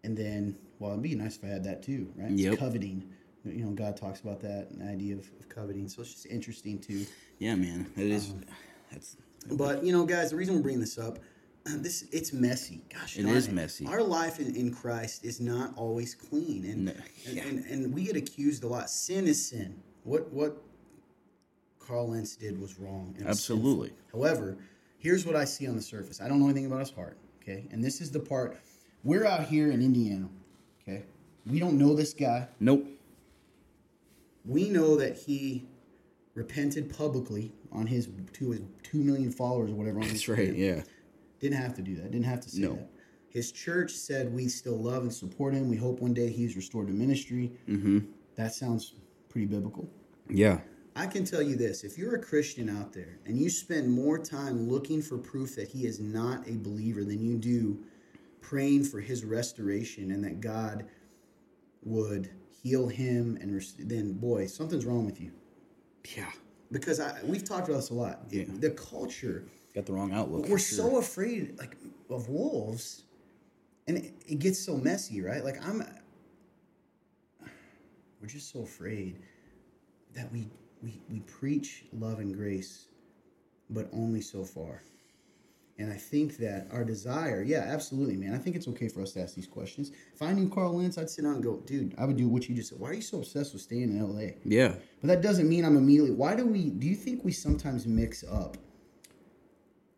and 0.03 0.17
then 0.17 0.57
well, 0.79 0.91
it'd 0.91 1.03
be 1.03 1.13
nice 1.13 1.37
if 1.37 1.43
I 1.43 1.47
had 1.47 1.63
that 1.65 1.83
too, 1.83 2.11
right? 2.15 2.31
It's 2.31 2.59
coveting. 2.59 3.07
You 3.45 3.65
know, 3.65 3.71
God 3.71 3.95
talks 3.95 4.21
about 4.21 4.41
that, 4.41 4.69
idea 4.89 5.15
of, 5.15 5.29
of 5.39 5.47
coveting. 5.47 5.87
So 5.87 6.01
it's 6.01 6.13
just 6.13 6.25
interesting 6.25 6.79
too. 6.79 7.05
Yeah, 7.39 7.55
man. 7.55 7.91
It 7.95 8.07
is. 8.07 8.31
Um, 8.31 8.43
That's 8.91 9.17
But 9.51 9.83
you 9.83 9.91
know, 9.91 10.05
guys, 10.05 10.31
the 10.31 10.35
reason 10.35 10.55
we're 10.55 10.61
bringing 10.61 10.81
this 10.81 10.97
up, 10.97 11.19
this 11.65 12.05
it's 12.11 12.33
messy. 12.33 12.81
Gosh, 12.93 13.17
It 13.17 13.51
messy. 13.51 13.85
Our 13.85 14.01
life 14.03 14.39
in, 14.39 14.55
in 14.55 14.73
Christ 14.73 15.23
is 15.25 15.39
not 15.39 15.73
always 15.77 16.13
clean, 16.15 16.65
and, 16.65 16.85
No, 16.85 16.91
and, 17.27 17.35
yeah. 17.35 17.43
and 17.47 17.65
and 17.65 17.93
we 17.93 18.03
get 18.05 18.15
accused 18.15 18.63
a 18.63 18.67
lot. 18.67 18.89
Sin 18.89 19.27
is 19.27 19.43
sin. 19.49 19.81
What 20.03 20.31
what 20.31 20.61
Carl 21.79 22.09
Lentz 22.09 22.35
did 22.35 22.59
was 22.59 22.77
wrong. 22.79 23.15
and 23.17 23.27
it 23.27 23.35
sinful. 23.35 23.55
Absolutely. 23.57 23.93
However, 24.11 24.57
here's 24.97 25.25
what 25.25 25.35
I 25.35 25.45
see 25.45 25.67
on 25.67 25.75
the 25.75 25.81
surface. 25.81 26.19
I 26.21 26.27
don't 26.27 26.39
know 26.39 26.45
anything 26.45 26.65
about 26.65 26.79
his 26.79 26.91
heart. 26.91 27.17
Okay, 27.41 27.67
and 27.71 27.83
this 27.83 28.01
is 28.01 28.11
the 28.11 28.19
part. 28.19 28.57
We're 29.03 29.25
out 29.25 29.45
here 29.45 29.71
in 29.71 29.81
Indiana. 29.81 30.27
Okay, 30.81 31.03
we 31.45 31.59
don't 31.59 31.77
know 31.77 31.93
this 31.95 32.13
guy. 32.13 32.47
nope. 32.59 32.85
We 34.45 34.69
know 34.69 34.95
that 34.97 35.17
he 35.17 35.65
repented 36.37 36.95
publicly 36.95 37.51
on 37.71 37.87
his 37.87 38.07
to 38.33 38.51
his 38.51 38.61
two 38.83 38.99
million 38.99 39.31
followers 39.31 39.71
or 39.71 39.75
whatever. 39.75 39.99
On 39.99 40.07
That's 40.07 40.27
right. 40.29 40.55
Yeah. 40.55 40.83
Didn't 41.39 41.57
have 41.57 41.73
to 41.75 41.81
do 41.81 41.95
that. 41.95 42.11
Didn't 42.11 42.25
have 42.25 42.41
to 42.41 42.49
say 42.49 42.61
No. 42.61 42.75
that. 42.75 42.89
His 43.29 43.51
church 43.51 43.91
said 43.91 44.31
we 44.33 44.47
still 44.47 44.77
love 44.77 45.01
and 45.01 45.13
support 45.13 45.53
him. 45.53 45.67
We 45.67 45.77
hope 45.77 45.99
one 45.99 46.13
day 46.13 46.29
he's 46.29 46.55
restored 46.55 46.87
to 46.87 46.93
ministry. 46.93 47.51
Mm-hmm. 47.67 47.99
That 48.35 48.53
sounds 48.53 48.93
pretty 49.29 49.47
biblical. 49.47 49.89
Yeah. 50.29 50.59
I 50.95 51.07
can 51.07 51.25
tell 51.25 51.41
you 51.41 51.55
this: 51.55 51.83
if 51.83 51.97
you're 51.97 52.15
a 52.15 52.21
Christian 52.21 52.69
out 52.69 52.93
there 52.93 53.17
and 53.25 53.37
you 53.37 53.49
spend 53.49 53.91
more 53.91 54.19
time 54.19 54.69
looking 54.69 55.01
for 55.01 55.17
proof 55.17 55.55
that 55.55 55.67
he 55.67 55.85
is 55.87 55.99
not 55.99 56.47
a 56.47 56.57
believer 56.57 57.03
than 57.03 57.19
you 57.21 57.35
do 57.37 57.79
praying 58.41 58.83
for 58.83 58.99
his 59.01 59.25
restoration 59.25 60.11
and 60.11 60.23
that 60.23 60.39
God 60.39 60.85
would 61.83 62.29
heal 62.63 62.87
him, 62.87 63.37
and 63.41 63.55
res- 63.55 63.75
then 63.79 64.13
boy, 64.13 64.45
something's 64.47 64.85
wrong 64.85 65.05
with 65.05 65.19
you. 65.19 65.31
Yeah. 66.15 66.31
Because 66.71 66.99
I, 66.99 67.19
we've 67.23 67.43
talked 67.43 67.67
about 67.69 67.77
this 67.77 67.89
a 67.89 67.93
lot. 67.93 68.19
Yeah. 68.29 68.43
The 68.59 68.71
culture 68.71 69.45
Got 69.75 69.85
the 69.85 69.93
wrong 69.93 70.11
outlook. 70.11 70.47
we're 70.47 70.57
sure. 70.57 70.89
so 70.89 70.97
afraid 70.97 71.57
like 71.59 71.77
of 72.09 72.29
wolves 72.29 73.03
and 73.87 73.97
it, 73.97 74.13
it 74.27 74.39
gets 74.39 74.57
so 74.57 74.75
messy 74.77 75.21
right 75.21 75.43
like 75.43 75.63
i'm 75.67 75.83
we're 78.19 78.27
just 78.27 78.51
so 78.51 78.61
afraid 78.61 79.17
that 80.15 80.31
we 80.31 80.49
we 80.81 80.99
we 81.11 81.19
preach 81.21 81.83
love 81.93 82.19
and 82.19 82.33
grace 82.33 82.87
but 83.69 83.87
only 83.93 84.21
so 84.21 84.43
far 84.43 84.81
and 85.79 85.91
i 85.91 85.95
think 85.95 86.37
that 86.37 86.67
our 86.71 86.83
desire 86.83 87.43
yeah 87.43 87.59
absolutely 87.67 88.15
man 88.15 88.33
i 88.33 88.37
think 88.37 88.55
it's 88.55 88.67
okay 88.67 88.87
for 88.87 89.01
us 89.01 89.11
to 89.13 89.21
ask 89.21 89.35
these 89.35 89.47
questions 89.47 89.91
if 90.13 90.21
i 90.21 90.31
knew 90.33 90.49
carl 90.49 90.75
lentz 90.75 90.97
i'd 90.97 91.09
sit 91.09 91.23
down 91.23 91.35
and 91.35 91.43
go 91.43 91.57
dude 91.65 91.93
i 91.97 92.05
would 92.05 92.17
do 92.17 92.27
what 92.27 92.47
you 92.49 92.55
just 92.55 92.69
said 92.69 92.79
why 92.79 92.89
are 92.89 92.93
you 92.93 93.01
so 93.01 93.19
obsessed 93.19 93.53
with 93.53 93.61
staying 93.61 93.83
in 93.83 94.01
la 94.15 94.21
Yeah. 94.43 94.73
but 95.01 95.07
that 95.07 95.21
doesn't 95.21 95.47
mean 95.47 95.63
I'm 95.65 95.77
immediately. 95.77 96.11
Why 96.11 96.35
do 96.35 96.45
we? 96.45 96.69
Do 96.69 96.87
you 96.87 96.95
think 96.95 97.23
we 97.23 97.31
sometimes 97.31 97.85
mix 97.85 98.23
up 98.23 98.57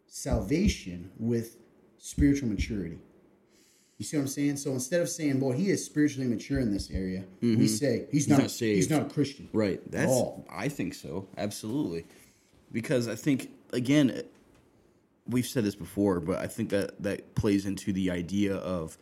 salvation 0.07 1.11
with 1.17 1.57
spiritual 1.97 2.49
maturity? 2.49 2.99
You 3.97 4.05
see 4.05 4.17
what 4.17 4.21
I'm 4.23 4.27
saying? 4.27 4.57
So 4.57 4.71
instead 4.71 5.01
of 5.01 5.09
saying, 5.09 5.39
"Boy, 5.39 5.53
he 5.53 5.69
is 5.69 5.85
spiritually 5.85 6.27
mature 6.27 6.59
in 6.59 6.71
this 6.73 6.89
area," 6.89 7.25
we 7.41 7.67
say 7.67 8.07
he's, 8.11 8.27
not. 8.27 8.35
Mm-hmm. 8.35 8.43
not 8.43 8.51
saved. 8.51 8.75
He's 8.77 8.89
not 8.89 9.01
a 9.03 9.09
Christian. 9.09 9.49
Right. 9.53 9.79
That's. 9.91 10.09
all. 10.11 10.45
I 10.49 10.69
think 10.69 10.93
so. 10.93 11.27
Absolutely. 11.37 12.05
Because 12.71 13.07
I 13.07 13.15
think 13.15 13.49
again, 13.73 14.23
we've 15.29 15.45
said 15.45 15.63
this 15.63 15.75
before, 15.75 16.19
but 16.19 16.39
I 16.39 16.47
think 16.47 16.69
that 16.71 17.01
that 17.03 17.35
plays 17.35 17.65
into 17.65 17.93
the 17.93 18.11
idea 18.11 18.55
of 18.55 18.97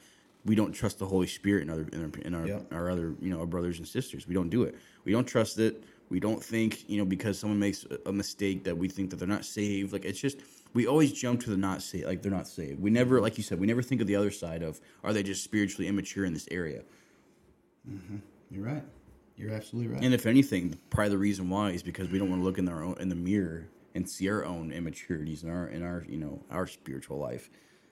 we 0.45 0.55
don't 0.55 0.71
trust 0.71 0.99
the 0.99 1.05
Holy 1.05 1.27
Spirit 1.27 1.63
in 1.63 1.69
other 1.69 1.87
in 1.91 2.03
our, 2.03 2.21
in 2.21 2.33
our, 2.35 2.47
Yep. 2.47 2.73
our 2.73 2.89
other 2.89 3.15
you 3.19 3.29
know 3.29 3.39
our 3.39 3.45
brothers 3.47 3.79
and 3.79 3.87
sisters. 3.87 4.27
We 4.27 4.33
don't 4.33 4.49
do 4.49 4.63
it. 4.63 4.75
We 5.03 5.11
don't 5.11 5.25
trust 5.25 5.57
it. 5.59 5.83
We 6.09 6.19
don't 6.19 6.41
think 6.43 6.89
you 6.89 6.97
know 6.97 7.05
because 7.05 7.37
someone 7.39 7.59
makes 7.59 7.85
a- 8.05 8.11
mistake 8.13 8.63
that 8.65 8.77
we 8.77 8.87
think 8.87 9.09
that 9.09 9.17
they're 9.17 9.27
not 9.27 9.45
saved. 9.45 9.91
Like 9.93 10.05
it's 10.05 10.19
just 10.19 10.37
we 10.73 10.85
always 10.87 11.11
jump 11.11 11.41
to 11.41 11.49
the 11.49 11.57
not 11.57 11.81
saved. 11.81 12.05
Like 12.05 12.21
they're 12.21 12.31
not 12.31 12.47
saved. 12.47 12.79
We 12.81 12.89
never, 12.91 13.19
like 13.21 13.37
you 13.37 13.43
said, 13.43 13.59
we 13.59 13.67
never 13.67 13.81
think 13.81 13.99
of 14.01 14.07
the 14.07 14.15
other 14.15 14.31
side 14.31 14.63
of 14.63 14.79
are 15.03 15.13
they 15.13 15.23
just 15.23 15.43
spiritually 15.43 15.87
immature 15.87 16.23
in 16.25 16.33
this 16.33 16.47
area. 16.51 16.83
Mm-hmm. 17.89 18.17
You're 18.51 18.63
right. 18.65 18.83
You're 19.35 19.51
absolutely 19.53 19.93
right. 19.93 20.03
And 20.03 20.13
if 20.13 20.25
anything, 20.25 20.77
probably 20.89 21.09
the 21.09 21.17
reason 21.17 21.49
why 21.49 21.71
is 21.71 21.83
because 21.83 22.09
we 22.09 22.17
don't 22.19 22.29
want 22.29 22.41
to 22.41 22.45
look 22.45 22.57
in 22.57 22.67
our 22.69 22.83
own 22.83 22.95
in 22.99 23.09
the 23.09 23.15
mirror 23.15 23.67
and 23.97 24.07
see 24.07 24.29
our 24.29 24.45
own 24.45 24.71
immaturities 24.71 25.43
in 25.43 25.49
our 25.49 25.67
in 25.67 25.81
our 25.81 26.05
you 26.07 26.19
know 26.19 26.39
our 26.51 26.67
spiritual 26.67 27.17
life. 27.17 27.49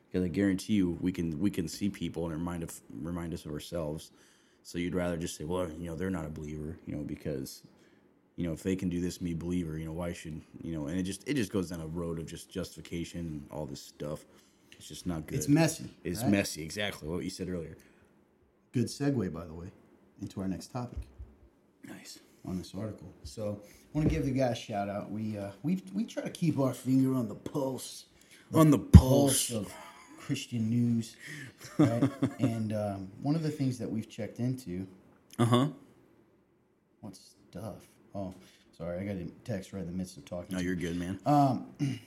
Because 0.07 0.23
I 0.23 0.29
guarantee 0.29 0.73
you, 0.73 0.97
we 1.01 1.11
can 1.11 1.39
we 1.39 1.49
can 1.49 1.67
see 1.67 1.89
people 1.89 2.25
and 2.25 2.33
remind 2.33 2.61
of 2.61 2.71
remind 3.01 3.33
us 3.33 3.45
of 3.45 3.51
ourselves. 3.51 4.11
So 4.61 4.77
you'd 4.77 4.95
rather 4.95 5.17
just 5.17 5.35
say, 5.35 5.43
well, 5.45 5.67
you 5.67 5.89
know, 5.89 5.95
they're 5.95 6.11
not 6.11 6.25
a 6.25 6.29
believer, 6.29 6.77
you 6.85 6.95
know, 6.95 7.01
because 7.01 7.63
you 8.35 8.45
know 8.45 8.53
if 8.53 8.61
they 8.61 8.75
can 8.75 8.87
do 8.87 9.01
this, 9.01 9.19
me 9.19 9.33
believer, 9.33 9.79
you 9.79 9.85
know, 9.85 9.93
why 9.93 10.13
should 10.13 10.39
you 10.61 10.77
know? 10.77 10.85
And 10.85 10.99
it 10.99 11.03
just 11.03 11.27
it 11.27 11.33
just 11.33 11.51
goes 11.51 11.71
down 11.71 11.81
a 11.81 11.87
road 11.87 12.19
of 12.19 12.27
just 12.27 12.51
justification 12.51 13.21
and 13.21 13.47
all 13.51 13.65
this 13.65 13.81
stuff. 13.81 14.25
It's 14.77 14.87
just 14.87 15.07
not 15.07 15.25
good. 15.25 15.39
it's 15.39 15.47
messy. 15.47 15.89
It's 16.03 16.21
right? 16.21 16.31
messy. 16.31 16.61
Exactly 16.61 17.09
what 17.09 17.23
you 17.23 17.31
said 17.31 17.49
earlier. 17.49 17.77
Good 18.73 18.87
segue, 18.87 19.33
by 19.33 19.45
the 19.45 19.53
way, 19.53 19.71
into 20.21 20.39
our 20.41 20.47
next 20.47 20.67
topic. 20.67 20.99
Nice. 21.83 22.19
on 22.47 22.57
this 22.59 22.73
article. 22.75 23.11
So 23.23 23.59
want 23.95 24.09
to 24.09 24.13
give 24.13 24.25
the 24.25 24.31
guy 24.31 24.47
a 24.47 24.55
shout 24.55 24.89
out. 24.89 25.09
We 25.09 25.37
uh, 25.37 25.51
we 25.63 25.81
we 25.93 26.03
try 26.03 26.21
to 26.23 26.29
keep 26.29 26.59
our 26.59 26.73
finger 26.73 27.15
on 27.15 27.29
the 27.29 27.35
pulse, 27.35 28.05
On 28.53 28.69
the 28.69 28.77
pulse 28.77 29.49
pulse. 29.49 29.51
of 29.51 29.73
Christian 30.19 30.69
news, 30.69 31.15
right? 31.77 32.03
and 32.39 32.73
um, 32.73 33.11
one 33.21 33.35
of 33.35 33.41
the 33.43 33.49
things 33.49 33.77
that 33.79 33.89
we've 33.89 34.09
checked 34.09 34.39
into, 34.39 34.85
Uh 35.39 35.45
huh. 35.45 35.67
what 36.99 37.15
stuff? 37.15 37.87
Oh, 38.13 38.33
sorry, 38.77 38.99
I 38.99 39.05
got 39.05 39.15
a 39.15 39.25
text 39.45 39.71
right 39.71 39.79
in 39.81 39.87
the 39.87 39.93
midst 39.93 40.17
of 40.17 40.25
talking. 40.25 40.55
No, 40.55 40.61
you're 40.61 40.75
good, 40.75 40.97
man. 40.97 41.17
Um, 41.25 41.67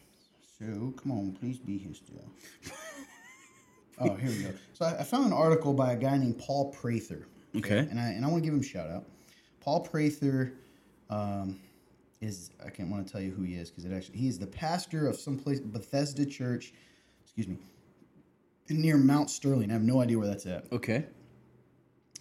so 0.59 0.93
come 1.03 1.13
on, 1.13 1.33
please 1.41 1.59
be 1.59 1.79
here 1.79 1.95
still. 1.95 2.31
oh, 3.99 4.15
here 4.17 4.29
we 4.31 4.43
go. 4.43 4.51
So 4.75 4.85
I, 4.85 4.99
I 5.01 5.05
found 5.05 5.27
an 5.27 5.33
article 5.33 5.73
by 5.73 5.93
a 5.93 5.97
guy 5.97 6.19
named 6.19 6.39
Paul 6.39 6.71
Prather. 6.71 7.27
Okay. 7.57 7.79
And 7.79 7.99
I 7.99 8.09
and 8.11 8.27
I 8.27 8.29
want 8.29 8.43
to 8.43 8.47
give 8.47 8.53
him 8.53 8.61
a 8.61 8.65
shout 8.65 8.91
out. 8.91 9.07
Paul 9.61 9.81
Prather 9.81 10.53
um, 11.11 11.59
is 12.21 12.51
I 12.65 12.71
can't 12.71 12.91
want 12.91 13.07
to 13.07 13.13
tell 13.13 13.21
you 13.21 13.31
who 13.31 13.43
he 13.43 13.55
is 13.55 13.71
because 13.71 13.85
it 13.85 13.93
actually 13.93 14.19
he 14.19 14.29
is 14.29 14.39
the 14.39 14.47
pastor 14.47 15.07
of 15.07 15.17
some 15.17 15.37
place 15.39 15.61
Bethesda 15.61 16.27
Church, 16.27 16.73
excuse 17.23 17.47
me, 17.49 17.57
near 18.69 18.97
Mount 18.97 19.31
Sterling. 19.31 19.71
I 19.71 19.75
have 19.75 19.83
no 19.83 20.01
idea 20.01 20.19
where 20.19 20.27
that's 20.29 20.47
at. 20.47 20.65
okay. 20.73 21.05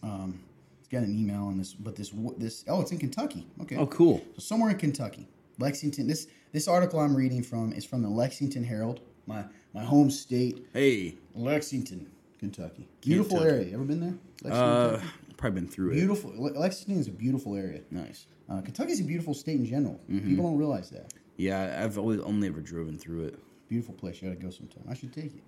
Um, 0.04 0.40
it's 0.80 0.88
got 0.88 1.04
an 1.04 1.18
email 1.18 1.44
on 1.46 1.58
this, 1.58 1.74
but 1.74 1.96
this 1.96 2.14
this 2.38 2.64
oh, 2.68 2.82
it's 2.82 2.92
in 2.92 2.98
Kentucky. 3.00 3.48
Okay. 3.62 3.76
Oh, 3.78 3.88
cool. 3.88 4.24
So 4.36 4.40
somewhere 4.42 4.70
in 4.70 4.78
Kentucky, 4.78 5.28
Lexington. 5.58 6.08
This 6.08 6.28
this 6.54 6.68
article 6.68 7.00
I'm 7.00 7.16
reading 7.16 7.42
from 7.44 7.74
is 7.74 7.84
from 7.84 8.04
the 8.04 8.10
Lexington 8.10 8.64
Herald, 8.64 9.02
my 9.26 9.44
my 9.74 9.84
home 9.84 10.10
state, 10.12 10.66
Hey. 10.74 11.16
Lexington, 11.36 12.08
Kentucky. 12.40 12.88
Beautiful 13.02 13.38
Kentucky. 13.40 13.56
area. 13.62 13.74
Ever 13.74 13.84
been 13.84 14.00
there? 14.00 14.14
Lexington, 14.44 14.54
Uh, 14.54 14.90
Kentucky? 14.92 15.14
Probably 15.38 15.62
been 15.62 15.70
through 15.70 15.92
it. 15.92 15.94
beautiful. 15.96 16.32
Lexington 16.36 17.00
is 17.00 17.08
a 17.08 17.12
beautiful 17.12 17.56
area. 17.56 17.82
Nice. 17.92 18.26
Uh, 18.50 18.62
Kentucky's 18.62 19.00
a 19.00 19.04
beautiful 19.04 19.34
state 19.34 19.60
in 19.60 19.66
general. 19.66 20.00
People 20.10 20.46
don't 20.46 20.58
realize 20.58 20.90
that. 20.90 21.14
Yeah, 21.38 21.82
I've 21.84 21.98
always 21.98 22.20
only 22.22 22.48
ever 22.48 22.62
driven 22.62 22.98
through 22.98 23.26
it. 23.26 23.40
Beautiful 23.70 23.94
place. 23.94 24.22
You 24.22 24.30
got 24.30 24.40
to 24.40 24.44
go 24.46 24.50
sometime. 24.50 24.84
I 24.90 24.94
should 24.96 25.14
take 25.14 25.34
you. 25.36 25.42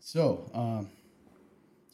So, 0.00 0.50
um, 0.54 0.88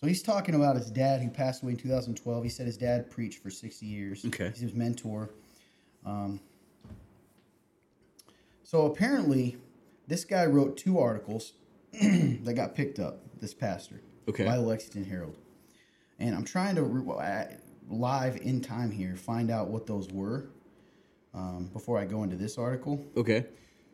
so 0.01 0.07
he's 0.07 0.23
talking 0.23 0.55
about 0.55 0.77
his 0.77 0.91
dad 0.91 1.21
who 1.21 1.29
passed 1.29 1.63
away 1.63 1.73
in 1.73 1.79
2012. 1.79 2.43
He 2.45 2.49
said 2.49 2.67
his 2.67 2.77
dad 2.77 3.11
preached 3.11 3.43
for 3.43 3.51
60 3.51 3.85
years. 3.85 4.25
Okay. 4.25 4.49
He's 4.51 4.61
his 4.61 4.75
mentor. 4.75 5.31
Um, 6.07 6.41
so 8.63 8.87
apparently, 8.87 9.57
this 10.07 10.25
guy 10.25 10.47
wrote 10.47 10.77
two 10.77 10.99
articles 10.99 11.53
that 11.93 12.55
got 12.55 12.75
picked 12.75 12.99
up. 12.99 13.21
This 13.41 13.55
pastor, 13.55 14.01
Okay. 14.29 14.45
by 14.45 14.57
the 14.57 14.63
Lexington 14.63 15.05
Herald, 15.05 15.37
and 16.19 16.35
I'm 16.35 16.45
trying 16.45 16.75
to 16.77 16.83
re- 16.83 17.47
live 17.89 18.37
in 18.43 18.61
time 18.61 18.91
here 18.91 19.17
find 19.17 19.51
out 19.51 19.69
what 19.69 19.87
those 19.87 20.09
were 20.09 20.51
um, 21.35 21.71
before 21.73 21.99
I 21.99 22.05
go 22.05 22.23
into 22.23 22.37
this 22.37 22.59
article. 22.59 23.05
Okay. 23.17 23.47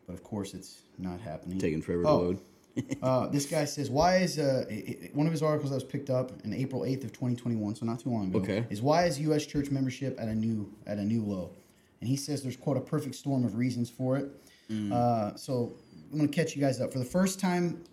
But 0.06 0.14
of 0.14 0.22
course, 0.22 0.54
it's 0.54 0.82
not 0.98 1.20
happening. 1.20 1.58
Taking 1.58 1.82
forever 1.82 2.02
Oh. 2.06 2.18
to 2.18 2.24
load. 2.24 2.38
Uh, 3.02 3.28
this 3.28 3.46
guy 3.46 3.64
says, 3.64 3.88
"Why 3.88 4.16
is 4.16 4.36
uh, 4.36 4.64
i- 4.68 4.72
i- 5.04 5.10
one 5.14 5.26
of 5.28 5.32
his 5.32 5.42
articles 5.44 5.70
that 5.70 5.76
was 5.76 5.84
picked 5.84 6.10
up 6.10 6.32
in 6.44 6.52
April 6.52 6.84
eighth 6.84 7.04
of 7.04 7.12
twenty 7.12 7.36
twenty 7.36 7.56
one, 7.56 7.76
so 7.76 7.86
not 7.86 8.00
too 8.00 8.10
long 8.10 8.30
ago, 8.30 8.40
Okay. 8.40 8.66
is 8.68 8.82
why 8.82 9.04
is 9.04 9.20
U.S. 9.20 9.46
church 9.46 9.70
membership 9.70 10.16
at 10.18 10.26
a 10.26 10.34
new 10.34 10.68
at 10.84 10.98
a 10.98 11.04
new 11.04 11.22
low?" 11.22 11.52
And 12.00 12.08
he 12.08 12.16
says 12.16 12.42
there's 12.42 12.56
quote 12.56 12.76
a 12.76 12.80
perfect 12.80 13.14
storm 13.14 13.44
of 13.44 13.54
reasons 13.54 13.88
for 13.90 14.16
it. 14.16 14.28
Mm. 14.68 14.90
Uh, 14.92 15.36
so 15.36 15.76
I'm 16.10 16.18
going 16.18 16.28
to 16.28 16.34
catch 16.34 16.56
you 16.56 16.60
guys 16.60 16.80
up 16.80 16.92
for 16.92 16.98
the 16.98 17.04
first 17.04 17.38
time 17.38 17.84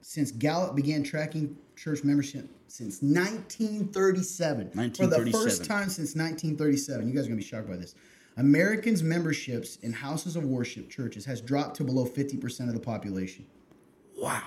since 0.00 0.30
Gallup 0.32 0.74
began 0.76 1.02
tracking 1.02 1.56
church 1.76 2.04
membership 2.04 2.48
since 2.68 3.00
1937. 3.02 4.70
For 4.94 5.06
the 5.06 5.16
first 5.32 5.64
time 5.64 5.88
since 5.88 6.14
1937, 6.14 7.08
you 7.08 7.14
guys 7.14 7.24
are 7.24 7.28
going 7.28 7.38
to 7.38 7.44
be 7.44 7.48
shocked 7.48 7.68
by 7.68 7.76
this. 7.76 7.94
Americans' 8.36 9.02
memberships 9.02 9.76
in 9.82 9.92
houses 9.92 10.36
of 10.36 10.44
worship 10.44 10.88
churches 10.88 11.24
has 11.26 11.40
dropped 11.40 11.76
to 11.76 11.84
below 11.84 12.06
50% 12.06 12.68
of 12.68 12.74
the 12.74 12.80
population 12.80 13.44
Wow. 14.16 14.42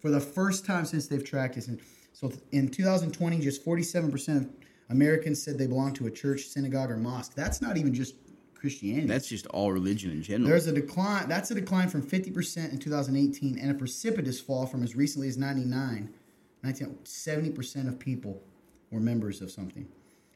for 0.00 0.10
the 0.10 0.20
first 0.20 0.64
time 0.64 0.84
since 0.84 1.06
they've 1.06 1.24
tracked 1.24 1.56
it. 1.56 1.66
So 2.12 2.30
in 2.52 2.68
2020, 2.68 3.40
just 3.40 3.64
47% 3.64 4.36
of 4.42 4.48
Americans 4.90 5.42
said 5.42 5.58
they 5.58 5.66
belong 5.66 5.94
to 5.94 6.06
a 6.06 6.10
church, 6.10 6.42
synagogue, 6.46 6.90
or 6.90 6.96
mosque. 6.98 7.34
That's 7.34 7.62
not 7.62 7.76
even 7.78 7.94
just 7.94 8.14
Christianity. 8.62 9.08
That's 9.08 9.28
just 9.28 9.48
all 9.48 9.72
religion 9.72 10.12
in 10.12 10.22
general. 10.22 10.48
There's 10.48 10.68
a 10.68 10.72
decline. 10.72 11.28
That's 11.28 11.50
a 11.50 11.54
decline 11.56 11.88
from 11.88 12.00
50% 12.00 12.70
in 12.70 12.78
2018 12.78 13.58
and 13.58 13.70
a 13.72 13.74
precipitous 13.74 14.40
fall 14.40 14.66
from 14.66 14.84
as 14.84 14.94
recently 14.94 15.26
as 15.26 15.36
99. 15.36 16.08
19, 16.62 16.98
70% 17.04 17.88
of 17.88 17.98
people 17.98 18.40
were 18.92 19.00
members 19.00 19.40
of 19.42 19.50
something. 19.50 19.88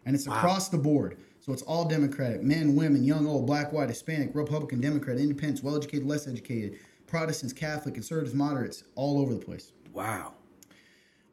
And 0.04 0.16
it's 0.16 0.26
across 0.26 0.68
the 0.68 0.76
board. 0.76 1.18
So 1.38 1.52
it's 1.52 1.62
all 1.62 1.84
Democratic 1.84 2.42
men, 2.42 2.74
women, 2.74 3.04
young, 3.04 3.28
old, 3.28 3.46
black, 3.46 3.72
white, 3.72 3.88
Hispanic, 3.88 4.34
Republican, 4.34 4.80
Democrat, 4.80 5.18
independents, 5.18 5.62
well 5.62 5.76
educated, 5.76 6.08
less 6.08 6.26
educated, 6.26 6.80
Protestants, 7.06 7.52
Catholic, 7.52 7.94
conservatives, 7.94 8.34
moderates, 8.34 8.82
all 8.96 9.20
over 9.20 9.32
the 9.32 9.40
place. 9.40 9.72
wow. 9.92 10.34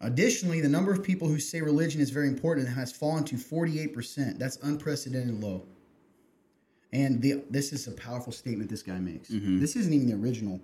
Additionally, 0.02 0.60
the 0.60 0.68
number 0.68 0.92
of 0.92 1.02
people 1.02 1.30
who 1.30 1.40
say 1.40 1.62
religion 1.62 2.02
is 2.02 2.10
very 2.10 2.28
important 2.28 2.68
has 2.68 2.92
fallen 2.92 3.24
to 3.24 3.36
48%. 3.36 4.38
That's 4.38 4.58
unprecedented 4.58 5.42
low. 5.42 5.66
And 6.94 7.22
the, 7.22 7.44
this 7.50 7.74
is 7.74 7.88
a 7.88 7.92
powerful 7.92 8.32
statement 8.32 8.70
this 8.70 8.84
guy 8.84 9.00
makes. 9.00 9.30
Mm-hmm. 9.30 9.60
This 9.60 9.76
isn't 9.76 9.92
even 9.92 10.08
the 10.08 10.14
original 10.16 10.62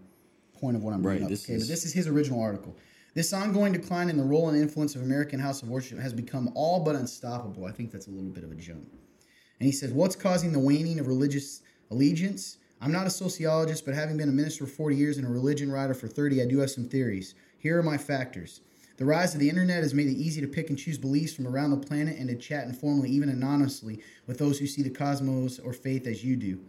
point 0.61 0.77
of 0.77 0.83
what 0.83 0.93
I'm 0.93 1.01
bringing 1.01 1.23
Right, 1.23 1.25
up. 1.25 1.31
this 1.31 1.43
okay, 1.45 1.55
is- 1.55 1.63
but 1.67 1.73
this 1.73 1.83
is 1.85 1.91
his 1.91 2.07
original 2.07 2.39
article. 2.41 2.77
This 3.15 3.33
ongoing 3.33 3.73
decline 3.73 4.09
in 4.09 4.17
the 4.17 4.23
role 4.23 4.49
and 4.49 4.57
influence 4.61 4.95
of 4.95 5.01
American 5.01 5.39
house 5.39 5.63
of 5.63 5.69
worship 5.69 5.97
has 5.97 6.13
become 6.13 6.51
all 6.53 6.81
but 6.83 6.95
unstoppable. 6.95 7.65
I 7.65 7.71
think 7.71 7.91
that's 7.91 8.07
a 8.07 8.11
little 8.11 8.29
bit 8.29 8.43
of 8.43 8.51
a 8.51 8.55
jump. 8.55 8.87
And 9.59 9.65
he 9.65 9.71
says, 9.71 9.91
What's 9.91 10.15
causing 10.15 10.51
the 10.53 10.59
waning 10.59 10.99
of 10.99 11.07
religious 11.07 11.63
allegiance? 11.89 12.57
I'm 12.79 12.91
not 12.91 13.07
a 13.07 13.09
sociologist, 13.09 13.83
but 13.83 13.95
having 13.95 14.15
been 14.15 14.29
a 14.29 14.31
minister 14.31 14.65
for 14.67 14.71
40 14.71 14.95
years 14.95 15.17
and 15.17 15.25
a 15.25 15.29
religion 15.29 15.71
writer 15.71 15.93
for 15.95 16.07
30, 16.07 16.41
I 16.43 16.45
do 16.45 16.59
have 16.59 16.69
some 16.69 16.87
theories. 16.87 17.33
Here 17.57 17.77
are 17.79 17.83
my 17.83 17.97
factors. 17.97 18.61
The 18.99 19.05
rise 19.05 19.33
of 19.33 19.39
the 19.39 19.47
internet 19.47 19.81
has 19.81 19.93
made 19.93 20.07
it 20.07 20.17
easy 20.17 20.41
to 20.41 20.47
pick 20.47 20.69
and 20.69 20.77
choose 20.77 20.97
beliefs 20.97 21.33
from 21.33 21.47
around 21.47 21.71
the 21.71 21.77
planet 21.77 22.17
and 22.17 22.27
to 22.27 22.35
chat 22.35 22.65
informally, 22.65 23.09
even 23.09 23.29
anonymously, 23.29 24.03
with 24.27 24.37
those 24.37 24.59
who 24.59 24.67
see 24.67 24.83
the 24.83 24.89
cosmos 24.89 25.57
or 25.57 25.71
faith 25.71 26.05
as 26.05 26.21
you 26.21 26.35
do. 26.35 26.59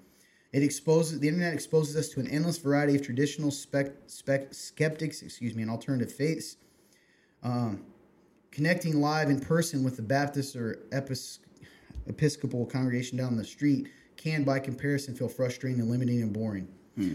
It 0.53 0.62
exposes 0.62 1.19
the 1.19 1.27
internet 1.27 1.53
exposes 1.53 1.97
us 1.97 2.09
to 2.11 2.21
an 2.21 2.29
endless 2.29 2.57
variety 2.59 2.95
of 2.95 3.03
traditional 3.03 3.51
spec, 3.51 3.95
spec, 4.07 4.55
skeptics, 4.55 5.23
excuse 5.23 5.57
me, 5.57 5.62
and 5.62 5.71
alternative 5.73 6.12
faiths. 6.12 6.57
Um, 7.43 7.83
connecting 8.53 9.01
live 9.01 9.29
in 9.29 9.40
person 9.40 9.83
with 9.83 9.97
the 9.97 10.03
Baptist 10.03 10.55
or 10.55 10.85
Epis- 10.93 11.40
Episcopal 12.07 12.64
congregation 12.64 13.19
down 13.19 13.37
the 13.37 13.45
street 13.45 13.88
can, 14.16 14.45
by 14.45 14.61
comparison, 14.61 15.16
feel 15.16 15.29
frustrating 15.29 15.81
and 15.81 15.90
limiting 15.90 16.23
and 16.23 16.33
boring. 16.33 16.69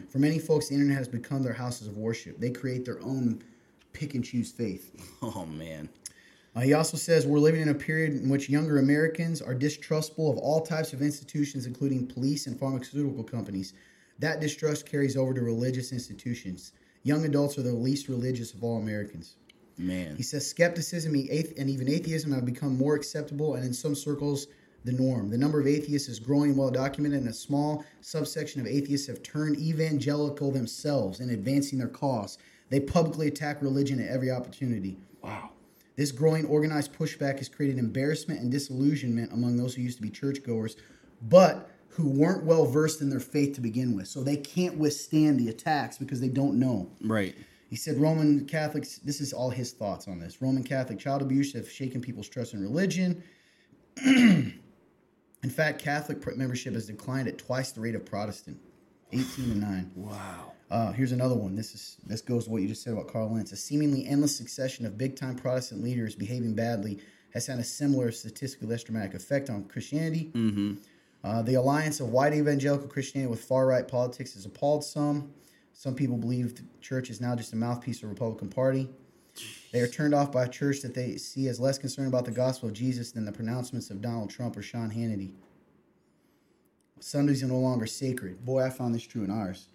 For 0.10 0.19
many 0.19 0.39
folks, 0.39 0.67
the 0.67 0.73
internet 0.73 0.97
has 0.97 1.08
become 1.08 1.41
their 1.43 1.54
houses 1.54 1.88
of 1.88 1.95
worship. 1.95 2.39
They 2.39 2.49
create 2.49 2.84
their 2.84 2.99
own 3.01 3.43
pick 3.95 4.13
and 4.13 4.23
choose 4.23 4.51
faith. 4.51 4.91
Oh 5.23 5.45
man. 5.45 5.89
Uh, 6.55 6.62
he 6.62 6.73
also 6.73 6.97
says 6.97 7.25
we're 7.25 7.39
living 7.39 7.62
in 7.62 7.69
a 7.69 7.73
period 7.73 8.13
in 8.13 8.29
which 8.29 8.49
younger 8.49 8.77
Americans 8.77 9.41
are 9.41 9.55
distrustful 9.55 10.31
of 10.31 10.38
all 10.38 10.62
types 10.62 10.93
of 10.93 11.01
institutions, 11.01 11.65
including 11.65 12.05
police 12.05 12.47
and 12.47 12.60
pharmaceutical 12.60 13.23
companies. 13.23 13.73
That 14.19 14.39
distrust 14.39 14.86
carries 14.86 15.17
over 15.17 15.34
to 15.34 15.41
religious 15.41 15.91
institutions. 15.91 16.71
Young 17.03 17.25
adults 17.25 17.58
are 17.58 17.63
the 17.63 17.73
least 17.73 18.08
religious 18.08 18.53
of 18.53 18.63
all 18.63 18.77
Americans. 18.77 19.36
Man. 19.77 20.15
He 20.15 20.23
says 20.23 20.47
skepticism 20.47 21.13
and 21.13 21.69
even 21.69 21.89
atheism 21.89 22.31
have 22.31 22.45
become 22.45 22.77
more 22.77 22.95
acceptable 22.95 23.55
and 23.55 23.65
in 23.65 23.73
some 23.73 23.95
circles 23.95 24.47
the 24.86 24.91
norm. 24.91 25.29
The 25.29 25.38
number 25.38 25.60
of 25.60 25.67
atheists 25.67 26.08
is 26.08 26.19
growing 26.19 26.55
well 26.55 26.69
documented, 26.69 27.21
and 27.21 27.29
a 27.29 27.34
small 27.34 27.84
subsection 28.01 28.62
of 28.62 28.67
atheists 28.67 29.08
have 29.08 29.23
turned 29.23 29.58
evangelical 29.58 30.51
themselves 30.51 31.19
in 31.19 31.31
advancing 31.31 31.79
their 31.79 31.88
cause. 31.88 32.38
They 32.75 32.81
publicly 32.81 33.29
attack 33.29 33.61
religion 33.61 34.01
at 34.01 34.09
every 34.09 34.29
opportunity. 34.29 34.97
Wow. 35.21 35.51
This 35.95 36.11
growing 36.11 36.43
organized 36.43 36.93
pushback 36.93 37.38
has 37.38 37.47
created 37.47 37.78
embarrassment 37.78 38.41
and 38.41 38.51
disillusionment 38.51 39.32
among 39.32 39.55
those 39.55 39.73
who 39.73 39.82
used 39.82 39.95
to 39.95 40.01
be 40.01 40.09
churchgoers, 40.09 40.76
but 41.21 41.71
who 41.88 42.09
weren't 42.09 42.43
well 42.43 42.65
versed 42.65 42.99
in 42.99 43.09
their 43.09 43.21
faith 43.21 43.55
to 43.55 43.61
begin 43.61 43.95
with. 43.95 44.09
So 44.09 44.23
they 44.23 44.36
can't 44.36 44.78
withstand 44.78 45.39
the 45.39 45.47
attacks 45.47 45.97
because 45.97 46.19
they 46.19 46.28
don't 46.28 46.59
know. 46.59 46.91
Right. 46.99 47.34
He 47.69 47.78
said 47.78 47.95
Roman 47.95 48.45
Catholics, 48.45 48.97
this 48.97 49.21
is 49.21 49.32
all 49.32 49.51
his 49.51 49.71
thoughts 49.71 50.09
on 50.09 50.19
this. 50.19 50.41
Roman 50.41 50.61
Catholic 50.61 50.99
child 50.99 51.21
abuse 51.21 51.53
have 51.53 51.71
shaken 51.71 52.01
people's 52.01 52.28
trust 52.28 52.53
in 52.53 52.61
religion. 52.61 53.23
in 54.05 54.51
fact, 55.49 55.82
Catholic 55.82 56.36
membership 56.36 56.73
has 56.73 56.88
declined 56.88 57.30
at 57.30 57.38
twice 57.38 57.71
the 57.71 57.80
rate 57.80 57.95
of 57.95 58.05
Protestant, 58.05 58.59
18 59.13 59.28
to 59.45 59.55
9. 59.59 59.91
Wow. 59.95 60.51
Uh, 60.72 60.91
here's 60.91 61.11
another 61.11 61.36
one. 61.36 61.55
This 61.55 61.76
is 61.76 61.97
this 62.05 62.22
goes 62.22 62.45
to 62.45 62.51
what 62.51 62.61
you 62.61 62.68
just 62.68 62.82
said 62.82 62.93
about 62.93 63.07
Carl 63.07 63.32
Lentz. 63.34 63.51
A 63.51 63.55
seemingly 63.55 64.05
endless 64.07 64.36
succession 64.36 64.86
of 64.86 64.97
big-time 64.97 65.36
Protestant 65.36 65.84
leaders 65.84 66.16
behaving 66.16 66.55
badly 66.55 66.99
has 67.34 67.45
had 67.45 67.59
a 67.59 67.63
similar 67.63 68.11
statistically 68.11 68.68
less 68.68 68.84
dramatic 68.84 69.13
effect 69.13 69.49
on 69.49 69.66
Christianity. 69.66 70.32
Mm-hmm. 70.34 70.74
Uh, 71.24 71.41
the 71.41 71.55
alliance 71.55 71.99
of 71.99 72.09
white 72.09 72.34
evangelical 72.34 72.88
Christianity 72.88 73.30
with 73.30 73.43
far-right 73.43 73.88
politics 73.88 74.34
has 74.34 74.45
appalled 74.45 74.84
some. 74.84 75.32
Some 75.74 75.93
people 75.93 76.18
believe 76.18 76.55
the 76.55 76.63
church 76.82 77.09
is 77.09 77.20
now 77.20 77.36
just 77.36 77.53
a 77.53 77.55
mouthpiece 77.55 77.97
of 77.97 78.03
the 78.03 78.07
Republican 78.07 78.49
Party. 78.49 78.89
They 79.74 79.82
are 79.82 79.88
turned 79.88 80.16
off 80.16 80.32
by 80.32 80.45
a 80.45 80.49
church 80.49 80.82
that 80.82 80.93
they 80.93 81.18
see 81.18 81.47
as 81.49 81.59
less 81.59 81.78
concerned 81.78 82.07
about 82.07 82.26
the 82.26 82.32
gospel 82.32 82.70
of 82.70 82.76
Jesus 82.76 83.11
than 83.11 83.26
the 83.26 83.32
pronouncements 83.32 83.89
of 83.89 84.01
Donald 84.01 84.30
Trump 84.30 84.55
or 84.55 84.61
Sean 84.61 84.89
Hannity. 84.89 85.34
Sundays 87.01 87.43
are 87.43 87.47
no 87.47 87.59
longer 87.59 87.86
sacred. 87.86 88.45
Boy, 88.45 88.63
I 88.63 88.70
found 88.70 88.95
this 88.95 89.05
true 89.05 89.24
in 89.24 89.30
ours 89.30 89.68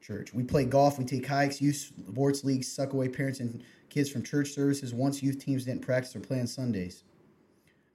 church. 0.00 0.32
We 0.34 0.42
play 0.42 0.64
golf, 0.64 0.98
we 0.98 1.04
take 1.04 1.26
hikes, 1.26 1.60
youth 1.60 1.76
sports 2.10 2.44
leagues 2.44 2.70
suck 2.70 2.92
away 2.92 3.08
parents 3.08 3.40
and 3.40 3.62
kids 3.88 4.10
from 4.10 4.22
church 4.22 4.50
services. 4.50 4.94
Once 4.94 5.22
youth 5.22 5.38
teams 5.44 5.64
didn't 5.64 5.82
practice 5.82 6.14
or 6.16 6.20
play 6.20 6.40
on 6.40 6.46
Sundays. 6.46 7.04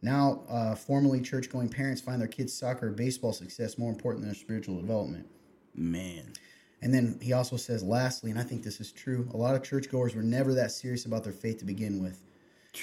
Now, 0.02 0.44
uh, 0.50 0.76
formerly 0.76 1.22
church 1.22 1.50
going 1.50 1.70
parents 1.70 2.02
find 2.02 2.22
their 2.22 2.28
kids' 2.28 2.54
soccer 2.54 2.90
or 2.90 2.92
baseball 2.92 3.34
success 3.34 3.78
more 3.78 3.92
important 3.92 4.22
than 4.22 4.30
their 4.30 4.40
spiritual 4.40 4.80
development. 4.80 5.26
Man. 5.74 6.34
And 6.82 6.94
then 6.94 7.18
he 7.22 7.34
also 7.34 7.58
says, 7.58 7.82
lastly, 7.82 8.30
and 8.30 8.40
I 8.40 8.44
think 8.44 8.62
this 8.64 8.80
is 8.80 8.92
true, 8.92 9.28
a 9.34 9.38
lot 9.38 9.56
of 9.56 9.64
churchgoers 9.64 10.14
were 10.14 10.22
never 10.22 10.54
that 10.54 10.72
serious 10.72 11.06
about 11.06 11.24
their 11.24 11.34
faith 11.34 11.58
to 11.60 11.66
begin 11.66 12.04
with. 12.04 12.22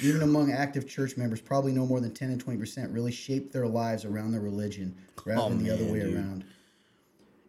Even 0.02 0.22
among 0.22 0.50
active 0.50 0.88
church 0.88 1.16
members, 1.18 1.40
probably 1.40 1.70
no 1.70 1.86
more 1.86 2.00
than 2.00 2.12
10 2.14 2.30
and 2.30 2.44
20% 2.44 2.92
really 2.92 3.12
shaped 3.12 3.52
their 3.52 3.66
lives 3.66 4.04
around 4.06 4.32
their 4.32 4.40
religion 4.40 4.96
rather 5.24 5.42
Oh, 5.42 5.48
than 5.50 5.62
the 5.62 5.70
other 5.70 5.84
way 5.84 6.00
dude. 6.00 6.14
around. 6.16 6.44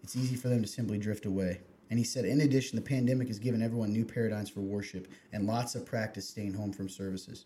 It's 0.03 0.15
easy 0.15 0.35
for 0.35 0.49
them 0.49 0.61
to 0.61 0.67
simply 0.67 0.97
drift 0.97 1.25
away. 1.25 1.61
And 1.89 1.97
he 1.97 2.05
said, 2.05 2.25
in 2.25 2.41
addition, 2.41 2.75
the 2.75 2.81
pandemic 2.81 3.27
has 3.27 3.39
given 3.39 3.61
everyone 3.61 3.93
new 3.93 4.05
paradigms 4.05 4.49
for 4.49 4.61
worship 4.61 5.07
and 5.31 5.47
lots 5.47 5.75
of 5.75 5.85
practice 5.85 6.27
staying 6.27 6.53
home 6.53 6.73
from 6.73 6.89
services. 6.89 7.45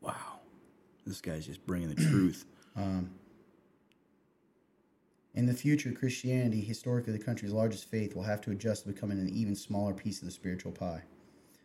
Wow. 0.00 0.40
This 1.06 1.20
guy's 1.20 1.46
just 1.46 1.66
bringing 1.66 1.88
the 1.88 1.94
truth. 2.10 2.46
Um, 2.76 3.10
in 5.34 5.46
the 5.46 5.52
future, 5.52 5.90
Christianity, 5.90 6.60
historically 6.60 7.12
the 7.12 7.24
country's 7.24 7.52
largest 7.52 7.90
faith, 7.90 8.14
will 8.14 8.22
have 8.22 8.40
to 8.42 8.52
adjust 8.52 8.82
to 8.82 8.92
becoming 8.92 9.18
an 9.18 9.28
even 9.28 9.56
smaller 9.56 9.92
piece 9.92 10.20
of 10.20 10.26
the 10.26 10.32
spiritual 10.32 10.70
pie. 10.70 11.02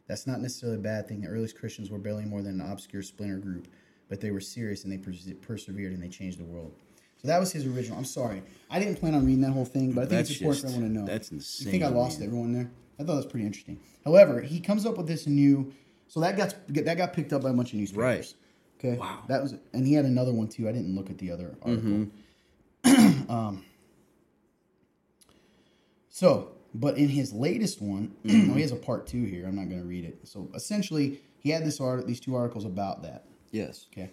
That's 0.08 0.26
not 0.26 0.42
necessarily 0.42 0.80
a 0.80 0.82
bad 0.82 1.08
thing. 1.08 1.22
The 1.22 1.28
earliest 1.28 1.56
Christians 1.56 1.92
were 1.92 2.00
barely 2.00 2.26
more 2.26 2.42
than 2.42 2.60
an 2.60 2.72
obscure 2.72 3.04
splinter 3.04 3.38
group, 3.38 3.68
but 4.08 4.20
they 4.20 4.32
were 4.32 4.40
serious 4.40 4.84
and 4.84 4.92
they 4.92 4.98
persevered 4.98 5.94
and 5.94 6.02
they 6.02 6.10
changed 6.10 6.40
the 6.40 6.46
world. 6.46 6.74
So 7.22 7.28
that 7.28 7.40
was 7.40 7.52
his 7.52 7.66
original. 7.66 7.98
I'm 7.98 8.06
sorry, 8.06 8.42
I 8.70 8.80
didn't 8.80 8.96
plan 8.96 9.14
on 9.14 9.26
reading 9.26 9.42
that 9.42 9.52
whole 9.52 9.66
thing, 9.66 9.92
but 9.92 10.02
I 10.02 10.06
think 10.06 10.10
That's 10.20 10.30
it's 10.32 10.40
important 10.42 10.62
just- 10.64 10.74
for 10.74 10.78
everyone 10.78 10.94
to 10.96 11.00
know. 11.02 11.06
that's 11.06 11.32
insane. 11.32 11.66
You 11.68 11.72
think 11.72 11.84
I 11.84 11.88
lost 11.90 12.20
man. 12.20 12.28
everyone 12.30 12.54
there? 12.54 12.72
I 12.98 13.04
thought 13.04 13.08
that 13.14 13.16
was 13.18 13.26
pretty 13.26 13.46
interesting. 13.46 13.80
However, 14.06 14.42
he 14.42 14.60
comes 14.60 14.86
up 14.86 14.98
with 14.98 15.08
this 15.08 15.28
new. 15.28 15.74
So 16.08 16.20
that 16.22 16.36
got 16.38 16.56
that 16.70 16.98
got 16.98 17.14
picked 17.14 17.34
up 17.34 17.44
by 17.44 17.50
a 17.50 17.54
bunch 17.54 17.74
of 17.74 17.80
newspapers. 17.80 18.02
Right. 18.04 18.34
Okay. 18.80 18.98
Wow. 18.98 19.06
Mm-hmm. 19.18 19.28
That 19.34 19.44
was, 19.44 19.56
and 19.74 19.86
he 19.86 19.94
had 19.94 20.06
another 20.06 20.34
one 20.34 20.48
too. 20.48 20.68
I 20.70 20.72
didn't 20.72 20.96
look 20.96 21.10
at 21.10 21.18
the 21.18 21.32
other 21.32 21.56
article. 21.62 22.08
um, 23.30 23.64
so, 26.10 26.52
but 26.74 26.98
in 26.98 27.10
his 27.10 27.34
latest 27.34 27.82
one, 27.82 28.16
well, 28.24 28.34
he 28.56 28.62
has 28.62 28.72
a 28.72 28.76
part 28.78 29.08
two 29.08 29.24
here. 29.26 29.46
I'm 29.46 29.56
not 29.56 29.70
going 29.70 29.82
to 29.82 29.88
read 29.88 30.06
it. 30.06 30.20
So 30.28 30.50
essentially, 30.56 31.20
he 31.40 31.50
had 31.50 31.66
this 31.66 31.80
art, 31.80 32.08
these 32.08 32.20
two 32.20 32.36
articles 32.36 32.66
about 32.66 33.04
that. 33.04 33.26
Yes. 33.52 33.88
Okay. 33.92 34.10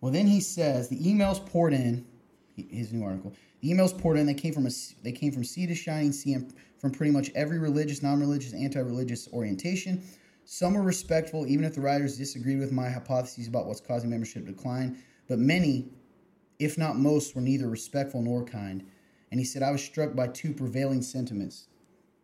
Well, 0.00 0.12
then 0.12 0.26
he 0.26 0.40
says 0.40 0.88
the 0.88 0.98
emails 0.98 1.44
poured 1.46 1.72
in. 1.72 2.04
His 2.56 2.92
new 2.92 3.04
article. 3.04 3.32
The 3.60 3.70
emails 3.70 3.98
poured 3.98 4.16
in. 4.16 4.26
They 4.26 4.34
came 4.34 4.54
from 4.54 4.66
a. 4.66 4.70
They 5.02 5.12
came 5.12 5.32
from 5.32 5.44
sea 5.44 5.66
to 5.66 5.74
shining 5.74 6.12
sea, 6.12 6.36
from 6.78 6.90
pretty 6.92 7.12
much 7.12 7.30
every 7.34 7.58
religious, 7.58 8.02
non-religious, 8.02 8.54
anti-religious 8.54 9.28
orientation. 9.32 10.02
Some 10.44 10.74
were 10.74 10.82
respectful, 10.82 11.46
even 11.46 11.64
if 11.64 11.74
the 11.74 11.80
writers 11.80 12.18
disagreed 12.18 12.58
with 12.58 12.70
my 12.70 12.90
hypotheses 12.90 13.48
about 13.48 13.66
what's 13.66 13.80
causing 13.80 14.10
membership 14.10 14.44
decline. 14.44 15.02
But 15.26 15.38
many, 15.38 15.88
if 16.58 16.76
not 16.76 16.96
most, 16.96 17.34
were 17.34 17.40
neither 17.40 17.68
respectful 17.68 18.20
nor 18.20 18.44
kind. 18.44 18.84
And 19.30 19.40
he 19.40 19.46
said, 19.46 19.62
I 19.62 19.70
was 19.70 19.82
struck 19.82 20.14
by 20.14 20.28
two 20.28 20.52
prevailing 20.52 21.02
sentiments 21.02 21.68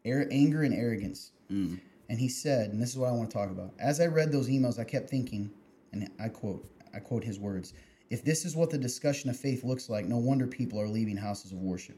air, 0.04 0.28
anger 0.30 0.62
and 0.62 0.74
arrogance. 0.74 1.32
Mm. 1.50 1.80
And 2.08 2.18
he 2.18 2.28
said, 2.28 2.70
and 2.70 2.80
this 2.80 2.90
is 2.90 2.98
what 2.98 3.08
I 3.08 3.12
want 3.12 3.30
to 3.30 3.36
talk 3.36 3.50
about. 3.50 3.72
As 3.78 4.00
I 4.00 4.06
read 4.06 4.32
those 4.32 4.48
emails, 4.48 4.78
I 4.78 4.84
kept 4.84 5.08
thinking, 5.08 5.50
and 5.92 6.10
I 6.20 6.28
quote, 6.28 6.68
I 6.92 6.98
quote 6.98 7.24
his 7.24 7.38
words: 7.38 7.72
"If 8.10 8.24
this 8.24 8.44
is 8.44 8.54
what 8.56 8.70
the 8.70 8.78
discussion 8.78 9.30
of 9.30 9.36
faith 9.38 9.64
looks 9.64 9.88
like, 9.88 10.06
no 10.06 10.18
wonder 10.18 10.46
people 10.46 10.80
are 10.80 10.88
leaving 10.88 11.16
houses 11.16 11.52
of 11.52 11.58
worship." 11.58 11.96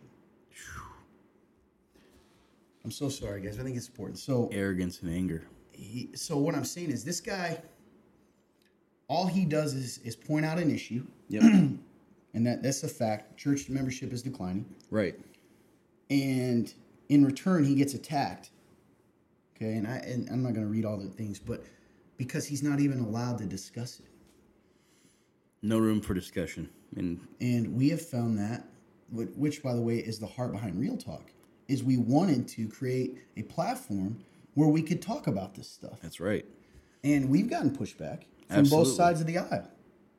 I'm 2.84 2.90
so 2.90 3.08
sorry, 3.08 3.40
guys. 3.40 3.58
I 3.58 3.62
think 3.62 3.76
it's 3.76 3.88
important. 3.88 4.18
So, 4.18 4.48
Arrogance 4.52 5.02
and 5.02 5.12
anger. 5.12 5.44
he, 5.72 6.10
so 6.14 6.36
what 6.36 6.54
I'm 6.54 6.64
saying 6.64 6.90
is, 6.90 7.04
this 7.04 7.20
guy, 7.20 7.62
all 9.08 9.26
he 9.26 9.44
does 9.44 9.74
is 9.74 9.98
is 9.98 10.16
point 10.16 10.44
out 10.44 10.58
an 10.58 10.70
issue, 10.70 11.04
Yep. 11.28 11.42
and 12.34 12.46
that 12.46 12.62
that's 12.62 12.82
a 12.82 12.88
fact. 12.88 13.36
Church 13.38 13.68
membership 13.68 14.12
is 14.12 14.22
declining. 14.22 14.64
right. 14.90 15.14
and 16.10 16.74
in 17.08 17.24
return 17.24 17.62
he 17.64 17.74
gets 17.74 17.94
attacked 17.94 18.50
okay 19.54 19.74
and 19.74 19.86
i 19.86 19.96
and 19.98 20.28
i'm 20.30 20.42
not 20.42 20.52
going 20.54 20.64
to 20.66 20.70
read 20.72 20.84
all 20.84 20.96
the 20.96 21.08
things 21.08 21.38
but 21.38 21.62
because 22.16 22.46
he's 22.46 22.62
not 22.62 22.80
even 22.80 23.00
allowed 23.00 23.36
to 23.38 23.44
discuss 23.44 24.00
it 24.00 24.06
No 25.62 25.78
room 25.78 26.00
for 26.00 26.14
discussion. 26.14 26.68
And 26.96 27.20
and 27.40 27.74
we 27.74 27.88
have 27.90 28.02
found 28.02 28.38
that 28.38 28.64
which 29.10 29.62
by 29.62 29.74
the 29.74 29.80
way 29.80 29.96
is 29.98 30.18
the 30.18 30.26
heart 30.26 30.52
behind 30.52 30.78
real 30.80 30.96
talk 30.96 31.30
is 31.68 31.82
we 31.84 31.96
wanted 31.96 32.48
to 32.48 32.66
create 32.68 33.18
a 33.36 33.42
platform 33.42 34.18
where 34.54 34.68
we 34.68 34.82
could 34.82 35.00
talk 35.02 35.26
about 35.26 35.54
this 35.54 35.68
stuff 35.68 36.00
that's 36.00 36.18
right. 36.18 36.44
and 37.04 37.28
we've 37.28 37.48
gotten 37.50 37.70
pushback 37.70 38.22
from 38.48 38.60
Absolutely. 38.60 38.84
both 38.88 38.96
sides 38.96 39.20
of 39.20 39.26
the 39.26 39.36
aisle 39.38 39.70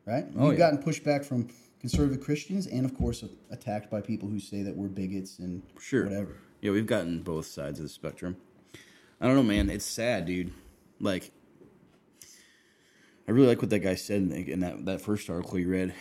right 0.05 0.25
Oh, 0.37 0.49
we've 0.49 0.59
yeah. 0.59 0.69
gotten 0.71 0.83
pushback 0.83 1.25
from 1.25 1.47
conservative 1.79 2.23
christians 2.23 2.67
and 2.67 2.85
of 2.85 2.95
course 2.95 3.23
attacked 3.49 3.89
by 3.89 3.99
people 3.99 4.29
who 4.29 4.39
say 4.39 4.61
that 4.61 4.75
we're 4.75 4.87
bigots 4.89 5.39
and 5.39 5.63
Sure. 5.79 6.03
whatever 6.03 6.37
Yeah, 6.61 6.71
we've 6.71 6.85
gotten 6.87 7.23
both 7.23 7.47
sides 7.47 7.79
of 7.79 7.83
the 7.83 7.89
spectrum. 7.89 8.37
I 9.19 9.25
don't 9.27 9.35
know, 9.35 9.43
man. 9.43 9.69
It's 9.71 9.85
sad, 9.85 10.25
dude. 10.25 10.51
Like, 10.99 11.31
I 13.27 13.31
really 13.31 13.47
like 13.47 13.61
what 13.61 13.69
that 13.69 13.79
guy 13.79 13.95
said 13.95 14.21
in 14.21 14.31
in 14.31 14.59
that, 14.61 14.85
that 14.85 15.01
first 15.01 15.29
article 15.29 15.57
you 15.57 15.69
read, 15.69 15.93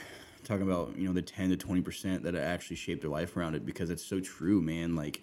talking 0.44 0.62
about, 0.62 0.96
you 0.96 1.06
know, 1.06 1.14
the 1.14 1.22
10 1.22 1.50
to 1.50 1.56
20% 1.56 2.22
that 2.22 2.34
actually 2.34 2.76
shaped 2.76 3.02
their 3.02 3.10
life 3.10 3.36
around 3.36 3.54
it 3.54 3.64
because 3.64 3.90
it's 3.90 4.04
so 4.04 4.20
true, 4.20 4.60
man. 4.60 4.96
Like, 4.96 5.22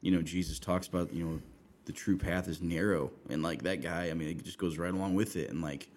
you 0.00 0.12
know, 0.12 0.22
Jesus 0.22 0.58
talks 0.58 0.86
about, 0.86 1.12
you 1.12 1.24
know, 1.24 1.42
the 1.84 1.92
true 1.92 2.16
path 2.16 2.46
is 2.46 2.62
narrow. 2.62 3.10
And, 3.28 3.42
like, 3.42 3.62
that 3.62 3.82
guy, 3.82 4.10
I 4.10 4.14
mean, 4.14 4.28
it 4.28 4.44
just 4.44 4.58
goes 4.58 4.78
right 4.78 4.92
along 4.94 5.14
with 5.14 5.34
it. 5.34 5.50
And, 5.50 5.62
like, 5.62 5.88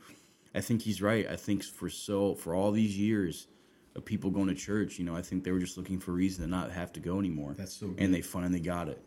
I 0.55 0.61
think 0.61 0.81
he's 0.81 1.01
right. 1.01 1.27
I 1.29 1.35
think 1.35 1.63
for 1.63 1.89
so, 1.89 2.33
for 2.33 2.55
all 2.55 2.71
these 2.71 2.97
years, 2.97 3.47
of 3.95 4.03
people 4.03 4.29
going 4.29 4.47
to 4.47 4.55
church, 4.55 4.99
you 4.99 5.05
know, 5.05 5.15
I 5.15 5.21
think 5.21 5.43
they 5.43 5.51
were 5.51 5.59
just 5.59 5.77
looking 5.77 5.99
for 5.99 6.11
a 6.11 6.15
reason 6.15 6.43
to 6.43 6.49
not 6.49 6.71
have 6.71 6.91
to 6.93 6.99
go 6.99 7.19
anymore. 7.19 7.55
That's 7.57 7.73
so 7.73 7.87
good. 7.87 8.03
And 8.03 8.13
they 8.13 8.21
finally 8.21 8.59
got 8.59 8.89
it 8.89 9.01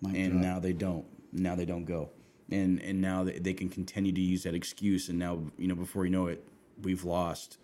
Mic 0.00 0.16
and 0.16 0.32
drop. 0.32 0.42
now 0.42 0.58
they 0.60 0.72
don't. 0.72 1.04
Now 1.32 1.56
they 1.56 1.64
don't 1.64 1.84
go, 1.84 2.10
and 2.50 2.80
and 2.82 3.00
now 3.00 3.24
they, 3.24 3.38
they 3.38 3.54
can 3.54 3.68
continue 3.68 4.12
to 4.12 4.20
use 4.20 4.42
that 4.44 4.54
excuse. 4.54 5.08
And 5.08 5.18
now 5.18 5.40
you 5.58 5.66
know 5.68 5.74
before 5.74 6.04
you 6.04 6.10
know 6.10 6.26
it, 6.26 6.44
we've 6.82 7.04
lost 7.04 7.58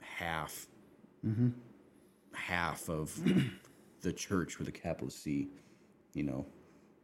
half, 0.00 0.66
Mm-hmm. 1.26 1.48
half 2.34 2.88
of 2.88 3.18
the 4.02 4.12
church 4.12 4.58
with 4.58 4.68
a 4.68 4.72
capital 4.72 5.10
C. 5.10 5.48
You 6.14 6.22
know, 6.22 6.46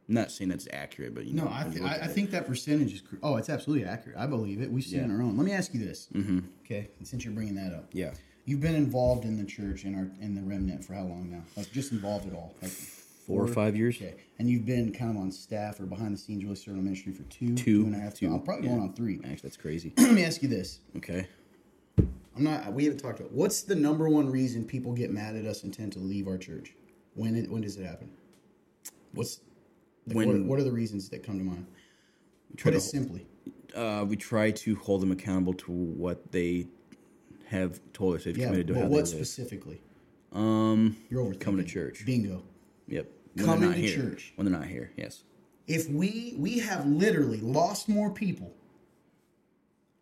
I'm 0.09 0.15
not 0.15 0.31
saying 0.31 0.51
that's 0.51 0.69
accurate, 0.73 1.15
but 1.15 1.25
you 1.27 1.35
No, 1.35 1.45
know, 1.45 1.51
I, 1.53 1.65
th- 1.65 1.83
I, 1.83 1.95
I 2.05 2.07
think 2.07 2.31
that 2.31 2.47
percentage 2.47 2.93
is. 2.95 3.03
Oh, 3.23 3.37
it's 3.37 3.51
absolutely 3.51 3.87
accurate. 3.87 4.17
I 4.19 4.27
believe 4.27 4.61
it. 4.63 4.71
We've 4.71 4.85
seen 4.85 5.01
it 5.01 5.05
on 5.05 5.11
our 5.11 5.23
own. 5.23 5.37
Let 5.37 5.45
me 5.45 5.53
ask 5.53 5.75
you 5.75 5.81
this. 5.85 6.09
Mm-hmm. 6.15 6.41
Okay, 6.65 6.89
and 6.99 7.07
since 7.07 7.25
you're 7.25 7.35
bringing 7.35 7.57
that 7.57 7.73
up, 7.75 7.87
yeah, 7.93 8.13
you've 8.45 8.61
been 8.61 8.75
involved 8.77 9.25
in 9.25 9.37
the 9.37 9.45
church 9.45 9.85
and 9.85 9.97
our 9.97 10.09
in 10.21 10.35
the 10.35 10.43
remnant 10.43 10.85
for 10.85 10.95
how 10.95 11.03
long 11.03 11.31
now? 11.31 11.43
Like 11.57 11.71
just 11.73 11.93
involved 11.93 12.27
at 12.29 12.33
all? 12.35 12.55
Like 12.63 12.73
four 13.27 13.43
or 13.43 13.49
five 13.49 13.77
years. 13.77 13.97
Okay, 13.97 14.15
and 14.39 14.49
you've 14.49 14.67
been 14.67 14.93
kind 14.93 15.11
of 15.11 15.17
on 15.17 15.31
staff 15.31 15.81
or 15.81 15.87
behind 15.87 16.15
the 16.15 16.19
scenes, 16.19 16.45
really 16.45 16.57
serving 16.57 16.79
in 16.79 16.85
ministry 16.85 17.13
for 17.13 17.23
two, 17.25 17.55
Two, 17.55 17.83
two 17.83 17.87
and 17.87 17.95
a 17.95 17.99
half, 17.99 18.15
two, 18.15 18.27
I'm 18.33 18.41
probably 18.43 18.65
yeah. 18.67 18.75
going 18.75 18.83
on 18.89 18.95
three. 18.95 19.17
Actually, 19.25 19.37
that's 19.49 19.57
crazy. 19.57 19.93
Let 19.99 20.13
me 20.15 20.25
ask 20.25 20.43
you 20.43 20.49
this. 20.49 20.81
Okay, 20.97 21.27
I'm 21.99 22.45
not. 22.45 22.73
We 22.73 22.85
haven't 22.85 22.99
talked 23.01 23.21
about 23.21 23.33
what's 23.33 23.63
the 23.63 23.75
number 23.75 24.09
one 24.09 24.31
reason 24.31 24.65
people 24.65 24.93
get 24.93 25.11
mad 25.11 25.37
at 25.37 25.45
us 25.45 25.63
and 25.65 25.73
tend 25.73 25.93
to 25.93 25.99
leave 25.99 26.27
our 26.29 26.39
church. 26.39 26.75
When 27.15 27.37
it, 27.37 27.51
when 27.51 27.61
does 27.63 27.77
it 27.77 27.85
happen? 27.85 28.11
What's 29.13 29.41
like, 30.07 30.17
When- 30.17 30.29
what, 30.29 30.43
what 30.49 30.61
are 30.61 30.65
the 30.65 30.73
reasons 30.73 31.09
that 31.11 31.23
come 31.23 31.39
to 31.39 31.45
mind? 31.45 31.67
try 32.57 32.71
Put 32.73 32.77
it 32.79 32.81
to- 32.81 32.87
simply. 32.87 33.27
uh, 33.77 34.05
we 34.09 34.17
try 34.17 34.51
to 34.51 34.75
hold 34.77 35.01
them 35.03 35.13
accountable 35.13 35.53
to 35.55 35.71
what 35.73 36.33
they 36.33 36.67
have 37.47 37.81
told 37.93 38.17
us 38.17 38.25
they've 38.25 38.37
Yeah, 38.37 38.47
committed 38.47 38.69
to 38.69 38.75
but 38.75 38.89
what 38.91 39.07
specifically? 39.09 39.81
Um, 40.33 40.97
You're 41.11 41.21
over 41.21 41.35
coming 41.35 41.63
to 41.65 41.71
church. 41.71 42.05
Bingo. 42.07 42.43
Yep. 42.89 43.07
When 43.35 43.45
Coming 43.47 43.73
to 43.73 43.79
here. 43.79 43.97
church. 43.97 44.33
When 44.37 44.47
they're 44.51 44.59
not 44.59 44.69
here, 44.69 44.93
yes. 44.97 45.25
If 45.67 45.89
we 45.89 46.35
we 46.39 46.59
have 46.59 46.87
literally 46.87 47.41
lost 47.41 47.89
more 47.89 48.11
people 48.11 48.53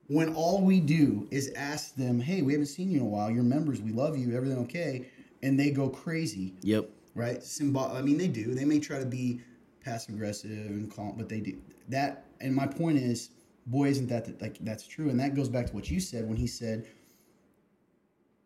when 0.09 0.35
all 0.35 0.63
we 0.63 0.81
do 0.81 1.29
is 1.31 1.53
ask 1.55 1.95
them, 1.95 2.19
"Hey, 2.19 2.43
we 2.43 2.53
haven't 2.53 2.67
seen 2.67 2.91
you 2.91 2.99
in 3.01 3.07
a 3.07 3.09
while. 3.09 3.31
You're 3.31 3.43
members. 3.45 3.81
We 3.81 3.93
love 3.93 4.17
you. 4.19 4.35
Everything 4.37 4.59
okay?" 4.59 5.07
And 5.43 5.59
they 5.59 5.71
go 5.71 5.89
crazy, 5.89 6.55
Yep. 6.63 6.91
right? 7.15 7.43
Symbol. 7.43 7.81
I 7.83 8.03
mean, 8.03 8.19
they 8.19 8.29
do. 8.29 8.55
They 8.55 8.65
may 8.65 8.79
try 8.81 8.99
to 8.99 9.07
be 9.07 9.41
passive 9.81 10.15
aggressive 10.15 10.51
and 10.51 10.91
calm, 10.91 11.15
but 11.17 11.29
they 11.29 11.41
do 11.41 11.59
that. 11.89 12.27
And 12.41 12.55
my 12.55 12.67
point 12.67 12.99
is, 12.99 13.31
boy, 13.67 13.89
isn't 13.89 14.09
that 14.09 14.25
the, 14.25 14.35
like 14.45 14.59
that's 14.61 14.87
true? 14.87 15.09
And 15.11 15.21
that 15.21 15.35
goes 15.35 15.49
back 15.49 15.67
to 15.69 15.73
what 15.75 15.91
you 15.91 16.01
said 16.01 16.27
when 16.27 16.37
he 16.37 16.47
said 16.47 16.87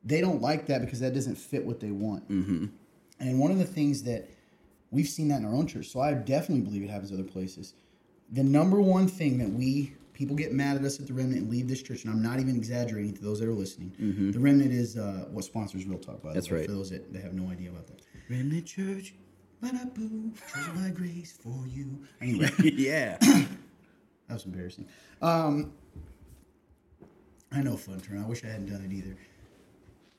they 0.04 0.20
don't 0.20 0.42
like 0.42 0.66
that 0.66 0.82
because 0.82 1.00
that 1.00 1.14
doesn't 1.14 1.36
fit 1.36 1.64
what 1.64 1.80
they 1.80 1.90
want. 1.90 2.28
Mm-hmm. 2.28 2.66
And 3.20 3.38
one 3.38 3.50
of 3.50 3.58
the 3.58 3.64
things 3.64 4.02
that 4.04 4.28
we've 4.90 5.08
seen 5.08 5.28
that 5.28 5.40
in 5.40 5.44
our 5.44 5.54
own 5.54 5.66
church, 5.66 5.88
so 5.88 6.00
I 6.00 6.12
definitely 6.14 6.64
believe 6.64 6.82
it 6.82 6.90
happens 6.90 7.12
other 7.12 7.22
places. 7.22 7.74
The 8.32 8.42
number 8.42 8.80
one 8.80 9.06
thing 9.06 9.38
that 9.38 9.50
we 9.50 9.94
people 10.14 10.36
get 10.36 10.52
mad 10.52 10.76
at 10.76 10.84
us 10.84 10.98
at 11.00 11.06
the 11.06 11.12
remnant 11.12 11.42
and 11.42 11.50
leave 11.50 11.68
this 11.68 11.82
church, 11.82 12.04
and 12.04 12.12
I'm 12.12 12.22
not 12.22 12.40
even 12.40 12.56
exaggerating 12.56 13.14
to 13.14 13.22
those 13.22 13.40
that 13.40 13.48
are 13.48 13.52
listening. 13.52 13.92
Mm-hmm. 14.00 14.30
The 14.30 14.38
remnant 14.38 14.72
is 14.72 14.96
uh, 14.96 15.26
what 15.30 15.44
sponsors 15.44 15.84
Real 15.84 15.98
Talk, 15.98 16.22
by 16.22 16.32
That's 16.32 16.50
way, 16.50 16.58
right. 16.58 16.66
for 16.66 16.72
those 16.72 16.90
that, 16.90 17.12
that 17.12 17.22
have 17.22 17.34
no 17.34 17.50
idea 17.50 17.70
about 17.70 17.86
that. 17.88 18.00
Remnant 18.30 18.64
Church. 18.64 19.14
Ba-da-boo, 19.60 20.32
treasure 20.46 20.72
by 20.72 20.90
grace 20.90 21.38
for 21.42 21.66
you. 21.66 21.98
Anyway, 22.20 22.50
yeah. 22.62 23.16
that 23.20 23.48
was 24.28 24.44
embarrassing. 24.44 24.86
Um, 25.22 25.72
I 27.50 27.62
know 27.62 27.76
fun 27.76 28.00
turn. 28.00 28.22
I 28.22 28.26
wish 28.26 28.44
I 28.44 28.48
hadn't 28.48 28.66
done 28.66 28.84
it 28.84 28.92
either. 28.92 29.16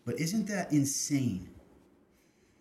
But 0.03 0.19
isn't 0.19 0.47
that 0.47 0.71
insane? 0.71 1.49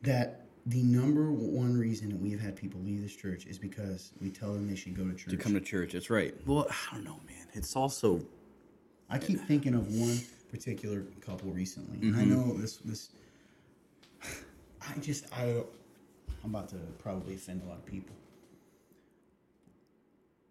That 0.05 0.47
the 0.67 0.83
number 0.83 1.31
one 1.31 1.77
reason 1.77 2.09
that 2.11 2.19
we 2.21 2.31
have 2.31 2.41
had 2.41 2.57
people 2.57 2.81
leave 2.81 3.03
this 3.03 3.15
church 3.15 3.47
is 3.47 3.59
because 3.59 4.13
we 4.21 4.31
tell 4.31 4.53
them 4.53 4.67
they 4.67 4.77
should 4.77 4.97
go 4.97 5.05
to 5.05 5.15
church. 5.15 5.31
to 5.31 5.37
come 5.37 5.53
to 5.55 5.61
church. 5.61 5.93
That's 5.93 6.09
right. 6.11 6.35
Well, 6.47 6.67
I 6.71 6.95
don't 6.95 7.05
know, 7.05 7.21
man. 7.27 7.47
It's 7.53 7.77
also 7.77 8.25
I 9.11 9.19
keep 9.19 9.41
thinking 9.41 9.75
of 9.75 9.95
one 9.95 10.19
particular 10.51 11.03
couple 11.21 11.51
recently, 11.51 11.99
and 12.01 12.15
Mm-hmm. 12.15 12.21
I 12.21 12.25
know 12.25 12.53
this. 12.57 12.77
This, 12.79 13.11
I 14.23 14.99
just 15.01 15.27
I, 15.33 15.63
I'm 16.43 16.51
about 16.55 16.69
to 16.71 16.77
probably 16.99 17.35
offend 17.35 17.63
a 17.63 17.67
lot 17.67 17.77
of 17.79 17.87
people. 17.87 18.15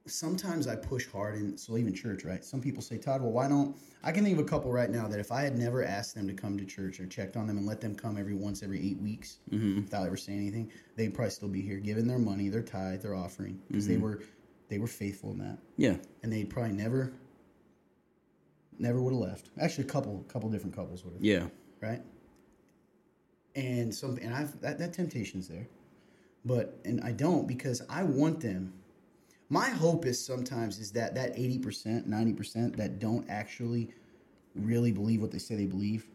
Sometimes 0.06 0.68
I 0.68 0.76
push 0.76 1.08
hard, 1.08 1.36
and 1.36 1.58
so 1.58 1.78
even 1.78 1.94
church, 1.94 2.26
right? 2.26 2.44
Some 2.44 2.60
people 2.60 2.82
say, 2.82 2.98
Todd, 2.98 3.22
well, 3.22 3.32
why 3.32 3.48
don't 3.48 3.76
I 4.04 4.12
can 4.12 4.26
think 4.26 4.38
of 4.38 4.46
a 4.46 4.48
couple 4.48 4.70
right 4.70 4.90
now 4.90 5.08
that 5.08 5.20
if 5.20 5.32
I 5.32 5.44
had 5.44 5.58
never 5.58 5.82
asked 5.82 6.14
them 6.14 6.28
to 6.28 6.34
come 6.34 6.58
to 6.58 6.66
church 6.66 7.00
or 7.00 7.06
checked 7.08 7.38
on 7.38 7.48
them 7.48 7.58
and 7.58 7.66
let 7.66 7.80
them 7.80 7.96
come 7.96 8.18
every 8.18 8.34
once 8.36 8.64
every 8.64 8.86
eight 8.86 9.00
weeks 9.00 9.38
mm-hmm. 9.50 9.82
without 9.82 10.06
ever 10.06 10.18
saying 10.18 10.40
anything, 10.40 10.70
they'd 10.98 11.14
probably 11.14 11.32
still 11.32 11.48
be 11.48 11.62
here, 11.62 11.78
giving 11.78 12.06
their 12.06 12.20
money, 12.20 12.50
their 12.50 12.62
tithe, 12.62 13.02
their 13.02 13.16
offering, 13.16 13.62
because 13.70 13.88
they 13.88 13.94
mm-hmm. 13.94 14.04
were 14.04 14.24
they 14.68 14.78
were 14.78 14.88
faithful 14.88 15.32
in 15.32 15.38
that. 15.38 15.58
Yeah. 15.78 15.96
and 16.22 16.34
they'd 16.34 16.50
probably 16.50 16.74
never 16.74 17.14
never 18.78 19.02
would 19.02 19.14
have 19.14 19.22
left. 19.22 19.50
Actually 19.62 19.86
a 19.86 19.90
couple 19.90 20.26
couple 20.28 20.50
different 20.50 20.76
couples 20.76 21.06
would 21.06 21.14
have 21.14 21.24
Yeah. 21.24 21.48
right? 21.80 22.02
And 23.56 23.94
some 23.96 24.18
and 24.22 24.34
i've 24.34 24.60
that, 24.62 24.80
that 24.80 24.94
temptation's 24.94 25.48
there. 25.48 25.68
But 26.44 26.78
and 26.84 27.00
i 27.02 27.14
don't 27.14 27.48
because 27.48 27.82
i 27.90 28.04
want 28.04 28.42
them 28.42 28.74
my 29.54 29.70
hope 29.70 30.06
is 30.08 30.24
sometimes 30.24 30.80
is 30.80 30.92
that 30.92 31.14
that 31.14 31.36
80% 31.36 32.08
90% 32.08 32.76
that 32.76 32.98
don't 33.00 33.30
actually 33.30 33.90
really 34.56 34.92
believe 34.92 35.22
what 35.22 35.32
they 35.32 35.38
say 35.38 35.56
they 35.56 35.68
believe 35.68 36.08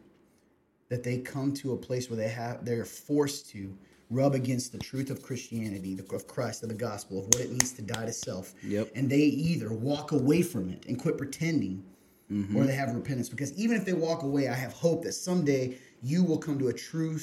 that 0.88 1.04
they 1.04 1.18
come 1.18 1.54
to 1.54 1.72
a 1.72 1.76
place 1.76 2.10
where 2.10 2.16
they 2.16 2.28
have 2.28 2.64
they're 2.64 2.84
forced 2.84 3.48
to 3.50 3.76
rub 4.10 4.34
against 4.34 4.72
the 4.72 4.78
truth 4.78 5.10
of 5.10 5.22
Christianity, 5.22 5.94
the, 5.94 6.14
of 6.14 6.26
Christ, 6.26 6.62
of 6.62 6.70
the 6.70 6.74
gospel, 6.74 7.18
of 7.18 7.26
what 7.26 7.40
it 7.40 7.50
means 7.50 7.72
to 7.72 7.82
die 7.82 8.06
to 8.06 8.12
self. 8.12 8.54
Yep. 8.62 8.92
And 8.94 9.10
they 9.10 9.18
either 9.18 9.70
walk 9.70 10.12
away 10.12 10.40
from 10.40 10.70
it 10.70 10.86
and 10.86 10.98
quit 10.98 11.18
pretending, 11.18 11.84
mm-hmm. 12.32 12.56
or 12.56 12.64
they 12.64 12.74
have 12.74 12.94
repentance. 12.94 13.28
Because 13.28 13.52
even 13.58 13.76
if 13.76 13.84
they 13.84 13.92
walk 13.92 14.22
away, 14.22 14.48
I 14.48 14.54
have 14.54 14.72
hope 14.72 15.02
that 15.04 15.12
someday 15.12 15.76
you 16.02 16.24
will 16.24 16.38
come 16.38 16.58
to 16.58 16.68
a 16.68 16.72
true 16.72 17.18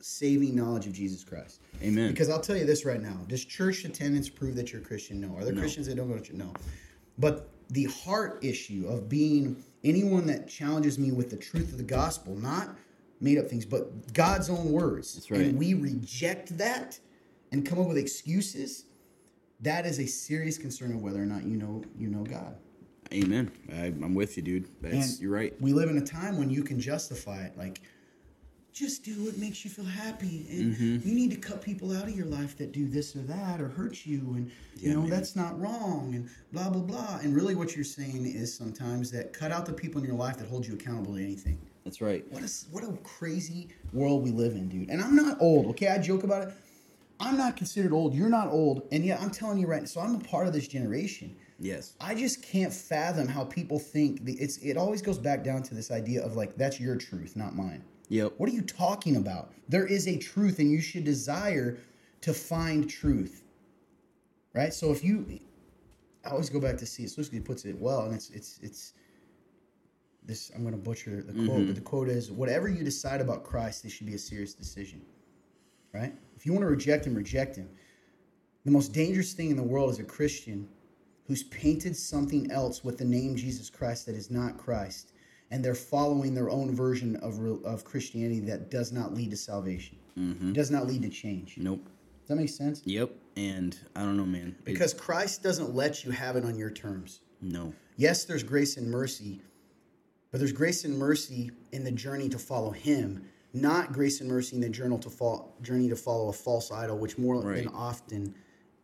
saving 0.00 0.54
knowledge 0.54 0.86
of 0.86 0.92
Jesus 0.92 1.24
Christ. 1.24 1.60
Amen. 1.82 2.10
Because 2.10 2.28
I'll 2.28 2.40
tell 2.40 2.56
you 2.56 2.64
this 2.64 2.84
right 2.84 3.00
now: 3.00 3.18
Does 3.28 3.44
church 3.44 3.84
attendance 3.84 4.28
prove 4.28 4.54
that 4.56 4.72
you're 4.72 4.82
a 4.82 4.84
Christian? 4.84 5.20
No. 5.20 5.36
Are 5.36 5.44
there 5.44 5.54
Christians 5.54 5.86
that 5.86 5.96
don't 5.96 6.08
go 6.08 6.14
to 6.14 6.20
church? 6.20 6.36
No. 6.36 6.52
But 7.18 7.48
the 7.70 7.84
heart 7.84 8.38
issue 8.42 8.86
of 8.88 9.08
being 9.08 9.62
anyone 9.82 10.26
that 10.26 10.48
challenges 10.48 10.98
me 10.98 11.12
with 11.12 11.30
the 11.30 11.36
truth 11.36 11.72
of 11.72 11.78
the 11.78 11.84
gospel, 11.84 12.36
not 12.36 12.76
made 13.20 13.38
up 13.38 13.48
things, 13.48 13.64
but 13.64 14.12
God's 14.12 14.50
own 14.50 14.70
words, 14.70 15.14
That's 15.14 15.30
right. 15.30 15.40
and 15.40 15.58
we 15.58 15.74
reject 15.74 16.56
that 16.58 16.98
and 17.52 17.64
come 17.66 17.80
up 17.80 17.88
with 17.88 17.96
excuses. 17.96 18.84
That 19.60 19.86
is 19.86 19.98
a 19.98 20.06
serious 20.06 20.58
concern 20.58 20.92
of 20.94 21.02
whether 21.02 21.22
or 21.22 21.26
not 21.26 21.44
you 21.44 21.56
know 21.56 21.82
you 21.96 22.08
know 22.08 22.24
God. 22.24 22.56
Amen. 23.12 23.50
I, 23.72 23.86
I'm 23.86 24.14
with 24.14 24.36
you, 24.36 24.42
dude. 24.42 24.68
That's 24.80 25.12
And 25.12 25.20
you're 25.20 25.32
right. 25.32 25.54
We 25.60 25.72
live 25.72 25.88
in 25.88 25.98
a 25.98 26.04
time 26.04 26.38
when 26.38 26.50
you 26.50 26.62
can 26.62 26.80
justify 26.80 27.44
it, 27.44 27.56
like 27.56 27.80
just 28.76 29.02
do 29.04 29.12
what 29.24 29.38
makes 29.38 29.64
you 29.64 29.70
feel 29.70 29.86
happy, 29.86 30.46
and 30.50 30.76
Mm-hmm. 30.76 31.08
you 31.08 31.14
need 31.14 31.30
to 31.30 31.38
cut 31.38 31.62
people 31.62 31.96
out 31.96 32.04
of 32.04 32.14
your 32.14 32.26
life 32.26 32.58
that 32.58 32.72
do 32.72 32.86
this 32.86 33.16
or 33.16 33.20
that 33.20 33.58
or 33.58 33.68
hurt 33.68 34.04
you, 34.04 34.18
and 34.36 34.50
you 34.76 34.92
know 34.92 35.00
man. 35.00 35.08
that's 35.10 35.34
not 35.34 35.58
wrong, 35.58 36.14
and 36.14 36.28
blah 36.52 36.68
blah 36.68 36.82
blah. 36.82 37.18
And 37.22 37.34
really, 37.34 37.54
what 37.54 37.74
you're 37.74 37.84
saying 37.86 38.26
is 38.26 38.54
sometimes 38.54 39.10
that 39.12 39.32
cut 39.32 39.50
out 39.50 39.64
the 39.64 39.72
people 39.72 40.00
in 40.02 40.06
your 40.06 40.16
life 40.16 40.36
that 40.36 40.46
hold 40.48 40.66
you 40.66 40.74
accountable 40.74 41.14
to 41.14 41.22
anything. 41.22 41.58
That's 41.84 42.02
right. 42.02 42.24
What 42.30 42.42
a 42.42 42.50
what 42.70 42.84
a 42.84 42.92
crazy 43.02 43.68
world 43.94 44.22
we 44.22 44.30
live 44.30 44.52
in, 44.52 44.68
dude. 44.68 44.90
And 44.90 45.00
I'm 45.00 45.16
not 45.16 45.38
old, 45.40 45.66
okay? 45.68 45.88
I 45.88 45.98
joke 45.98 46.22
about 46.22 46.48
it. 46.48 46.54
I'm 47.18 47.38
not 47.38 47.56
considered 47.56 47.92
old. 47.94 48.12
You're 48.12 48.28
not 48.28 48.48
old, 48.48 48.82
and 48.92 49.02
yet 49.06 49.22
I'm 49.22 49.30
telling 49.30 49.56
you 49.58 49.66
right 49.66 49.80
now. 49.80 49.86
So 49.86 50.02
I'm 50.02 50.16
a 50.16 50.20
part 50.20 50.46
of 50.46 50.52
this 50.52 50.68
generation. 50.68 51.34
Yes. 51.58 51.94
I 51.98 52.14
just 52.14 52.42
can't 52.42 52.74
fathom 52.74 53.26
how 53.26 53.44
people 53.44 53.78
think. 53.78 54.26
The, 54.26 54.34
it's 54.34 54.58
it 54.58 54.76
always 54.76 55.00
goes 55.00 55.16
back 55.18 55.42
down 55.42 55.62
to 55.62 55.74
this 55.74 55.90
idea 55.90 56.22
of 56.22 56.36
like 56.36 56.56
that's 56.56 56.78
your 56.78 56.96
truth, 56.96 57.36
not 57.36 57.56
mine. 57.56 57.82
Yep. 58.08 58.34
What 58.36 58.48
are 58.48 58.52
you 58.52 58.62
talking 58.62 59.16
about? 59.16 59.52
There 59.68 59.86
is 59.86 60.06
a 60.06 60.16
truth, 60.16 60.58
and 60.58 60.70
you 60.70 60.80
should 60.80 61.04
desire 61.04 61.78
to 62.20 62.32
find 62.32 62.88
truth. 62.88 63.42
Right. 64.54 64.72
So 64.72 64.92
if 64.92 65.04
you, 65.04 65.40
I 66.24 66.30
always 66.30 66.48
go 66.48 66.60
back 66.60 66.76
to 66.78 66.86
C.S. 66.86 67.16
Lewis. 67.16 67.30
He 67.30 67.40
puts 67.40 67.64
it 67.64 67.78
well, 67.78 68.02
and 68.02 68.14
it's 68.14 68.30
it's 68.30 68.58
it's. 68.62 68.92
This 70.24 70.50
I'm 70.56 70.62
going 70.62 70.74
to 70.74 70.80
butcher 70.80 71.22
the 71.22 71.32
quote, 71.32 71.48
mm-hmm. 71.48 71.66
but 71.66 71.74
the 71.76 71.80
quote 71.80 72.08
is: 72.08 72.32
"Whatever 72.32 72.68
you 72.68 72.82
decide 72.82 73.20
about 73.20 73.44
Christ, 73.44 73.82
this 73.82 73.92
should 73.92 74.06
be 74.06 74.14
a 74.14 74.18
serious 74.18 74.54
decision." 74.54 75.02
Right. 75.92 76.12
If 76.36 76.44
you 76.44 76.52
want 76.52 76.62
to 76.62 76.68
reject 76.68 77.06
him, 77.06 77.14
reject 77.14 77.56
him. 77.56 77.68
The 78.64 78.72
most 78.72 78.92
dangerous 78.92 79.32
thing 79.32 79.50
in 79.50 79.56
the 79.56 79.62
world 79.62 79.90
is 79.90 80.00
a 80.00 80.04
Christian 80.04 80.68
who's 81.26 81.44
painted 81.44 81.96
something 81.96 82.50
else 82.50 82.84
with 82.84 82.98
the 82.98 83.04
name 83.04 83.36
Jesus 83.36 83.70
Christ 83.70 84.06
that 84.06 84.16
is 84.16 84.30
not 84.30 84.58
Christ, 84.58 85.12
and 85.50 85.64
they're 85.64 85.74
following 85.74 86.34
their 86.34 86.50
own 86.50 86.74
version 86.74 87.16
of 87.16 87.38
of 87.64 87.84
Christianity 87.84 88.40
that 88.40 88.70
does 88.70 88.92
not 88.92 89.14
lead 89.14 89.30
to 89.30 89.36
salvation, 89.36 89.96
mm-hmm. 90.18 90.52
does 90.52 90.70
not 90.70 90.86
lead 90.86 91.02
to 91.02 91.08
change. 91.08 91.56
Nope. 91.58 91.84
Does 91.84 92.28
that 92.28 92.36
make 92.36 92.48
sense? 92.48 92.82
Yep. 92.84 93.10
And 93.36 93.78
I 93.94 94.00
don't 94.00 94.16
know, 94.16 94.26
man. 94.26 94.56
It- 94.60 94.64
Because 94.64 94.92
Christ 94.94 95.42
doesn't 95.42 95.74
let 95.74 96.04
you 96.04 96.10
have 96.10 96.36
it 96.36 96.44
on 96.44 96.56
your 96.58 96.70
terms. 96.70 97.20
no. 97.40 97.72
Yes, 97.98 98.24
there's 98.26 98.42
grace 98.42 98.76
and 98.76 98.90
mercy, 98.90 99.40
but 100.30 100.38
there's 100.38 100.52
grace 100.52 100.84
and 100.84 100.98
mercy 100.98 101.50
in 101.72 101.82
the 101.82 101.90
journey 101.90 102.28
to 102.28 102.38
follow 102.38 102.70
Him, 102.70 103.24
not 103.54 103.90
grace 103.94 104.20
and 104.20 104.28
mercy 104.28 104.54
in 104.56 104.60
the 104.60 104.68
journal 104.68 104.98
to 104.98 105.08
fall, 105.08 105.54
journey 105.62 105.88
to 105.88 105.96
follow 105.96 106.28
a 106.28 106.32
false 106.32 106.70
idol, 106.70 106.98
which 106.98 107.16
more 107.16 107.40
Right. 107.40 107.64
than 107.64 107.68
often 107.68 108.34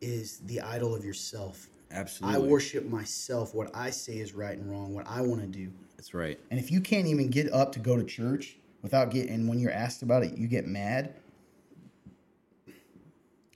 is 0.00 0.38
the 0.46 0.62
idol 0.62 0.94
of 0.94 1.04
yourself. 1.04 1.68
Absolutely. 1.90 2.36
I 2.36 2.48
worship 2.48 2.86
myself. 2.88 3.54
What 3.54 3.70
I 3.76 3.90
say 3.90 4.14
is 4.18 4.32
right 4.32 4.56
and 4.56 4.70
wrong. 4.70 4.94
What 4.94 5.06
I 5.06 5.20
want 5.20 5.42
to 5.42 5.46
do. 5.46 5.70
That's 6.02 6.14
right. 6.14 6.36
And 6.50 6.58
if 6.58 6.72
you 6.72 6.80
can't 6.80 7.06
even 7.06 7.28
get 7.28 7.52
up 7.52 7.70
to 7.74 7.78
go 7.78 7.96
to 7.96 8.02
church 8.02 8.56
without 8.82 9.12
getting, 9.12 9.32
and 9.32 9.48
when 9.48 9.60
you're 9.60 9.70
asked 9.70 10.02
about 10.02 10.24
it, 10.24 10.36
you 10.36 10.48
get 10.48 10.66
mad. 10.66 11.14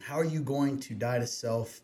How 0.01 0.15
are 0.15 0.25
you 0.25 0.43
going 0.43 0.79
to 0.79 0.95
die 0.95 1.19
to 1.19 1.27
self 1.27 1.81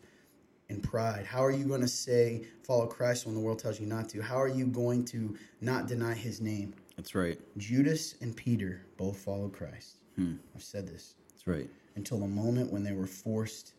and 0.69 0.81
pride? 0.81 1.25
How 1.25 1.43
are 1.43 1.51
you 1.51 1.65
going 1.65 1.81
to 1.81 1.87
say 1.89 2.45
follow 2.65 2.87
Christ 2.87 3.25
when 3.25 3.35
the 3.35 3.41
world 3.41 3.59
tells 3.59 3.77
you 3.77 3.85
not 3.85 4.07
to? 4.11 4.21
How 4.21 4.39
are 4.41 4.47
you 4.47 4.65
going 4.65 5.03
to 5.07 5.35
not 5.59 5.87
deny 5.87 6.13
His 6.13 6.39
name? 6.39 6.73
That's 6.95 7.13
right. 7.13 7.37
Judas 7.57 8.15
and 8.21 8.33
Peter 8.33 8.85
both 8.95 9.17
followed 9.17 9.51
Christ. 9.51 9.97
Hmm. 10.15 10.35
I've 10.55 10.63
said 10.63 10.87
this 10.87 11.15
That's 11.27 11.45
right. 11.45 11.69
until 11.97 12.19
the 12.19 12.27
moment 12.27 12.71
when 12.71 12.85
they 12.85 12.93
were 12.93 13.05
forced, 13.05 13.73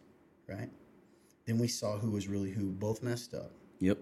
right? 0.46 0.68
Then 1.46 1.56
we 1.56 1.66
saw 1.66 1.96
who 1.96 2.10
was 2.10 2.28
really 2.28 2.50
who. 2.50 2.72
Both 2.72 3.02
messed 3.02 3.32
up, 3.32 3.52
Yep. 3.80 3.96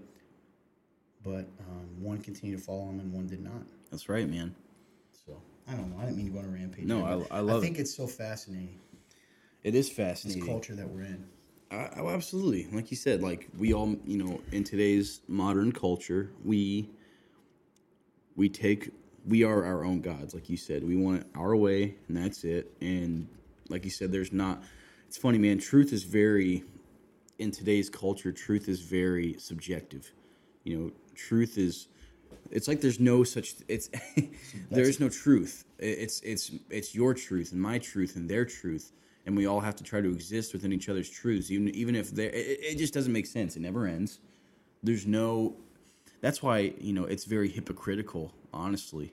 But 1.25 1.47
um, 1.61 1.87
one 2.01 2.19
continued 2.19 2.59
to 2.59 2.65
follow 2.65 2.89
him 2.89 3.01
and 3.01 3.13
one 3.13 3.27
did 3.27 3.43
not. 3.43 3.63
That's 3.91 4.09
right, 4.09 4.29
man. 4.29 4.55
So 5.27 5.41
I 5.69 5.73
don't 5.75 5.91
know. 5.91 6.01
I 6.01 6.07
didn't 6.07 6.17
mean 6.17 6.27
to 6.27 6.33
go 6.33 6.39
on 6.41 6.45
a 6.47 6.49
rampage. 6.49 6.85
No, 6.85 7.05
I- 7.31 7.37
I 7.37 7.41
love 7.41 7.63
I 7.63 7.65
think 7.65 7.79
it's 7.79 7.95
so 7.95 8.07
fascinating 8.07 8.79
It 9.63 9.75
is 9.75 9.89
fascinating. 9.89 10.41
this 10.43 10.49
culture 10.49 10.75
that 10.75 10.89
we're 10.89 11.03
in. 11.03 11.27
I, 11.71 11.89
oh, 11.99 12.09
absolutely. 12.11 12.67
Like 12.73 12.91
you 12.91 12.97
said, 12.97 13.23
like 13.23 13.49
we 13.59 13.73
all, 13.73 13.97
you 14.05 14.19
know, 14.19 14.41
in 14.51 14.63
today's 14.65 15.23
modern 15.29 15.73
culture, 15.73 16.31
we 16.45 16.91
we 18.37 18.49
take 18.49 18.91
we 19.27 19.45
are 19.45 19.65
our 19.65 19.85
own 19.85 20.01
gods. 20.01 20.35
Like 20.35 20.51
you 20.51 20.57
said, 20.57 20.83
we 20.85 20.97
want 20.97 21.21
it 21.21 21.27
our 21.35 21.55
way, 21.57 21.95
and 22.09 22.17
that's 22.17 22.45
it. 22.45 22.73
And 22.81 23.29
like 23.69 23.85
you 23.85 23.91
said, 23.91 24.11
there's 24.13 24.33
not. 24.33 24.63
It's 25.07 25.17
funny, 25.17 25.39
man. 25.39 25.59
Truth 25.59 25.93
is 25.93 26.03
very 26.05 26.65
in 27.39 27.51
today's 27.51 27.89
culture. 27.89 28.33
Truth 28.33 28.69
is 28.69 28.81
very 28.81 29.37
subjective. 29.39 30.13
You 30.65 30.79
know, 30.79 30.93
truth 31.15 31.59
is. 31.59 31.89
It's 32.51 32.69
like 32.69 32.81
there's 32.81 33.01
no 33.01 33.25
such. 33.25 33.55
It's 33.69 33.89
there 34.71 34.85
is 34.85 35.01
no 35.01 35.09
truth. 35.09 35.65
It's 35.79 36.21
it's 36.21 36.53
it's 36.71 36.95
your 36.95 37.15
truth 37.15 37.53
and 37.53 37.61
my 37.61 37.79
truth 37.79 38.17
and 38.17 38.29
their 38.29 38.45
truth, 38.45 38.93
and 39.27 39.37
we 39.37 39.47
all 39.47 39.61
have 39.61 39.77
to 39.77 39.85
try 39.85 40.01
to 40.01 40.11
exist 40.11 40.53
within 40.53 40.73
each 40.73 40.89
other's 40.89 41.09
truths. 41.09 41.51
Even 41.51 41.69
even 41.71 41.95
if 41.95 42.11
they, 42.11 42.27
it, 42.27 42.59
it 42.63 42.79
just 42.79 42.95
doesn't 42.95 43.13
make 43.13 43.27
sense. 43.27 43.57
It 43.57 43.61
never 43.61 43.87
ends. 43.87 44.21
There's 44.83 45.07
no. 45.07 45.57
That's 46.21 46.43
why 46.43 46.75
you 46.81 46.93
know 46.93 47.05
it's 47.05 47.25
very 47.25 47.49
hypocritical. 47.49 48.35
Honestly, 48.53 49.13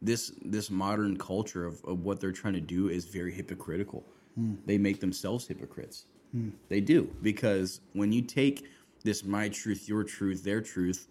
this 0.00 0.32
this 0.42 0.70
modern 0.70 1.16
culture 1.16 1.64
of, 1.66 1.84
of 1.84 2.04
what 2.04 2.20
they're 2.20 2.32
trying 2.32 2.54
to 2.54 2.60
do 2.60 2.88
is 2.88 3.04
very 3.04 3.32
hypocritical. 3.32 4.04
Hmm. 4.34 4.54
They 4.66 4.78
make 4.78 5.00
themselves 5.00 5.46
hypocrites. 5.46 6.06
Hmm. 6.32 6.50
They 6.68 6.80
do 6.80 7.14
because 7.22 7.80
when 7.92 8.12
you 8.12 8.22
take 8.22 8.66
this 9.04 9.24
my 9.24 9.48
truth, 9.48 9.88
your 9.88 10.04
truth, 10.04 10.44
their 10.44 10.60
truth, 10.60 11.08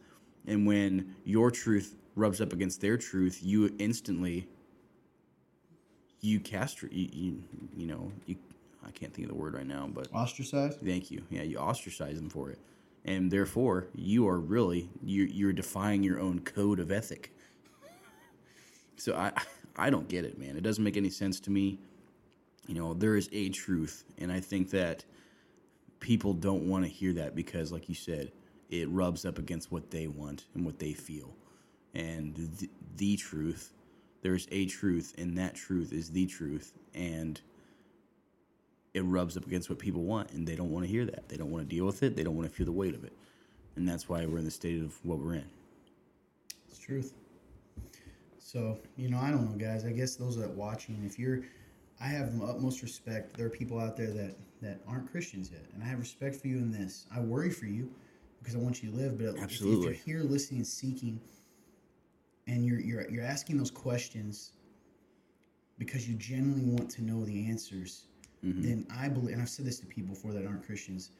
And 0.48 0.66
when 0.66 1.16
your 1.26 1.52
truth 1.52 1.96
rubs 2.16 2.42
up 2.42 2.54
against 2.54 2.82
their 2.82 2.98
truth, 2.98 3.40
you 3.44 3.76
instantly 3.78 4.48
you 6.22 6.40
castrate 6.40 6.92
you, 6.92 7.10
you, 7.14 7.44
you 7.76 7.88
know 7.88 8.12
you 8.26 8.36
I 8.86 8.92
can't 8.92 9.14
think 9.14 9.28
of 9.30 9.36
the 9.36 9.40
word 9.40 9.54
right 9.54 9.68
now, 9.68 9.90
but 9.94 10.08
Ostracized? 10.14 10.80
thank 10.80 11.12
you. 11.12 11.22
Yeah, 11.30 11.44
you 11.44 11.58
ostracize 11.58 12.16
them 12.18 12.30
for 12.30 12.50
it, 12.50 12.60
and 13.06 13.30
therefore 13.30 13.88
you 13.94 14.28
are 14.28 14.40
really 14.40 14.90
you 15.04 15.24
you're 15.26 15.54
defying 15.54 16.04
your 16.04 16.20
own 16.20 16.40
code 16.40 16.80
of 16.80 16.92
ethic. 16.92 17.34
So 18.96 19.16
I 19.16 19.32
I 19.76 19.90
don't 19.90 20.08
get 20.08 20.26
it, 20.26 20.40
man. 20.40 20.58
It 20.58 20.64
doesn't 20.64 20.84
make 20.84 20.98
any 20.98 21.10
sense 21.10 21.40
to 21.42 21.52
me. 21.52 21.80
You 22.66 22.76
know, 22.76 22.94
there 22.94 23.16
is 23.16 23.30
a 23.32 23.50
truth, 23.50 24.04
and 24.18 24.32
I 24.32 24.40
think 24.40 24.72
that 24.72 25.06
people 26.00 26.34
don't 26.34 26.68
want 26.68 26.84
to 26.84 26.90
hear 26.90 27.14
that 27.14 27.36
because, 27.36 27.72
like 27.72 27.88
you 27.88 27.96
said, 27.96 28.32
it 28.70 28.90
rubs 28.90 29.26
up 29.26 29.38
against 29.38 29.72
what 29.72 29.92
they 29.92 30.08
want 30.08 30.46
and 30.54 30.66
what 30.66 30.80
they 30.80 30.94
feel. 30.94 31.36
And 31.94 32.36
the, 32.36 32.70
the 32.98 33.16
truth, 33.18 33.72
there's 34.22 34.48
a 34.52 34.66
truth, 34.66 35.14
and 35.18 35.38
that 35.38 35.56
truth 35.56 35.94
is 35.94 36.12
the 36.12 36.26
truth, 36.26 36.74
and 36.94 37.40
it 38.94 39.02
rubs 39.02 39.38
up 39.38 39.46
against 39.46 39.70
what 39.70 39.80
people 39.80 40.04
want, 40.04 40.32
and 40.32 40.48
they 40.48 40.56
don't 40.56 40.72
want 40.72 40.86
to 40.86 40.92
hear 40.92 41.06
that. 41.06 41.30
They 41.30 41.38
don't 41.38 41.52
want 41.52 41.68
to 41.68 41.76
deal 41.76 41.86
with 41.86 42.04
it. 42.04 42.16
They 42.16 42.24
don't 42.24 42.36
want 42.36 42.50
to 42.50 42.54
feel 42.54 42.66
the 42.66 42.72
weight 42.72 42.94
of 42.94 43.04
it, 43.04 43.14
and 43.76 43.88
that's 43.88 44.10
why 44.10 44.26
we're 44.26 44.40
in 44.40 44.46
the 44.46 44.52
state 44.52 44.82
of 44.82 44.94
what 45.04 45.20
we're 45.20 45.36
in. 45.36 45.50
It's 46.70 46.80
truth. 46.80 47.14
So, 48.40 48.78
you 48.96 49.10
know, 49.10 49.20
I 49.20 49.30
don't 49.30 49.50
know, 49.50 49.58
guys. 49.58 49.86
I 49.86 49.92
guess 49.92 50.16
those 50.16 50.38
that 50.38 50.50
watching, 50.50 51.02
if 51.06 51.20
you're, 51.20 51.42
I 52.00 52.08
have 52.08 52.38
the 52.38 52.46
utmost 52.46 52.82
respect. 52.82 53.36
There 53.36 53.48
are 53.48 53.50
people 53.50 53.80
out 53.80 53.98
there 53.98 54.12
that 54.12 54.36
that 54.62 54.80
aren't 54.88 55.12
Christians 55.12 55.52
yet, 55.52 55.64
and 55.74 55.84
I 55.84 55.88
have 55.88 56.00
respect 56.00 56.36
for 56.36 56.48
you 56.48 56.58
in 56.58 56.72
this. 56.72 57.06
I 57.16 57.20
worry 57.20 57.50
for 57.50 57.66
you 57.66 57.92
because 58.40 58.56
I 58.56 58.60
want 58.60 58.82
you 58.84 58.92
to 58.92 58.96
live. 58.96 59.18
But 59.18 59.28
if- 59.28 59.42
Absolutely. 59.42 59.94
if 59.94 60.08
you're 60.08 60.20
here 60.20 60.30
listening, 60.30 60.60
and 60.60 60.68
seeking, 60.68 61.20
and 62.48 62.66
you're 62.66 62.80
you're 62.80 63.10
you're 63.10 63.24
asking 63.24 63.58
those 63.58 63.72
questions 63.72 64.54
because 65.78 66.08
you 66.10 66.16
genuinely 66.16 66.66
want 66.66 66.90
to 66.90 67.04
know 67.04 67.24
the 67.26 67.48
answers, 67.50 68.08
mm-hmm. 68.44 68.62
then 68.62 68.88
I 68.96 69.10
believe, 69.10 69.34
and 69.34 69.42
I've 69.42 69.50
said 69.50 69.66
this 69.66 69.80
to 69.80 69.86
people 69.86 70.14
before 70.14 70.34
that 70.34 70.46
aren't 70.46 70.66
Christians. 70.66 71.12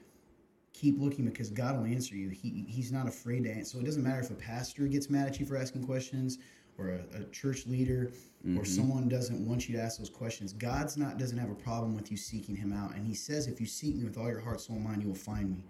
Keep 0.74 1.00
looking 1.00 1.26
because 1.26 1.50
God 1.50 1.76
will 1.76 1.86
answer 1.86 2.16
you. 2.16 2.30
He 2.30 2.66
He's 2.68 2.92
not 2.92 3.08
afraid 3.08 3.44
to 3.46 3.52
answer. 3.52 3.78
So 3.78 3.80
it 3.80 3.86
doesn't 3.86 4.04
matter 4.04 4.22
if 4.22 4.30
a 4.30 4.36
pastor 4.36 4.88
gets 4.88 5.10
mad 5.10 5.28
at 5.28 5.40
you 5.40 5.46
for 5.46 5.58
asking 5.58 5.86
questions, 5.86 6.38
or 6.78 6.90
a, 6.90 7.22
a 7.22 7.24
church 7.26 7.66
leader, 7.66 8.12
or 8.46 8.50
mm-hmm. 8.50 8.64
someone 8.64 9.10
doesn't 9.10 9.46
want 9.48 9.68
you 9.68 9.76
to 9.76 9.82
ask 9.82 9.98
those 9.98 10.10
questions. 10.10 10.54
God's 10.54 10.96
not 10.96 11.18
doesn't 11.18 11.38
have 11.38 11.50
a 11.50 11.56
problem 11.56 11.96
with 11.96 12.12
you 12.12 12.18
seeking 12.18 12.56
Him 12.56 12.72
out, 12.72 12.96
and 12.96 13.06
He 13.06 13.16
says, 13.16 13.48
"If 13.48 13.60
you 13.60 13.66
seek 13.66 13.96
Me 13.96 14.04
with 14.04 14.18
all 14.18 14.30
your 14.30 14.40
heart, 14.40 14.62
soul, 14.62 14.76
and 14.76 14.86
mind, 14.86 15.02
you 15.02 15.08
will 15.08 15.16
find 15.16 15.50
Me." 15.50 15.64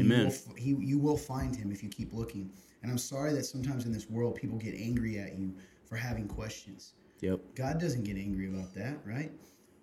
And 0.00 0.08
you 0.08 0.16
will, 0.24 0.56
he, 0.56 0.70
you 0.86 0.98
will 0.98 1.16
find 1.16 1.54
Him 1.54 1.70
if 1.72 1.82
you 1.82 1.88
keep 1.88 2.12
looking. 2.12 2.50
And 2.82 2.90
I'm 2.90 2.98
sorry 2.98 3.32
that 3.34 3.44
sometimes 3.44 3.84
in 3.86 3.92
this 3.92 4.08
world 4.10 4.34
people 4.36 4.58
get 4.58 4.74
angry 4.74 5.18
at 5.18 5.38
you 5.38 5.54
for 5.84 5.96
having 5.96 6.26
questions. 6.26 6.94
Yep. 7.20 7.40
God 7.54 7.80
doesn't 7.80 8.04
get 8.04 8.16
angry 8.16 8.48
about 8.48 8.74
that, 8.74 8.98
right? 9.04 9.30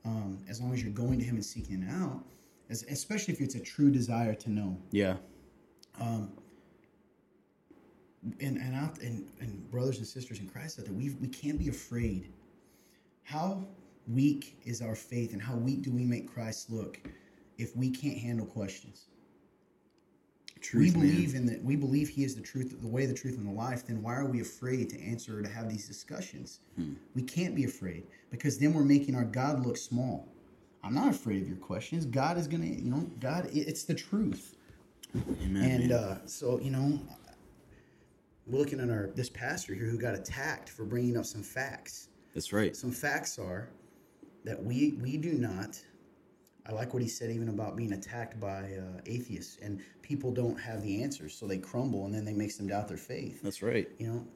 Um, 0.05 0.39
as 0.49 0.59
long 0.61 0.73
as 0.73 0.83
you're 0.83 0.91
going 0.91 1.19
to 1.19 1.25
Him 1.25 1.35
and 1.35 1.45
seeking 1.45 1.81
Him 1.81 1.89
out, 1.89 2.23
as, 2.69 2.83
especially 2.89 3.33
if 3.33 3.41
it's 3.41 3.55
a 3.55 3.59
true 3.59 3.89
desire 3.91 4.35
to 4.35 4.49
know. 4.49 4.77
Yeah. 4.91 5.17
Um, 5.99 6.31
And 8.39 8.57
and 8.57 8.75
out 8.75 8.99
and, 8.99 9.25
and 9.39 9.71
brothers 9.71 9.97
and 9.99 10.07
sisters 10.07 10.39
in 10.39 10.47
Christ 10.49 10.77
out 10.79 10.85
there, 10.85 10.93
we 10.93 11.11
we 11.21 11.27
can't 11.27 11.57
be 11.57 11.69
afraid. 11.69 12.33
How 13.23 13.63
weak 14.07 14.57
is 14.65 14.81
our 14.81 14.95
faith, 14.95 15.33
and 15.33 15.41
how 15.41 15.55
weak 15.55 15.83
do 15.83 15.91
we 15.91 16.03
make 16.03 16.27
Christ 16.33 16.69
look 16.69 16.99
if 17.57 17.75
we 17.77 17.89
can't 17.89 18.17
handle 18.17 18.45
questions? 18.45 19.08
Truth, 20.61 20.95
we 20.95 20.99
man. 21.01 21.09
believe 21.09 21.35
in 21.35 21.45
that. 21.47 21.63
We 21.63 21.75
believe 21.75 22.09
He 22.09 22.23
is 22.23 22.35
the 22.35 22.41
truth, 22.41 22.75
the 22.81 22.87
way, 22.87 23.05
the 23.05 23.13
truth, 23.13 23.37
and 23.37 23.47
the 23.47 23.51
life. 23.51 23.85
Then 23.87 24.01
why 24.01 24.15
are 24.15 24.25
we 24.25 24.41
afraid 24.41 24.89
to 24.91 25.01
answer 25.01 25.39
or 25.39 25.41
to 25.41 25.49
have 25.49 25.69
these 25.69 25.87
discussions? 25.87 26.59
Hmm. 26.75 26.93
We 27.15 27.21
can't 27.23 27.55
be 27.55 27.63
afraid 27.63 28.03
because 28.29 28.57
then 28.57 28.73
we're 28.73 28.83
making 28.83 29.15
our 29.15 29.23
God 29.23 29.65
look 29.65 29.77
small. 29.77 30.27
I'm 30.83 30.93
not 30.93 31.09
afraid 31.09 31.41
of 31.41 31.47
your 31.47 31.57
questions. 31.57 32.05
God 32.05 32.37
is 32.37 32.47
gonna, 32.47 32.65
you 32.65 32.89
know, 32.89 33.09
God. 33.19 33.49
It's 33.51 33.83
the 33.83 33.93
truth. 33.93 34.55
Amen. 35.41 35.63
And 35.63 35.89
man. 35.89 35.91
uh, 35.91 36.17
so, 36.27 36.59
you 36.59 36.71
know, 36.71 36.99
we're 38.47 38.59
looking 38.59 38.79
at 38.79 38.89
our 38.89 39.09
this 39.15 39.29
pastor 39.29 39.73
here 39.73 39.85
who 39.85 39.97
got 39.97 40.13
attacked 40.15 40.69
for 40.69 40.85
bringing 40.85 41.17
up 41.17 41.25
some 41.25 41.43
facts. 41.43 42.09
that's 42.33 42.53
right. 42.53 42.75
Some 42.75 42.91
facts 42.91 43.37
are 43.39 43.69
that 44.45 44.61
we 44.63 44.97
we 45.01 45.17
do 45.17 45.33
not. 45.33 45.81
I 46.69 46.71
like 46.71 46.93
what 46.93 47.01
he 47.01 47.09
said 47.09 47.31
even 47.31 47.49
about 47.49 47.75
being 47.75 47.93
attacked 47.93 48.39
by 48.39 48.73
uh, 48.79 49.01
atheists 49.07 49.57
and 49.59 49.81
people 50.03 50.31
don't 50.31 50.59
have 50.59 50.83
the 50.83 51.01
answers, 51.01 51.33
so 51.33 51.47
they 51.47 51.57
crumble 51.57 52.05
and 52.05 52.13
then 52.13 52.23
they 52.25 52.33
makes 52.33 52.57
them 52.57 52.67
doubt 52.67 52.87
their 52.87 52.97
faith. 52.97 53.41
That's 53.41 53.63
right. 53.63 53.87
You 53.97 54.07
know, 54.07 54.27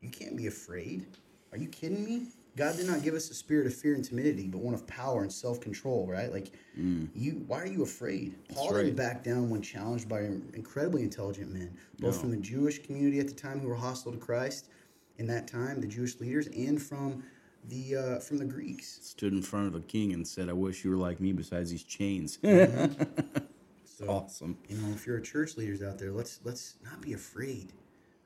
you 0.00 0.10
can't 0.10 0.36
be 0.36 0.48
afraid. 0.48 1.06
Are 1.52 1.58
you 1.58 1.68
kidding 1.68 2.04
me? 2.04 2.26
God 2.56 2.76
did 2.76 2.86
not 2.86 3.02
give 3.02 3.14
us 3.14 3.30
a 3.30 3.34
spirit 3.34 3.66
of 3.68 3.74
fear 3.74 3.94
and 3.94 4.04
timidity, 4.04 4.48
but 4.48 4.60
one 4.60 4.74
of 4.74 4.84
power 4.88 5.22
and 5.22 5.32
self 5.32 5.60
control. 5.60 6.08
Right? 6.08 6.32
Like 6.32 6.52
you, 6.76 7.44
why 7.46 7.58
are 7.62 7.66
you 7.66 7.84
afraid? 7.84 8.34
Paul 8.52 8.72
right. 8.72 8.82
didn't 8.82 8.96
back 8.96 9.22
down 9.22 9.48
when 9.48 9.62
challenged 9.62 10.08
by 10.08 10.22
incredibly 10.54 11.02
intelligent 11.02 11.52
men, 11.52 11.76
both 12.00 12.16
No. 12.16 12.20
from 12.22 12.30
the 12.32 12.36
Jewish 12.36 12.80
community 12.82 13.20
at 13.20 13.28
the 13.28 13.34
time 13.34 13.60
who 13.60 13.68
were 13.68 13.76
hostile 13.76 14.10
to 14.12 14.18
Christ 14.18 14.70
in 15.18 15.26
that 15.28 15.46
time, 15.46 15.80
the 15.80 15.86
Jewish 15.86 16.18
leaders, 16.20 16.48
and 16.48 16.82
from 16.82 17.22
the 17.68 17.96
uh, 17.96 18.18
from 18.20 18.38
the 18.38 18.44
Greeks. 18.44 18.98
Stood 19.02 19.32
in 19.32 19.42
front 19.42 19.68
of 19.68 19.74
a 19.74 19.80
king 19.80 20.12
and 20.12 20.26
said, 20.26 20.48
"I 20.48 20.52
wish 20.52 20.84
you 20.84 20.90
were 20.90 20.96
like 20.96 21.20
me." 21.20 21.32
Besides 21.32 21.70
these 21.70 21.84
chains. 21.84 22.38
So, 23.96 24.08
awesome. 24.08 24.58
you 24.68 24.76
know, 24.76 24.92
if 24.92 25.06
you're 25.06 25.18
a 25.18 25.22
church 25.22 25.56
leaders 25.56 25.80
out 25.80 25.98
there, 25.98 26.10
let's 26.10 26.40
let's 26.42 26.74
not 26.82 27.00
be 27.00 27.12
afraid. 27.12 27.72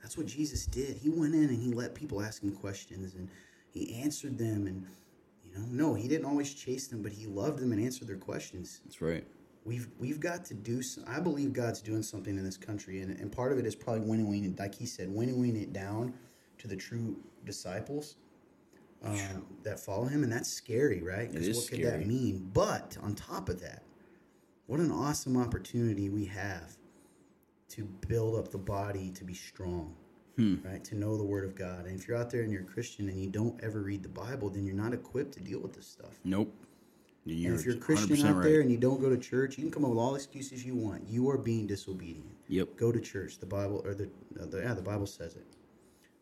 That's 0.00 0.16
what 0.16 0.26
Jesus 0.26 0.64
did. 0.64 0.96
He 0.96 1.10
went 1.10 1.34
in 1.34 1.44
and 1.44 1.62
he 1.62 1.72
let 1.72 1.94
people 1.94 2.22
ask 2.22 2.42
him 2.42 2.52
questions 2.52 3.14
and 3.14 3.28
he 3.70 4.00
answered 4.00 4.38
them 4.38 4.66
and 4.66 4.86
you 5.44 5.52
know, 5.52 5.66
no, 5.68 5.94
he 5.94 6.08
didn't 6.08 6.24
always 6.24 6.54
chase 6.54 6.86
them, 6.88 7.02
but 7.02 7.12
he 7.12 7.26
loved 7.26 7.58
them 7.58 7.72
and 7.72 7.82
answered 7.82 8.08
their 8.08 8.16
questions. 8.16 8.80
That's 8.84 9.02
right. 9.02 9.26
We've 9.64 9.88
we've 9.98 10.20
got 10.20 10.46
to 10.46 10.54
do 10.54 10.80
some, 10.80 11.04
I 11.06 11.20
believe 11.20 11.52
God's 11.52 11.82
doing 11.82 12.02
something 12.02 12.38
in 12.38 12.44
this 12.44 12.56
country 12.56 13.02
and, 13.02 13.18
and 13.18 13.30
part 13.30 13.52
of 13.52 13.58
it 13.58 13.66
is 13.66 13.74
probably 13.74 14.08
winnowing 14.08 14.44
it 14.44 14.58
like 14.58 14.74
he 14.74 14.86
said, 14.86 15.10
winnowing 15.10 15.54
it 15.56 15.74
down 15.74 16.14
to 16.58 16.68
the 16.68 16.76
true 16.76 17.18
disciples 17.44 18.16
um, 19.04 19.46
that 19.62 19.78
follow 19.80 20.04
him 20.06 20.22
and 20.24 20.32
that's 20.32 20.48
scary, 20.50 21.02
right? 21.02 21.30
Because 21.30 21.48
what 21.56 21.68
could 21.68 21.78
scary. 21.80 21.98
that 21.98 22.06
mean? 22.06 22.50
But 22.52 22.96
on 23.02 23.14
top 23.14 23.48
of 23.48 23.60
that, 23.60 23.82
what 24.66 24.80
an 24.80 24.90
awesome 24.90 25.36
opportunity 25.36 26.08
we 26.10 26.24
have 26.26 26.76
to 27.70 27.84
build 28.08 28.38
up 28.38 28.50
the 28.50 28.58
body 28.58 29.10
to 29.12 29.24
be 29.24 29.34
strong 29.34 29.94
Hmm. 30.36 30.54
right 30.64 30.84
to 30.84 30.94
know 30.94 31.16
the 31.16 31.24
word 31.24 31.44
of 31.44 31.56
god 31.56 31.86
and 31.86 31.98
if 31.98 32.06
you're 32.06 32.16
out 32.16 32.30
there 32.30 32.42
and 32.42 32.52
you're 32.52 32.62
a 32.62 32.64
christian 32.64 33.08
and 33.08 33.20
you 33.20 33.28
don't 33.28 33.58
ever 33.60 33.80
read 33.82 34.04
the 34.04 34.08
bible 34.08 34.48
then 34.48 34.64
you're 34.64 34.74
not 34.76 34.94
equipped 34.94 35.32
to 35.34 35.40
deal 35.40 35.58
with 35.58 35.72
this 35.74 35.88
stuff 35.88 36.20
Nope. 36.22 36.54
You're 37.24 37.50
and 37.50 37.58
if 37.60 37.66
you're 37.66 37.74
a 37.74 37.78
christian 37.78 38.16
100% 38.18 38.24
out 38.24 38.36
right. 38.36 38.44
there 38.44 38.60
and 38.60 38.70
you 38.70 38.76
don't 38.78 39.00
go 39.00 39.10
to 39.10 39.18
church 39.18 39.58
you 39.58 39.64
can 39.64 39.72
come 39.72 39.84
up 39.84 39.90
with 39.90 39.98
all 39.98 40.14
excuses 40.14 40.64
you 40.64 40.76
want 40.76 41.02
you 41.08 41.28
are 41.28 41.36
being 41.38 41.66
disobedient 41.66 42.30
Yep. 42.46 42.76
go 42.76 42.92
to 42.92 43.00
church 43.00 43.38
the 43.40 43.46
bible 43.46 43.82
or 43.84 43.94
the, 43.94 44.04
uh, 44.40 44.46
the 44.46 44.60
yeah 44.60 44.74
the 44.74 44.80
bible 44.82 45.06
says 45.06 45.34
it 45.34 45.44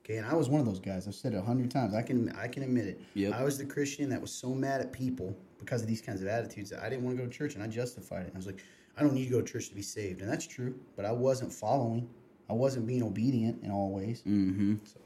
okay 0.07 0.19
and 0.19 0.27
i 0.27 0.35
was 0.35 0.49
one 0.49 0.61
of 0.61 0.67
those 0.67 0.79
guys 0.79 1.09
i've 1.09 1.15
said 1.15 1.33
it 1.35 1.37
a 1.37 1.43
hundred 1.43 1.71
times 1.71 1.95
i 1.95 2.03
can 2.03 2.31
i 2.39 2.47
can 2.47 2.63
admit 2.63 2.87
it 2.87 3.01
Yep. 3.15 3.35
i 3.35 3.43
was 3.43 3.59
the 3.59 3.65
christian 3.65 4.09
that 4.11 4.21
was 4.21 4.31
so 4.31 4.51
mad 4.55 4.81
at 4.81 4.93
people 4.93 5.37
because 5.59 5.83
of 5.83 5.89
these 5.89 6.01
kinds 6.01 6.23
of 6.23 6.29
attitudes 6.29 6.71
that 6.71 6.81
i 6.83 6.89
didn't 6.89 7.05
want 7.05 7.17
to 7.17 7.23
go 7.23 7.29
to 7.29 7.37
church 7.37 7.55
and 7.55 7.63
i 7.63 7.67
justified 7.67 8.27
it 8.27 8.33
i 8.33 8.37
was 8.37 8.47
like 8.47 8.63
i 8.97 9.03
don't 9.03 9.15
need 9.15 9.25
to 9.25 9.31
go 9.31 9.41
to 9.43 9.53
church 9.53 9.69
to 9.69 9.75
be 9.75 9.83
saved 9.83 10.21
and 10.21 10.31
that's 10.31 10.47
true 10.47 10.75
but 10.95 11.05
i 11.05 11.11
wasn't 11.13 11.53
following 11.53 12.09
i 12.49 12.53
wasn't 12.53 12.87
being 12.87 13.03
obedient 13.03 13.63
in 13.65 13.71
all 13.71 13.91
ways 13.93 14.23
Mm-hmm. 14.27 14.77
so 14.85 15.01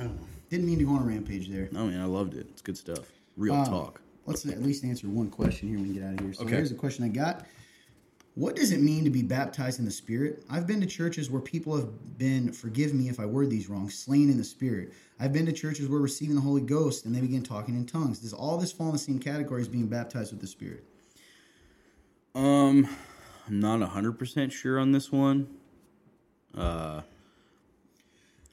i 0.00 0.04
don't 0.04 0.16
know 0.16 0.26
didn't 0.50 0.66
mean 0.66 0.78
to 0.78 0.84
go 0.84 0.92
on 0.92 1.02
a 1.02 1.06
rampage 1.06 1.48
there 1.48 1.68
No, 1.72 1.86
man, 1.86 2.00
I 2.00 2.04
loved 2.06 2.34
it. 2.34 2.46
It's 2.50 2.62
good 2.62 2.76
stuff. 2.76 3.10
Real 3.36 3.54
Um, 3.54 3.64
talk. 3.64 4.00
Let's 4.26 4.44
at 4.46 4.62
least 4.62 4.84
answer 4.84 5.08
one 5.08 5.28
question 5.30 5.68
here 5.68 5.78
when 5.78 5.88
we 5.88 5.94
get 5.94 6.04
out 6.04 6.14
of 6.14 6.20
here. 6.20 6.32
So 6.32 6.44
Okay. 6.44 6.54
here's 6.56 6.70
a 6.70 6.74
question 6.76 7.04
I 7.04 7.08
got. 7.08 7.46
What 8.36 8.56
does 8.56 8.72
it 8.72 8.80
mean 8.80 9.04
to 9.04 9.10
be 9.10 9.22
baptized 9.22 9.78
in 9.78 9.84
the 9.84 9.90
Spirit? 9.92 10.44
I've 10.50 10.66
been 10.66 10.80
to 10.80 10.86
churches 10.86 11.30
where 11.30 11.40
people 11.40 11.76
have 11.76 12.18
been, 12.18 12.50
forgive 12.52 12.92
me 12.92 13.08
if 13.08 13.20
I 13.20 13.26
word 13.26 13.48
these 13.48 13.68
wrong, 13.68 13.88
slain 13.88 14.28
in 14.28 14.36
the 14.36 14.44
Spirit. 14.44 14.92
I've 15.20 15.32
been 15.32 15.46
to 15.46 15.52
churches 15.52 15.88
where 15.88 16.00
receiving 16.00 16.34
the 16.34 16.40
Holy 16.40 16.60
Ghost 16.60 17.04
and 17.06 17.14
they 17.14 17.20
begin 17.20 17.44
talking 17.44 17.76
in 17.76 17.86
tongues. 17.86 18.18
Does 18.18 18.32
all 18.32 18.58
this 18.58 18.72
fall 18.72 18.86
in 18.88 18.92
the 18.92 18.98
same 18.98 19.20
category 19.20 19.60
as 19.60 19.68
being 19.68 19.86
baptized 19.86 20.32
with 20.32 20.40
the 20.40 20.48
Spirit? 20.48 20.84
Um, 22.34 22.88
I'm 23.46 23.60
not 23.60 23.80
hundred 23.82 24.18
percent 24.18 24.52
sure 24.52 24.80
on 24.80 24.90
this 24.90 25.12
one. 25.12 25.46
Uh, 26.56 27.02
I 27.02 27.02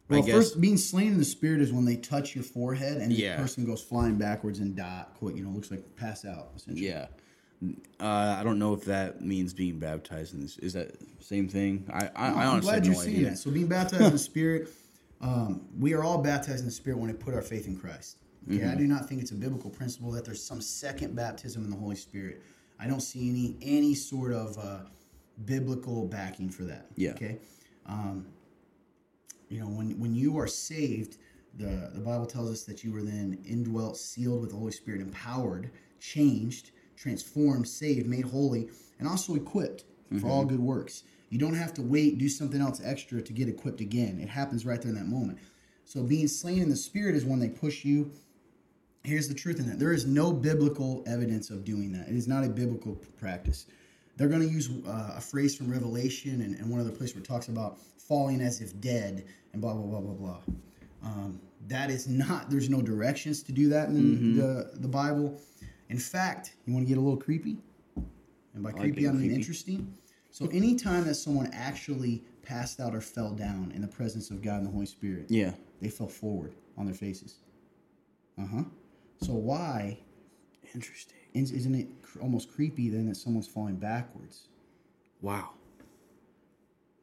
Well, 0.09 0.21
guess 0.21 0.35
first, 0.35 0.61
being 0.61 0.77
slain 0.77 1.13
in 1.13 1.17
the 1.17 1.25
Spirit 1.25 1.59
is 1.61 1.73
when 1.73 1.85
they 1.85 1.95
touch 1.95 2.35
your 2.35 2.43
forehead 2.43 2.97
and 2.97 3.11
Yeah. 3.11 3.37
the 3.37 3.41
person 3.41 3.65
goes 3.65 3.81
flying 3.81 4.17
backwards 4.17 4.59
and 4.59 4.75
die, 4.75 5.05
quit, 5.17 5.35
you 5.35 5.43
know, 5.43 5.49
looks 5.49 5.71
like 5.71 5.95
pass 5.95 6.23
out, 6.23 6.51
essentially. 6.55 6.85
yeah. 6.87 7.07
Uh, 7.99 8.37
I 8.39 8.43
don't 8.43 8.57
know 8.57 8.73
if 8.73 8.85
that 8.85 9.21
means 9.21 9.53
being 9.53 9.77
baptized 9.77 10.33
in 10.33 10.41
this. 10.41 10.57
Is 10.57 10.73
that 10.73 10.95
same 11.19 11.47
thing? 11.47 11.85
I 11.93 12.05
I, 12.05 12.09
I 12.15 12.27
I'm 12.29 12.37
honestly 12.37 12.71
glad 12.71 12.85
you're 12.85 12.95
no 12.95 13.01
saying 13.01 13.23
that. 13.23 13.37
So 13.37 13.51
being 13.51 13.67
baptized 13.67 14.03
in 14.03 14.11
the 14.11 14.17
Spirit, 14.17 14.69
um, 15.21 15.67
we 15.79 15.93
are 15.93 16.03
all 16.03 16.17
baptized 16.17 16.59
in 16.61 16.65
the 16.65 16.71
Spirit 16.71 16.97
when 16.97 17.07
we 17.11 17.13
put 17.13 17.33
our 17.35 17.41
faith 17.43 17.67
in 17.67 17.77
Christ. 17.77 18.17
Okay, 18.47 18.59
Mm-hmm. 18.61 18.71
I 18.71 18.75
do 18.75 18.87
not 18.87 19.07
think 19.07 19.21
it's 19.21 19.29
a 19.31 19.35
biblical 19.35 19.69
principle 19.69 20.09
that 20.13 20.25
there's 20.25 20.43
some 20.43 20.61
second 20.61 21.15
baptism 21.15 21.63
in 21.63 21.69
the 21.69 21.77
Holy 21.77 21.95
Spirit. 21.95 22.41
I 22.79 22.87
don't 22.87 23.01
see 23.01 23.29
any 23.29 23.57
any 23.61 23.93
sort 23.93 24.31
of 24.33 24.57
uh, 24.57 24.79
biblical 25.45 26.07
backing 26.07 26.49
for 26.49 26.63
that. 26.63 26.87
Yeah. 26.95 27.11
Okay. 27.11 27.37
Um, 27.85 28.25
you 29.49 29.59
know, 29.59 29.67
when 29.67 29.99
when 29.99 30.15
you 30.15 30.39
are 30.39 30.47
saved, 30.47 31.17
the 31.55 31.91
the 31.93 31.99
Bible 32.01 32.25
tells 32.25 32.49
us 32.49 32.63
that 32.63 32.83
you 32.83 32.91
were 32.91 33.03
then 33.03 33.37
indwelt, 33.45 33.97
sealed 33.97 34.41
with 34.41 34.49
the 34.49 34.55
Holy 34.55 34.71
Spirit, 34.71 35.01
empowered, 35.01 35.69
changed, 35.99 36.71
transformed, 37.01 37.67
saved, 37.67 38.07
made 38.07 38.25
holy, 38.25 38.69
and 38.99 39.07
also 39.07 39.35
equipped 39.35 39.85
for 40.19 40.27
all 40.27 40.45
good 40.45 40.59
works. 40.59 41.03
You 41.29 41.39
don't 41.39 41.55
have 41.55 41.73
to 41.75 41.81
wait, 41.81 42.17
do 42.17 42.27
something 42.27 42.61
else 42.61 42.81
extra 42.83 43.21
to 43.21 43.33
get 43.33 43.47
equipped 43.47 43.79
again. 43.79 44.19
It 44.21 44.29
happens 44.29 44.65
right 44.65 44.81
there 44.81 44.89
in 44.89 44.97
that 44.97 45.07
moment. 45.07 45.39
So 45.85 46.03
being 46.03 46.27
slain 46.27 46.61
in 46.61 46.69
the 46.69 46.75
spirit 46.75 47.15
is 47.15 47.25
when 47.25 47.39
they 47.39 47.49
push 47.49 47.85
you. 47.85 48.11
Here's 49.03 49.27
the 49.27 49.33
truth 49.33 49.59
in 49.59 49.67
that 49.67 49.79
there 49.79 49.93
is 49.93 50.05
no 50.05 50.31
biblical 50.31 51.03
evidence 51.07 51.49
of 51.49 51.63
doing 51.63 51.91
that. 51.93 52.07
It 52.07 52.15
is 52.15 52.27
not 52.27 52.43
a 52.43 52.49
biblical 52.49 52.95
practice. 53.17 53.65
They're 54.17 54.27
going 54.27 54.41
to 54.41 54.53
use 54.53 54.69
uh, 54.85 55.13
a 55.15 55.21
phrase 55.21 55.55
from 55.55 55.71
Revelation 55.71 56.41
and, 56.41 56.55
and 56.55 56.69
one 56.69 56.79
other 56.79 56.91
place 56.91 57.15
where 57.15 57.23
it 57.23 57.27
talks 57.27 57.47
about 57.47 57.79
falling 57.97 58.41
as 58.41 58.61
if 58.61 58.79
dead 58.79 59.25
and 59.53 59.61
blah 59.61 59.73
blah 59.73 59.85
blah 59.85 60.01
blah 60.01 60.13
blah. 60.13 60.37
Um, 61.03 61.39
that 61.67 61.89
is 61.89 62.07
not. 62.07 62.49
There's 62.49 62.69
no 62.69 62.81
directions 62.81 63.41
to 63.43 63.51
do 63.51 63.69
that 63.69 63.89
in 63.89 64.35
the 64.35 64.71
the 64.75 64.87
Bible. 64.87 65.39
In 65.91 65.99
fact, 65.99 66.55
you 66.65 66.73
want 66.73 66.85
to 66.85 66.89
get 66.89 66.97
a 66.97 67.01
little 67.01 67.17
creepy, 67.19 67.57
and 68.53 68.63
by 68.63 68.71
like 68.71 68.81
creepy 68.81 69.01
getting 69.01 69.09
I 69.09 69.13
mean 69.13 69.21
creepy. 69.23 69.35
interesting. 69.35 69.93
So 70.31 70.47
anytime 70.47 71.03
that 71.05 71.15
someone 71.15 71.49
actually 71.53 72.23
passed 72.41 72.79
out 72.79 72.95
or 72.95 73.01
fell 73.01 73.31
down 73.31 73.71
in 73.75 73.81
the 73.81 73.87
presence 73.87 74.31
of 74.31 74.41
God 74.41 74.57
and 74.59 74.67
the 74.67 74.71
Holy 74.71 74.85
Spirit, 74.85 75.25
Yeah. 75.29 75.53
they 75.81 75.89
fell 75.89 76.07
forward 76.07 76.53
on 76.77 76.85
their 76.85 76.95
faces. 76.95 77.35
Uh 78.37 78.45
huh. 78.45 78.63
So 79.21 79.33
why 79.33 79.99
Interesting. 80.73 81.17
is- 81.33 81.51
isn't 81.51 81.75
it 81.75 82.01
cr- 82.01 82.21
almost 82.21 82.49
creepy 82.49 82.87
then 82.89 83.07
that 83.07 83.15
someone's 83.17 83.47
falling 83.47 83.75
backwards? 83.75 84.47
Wow. 85.21 85.49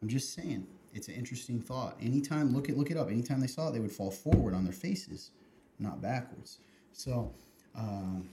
I'm 0.01 0.09
just 0.09 0.33
saying, 0.33 0.67
it's 0.95 1.09
an 1.09 1.15
interesting 1.15 1.61
thought. 1.61 1.99
Anytime, 2.01 2.55
look 2.55 2.69
it 2.71 2.79
look 2.79 2.91
it 2.91 2.97
up. 2.97 3.11
Anytime 3.11 3.41
they 3.41 3.47
saw 3.47 3.69
it, 3.69 3.73
they 3.73 3.81
would 3.81 3.93
fall 3.93 4.11
forward 4.11 4.55
on 4.55 4.65
their 4.65 4.73
faces, 4.73 5.33
not 5.79 6.01
backwards. 6.01 6.61
So, 6.93 7.35
um, 7.75 8.31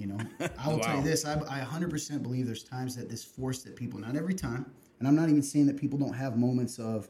you 0.00 0.06
know, 0.06 0.18
I 0.58 0.68
will 0.68 0.80
tell 0.80 0.96
you 0.96 1.02
this: 1.02 1.24
I, 1.24 1.34
I 1.34 1.60
100% 1.60 2.22
believe 2.22 2.46
there's 2.46 2.64
times 2.64 2.96
that 2.96 3.08
this 3.08 3.22
force 3.22 3.62
that 3.64 3.76
people, 3.76 4.00
not 4.00 4.16
every 4.16 4.34
time, 4.34 4.64
and 4.98 5.06
I'm 5.06 5.14
not 5.14 5.28
even 5.28 5.42
saying 5.42 5.66
that 5.66 5.76
people 5.76 5.98
don't 5.98 6.14
have 6.14 6.36
moments 6.36 6.78
of 6.78 7.08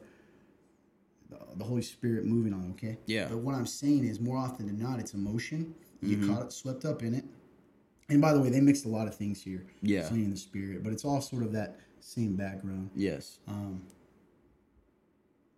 the, 1.30 1.38
the 1.56 1.64
Holy 1.64 1.82
Spirit 1.82 2.24
moving 2.24 2.52
on. 2.52 2.70
Okay. 2.72 2.98
Yeah. 3.06 3.26
But 3.28 3.38
what 3.38 3.54
I'm 3.54 3.66
saying 3.66 4.04
is, 4.04 4.20
more 4.20 4.36
often 4.36 4.66
than 4.66 4.78
not, 4.78 4.98
it's 5.00 5.14
emotion. 5.14 5.74
You 6.02 6.16
Mm-hmm. 6.16 6.34
caught 6.34 6.46
it, 6.46 6.52
swept 6.52 6.84
up 6.86 7.02
in 7.02 7.14
it. 7.14 7.24
And 8.08 8.20
by 8.20 8.32
the 8.32 8.40
way, 8.40 8.48
they 8.48 8.60
mixed 8.60 8.86
a 8.86 8.88
lot 8.88 9.06
of 9.06 9.14
things 9.14 9.42
here. 9.42 9.66
Yeah. 9.82 10.08
In 10.10 10.30
the 10.30 10.36
spirit, 10.36 10.82
but 10.82 10.92
it's 10.92 11.04
all 11.04 11.20
sort 11.20 11.42
of 11.44 11.52
that 11.52 11.78
same 12.00 12.34
background 12.34 12.90
Yes. 12.96 13.38
Um, 13.46 13.82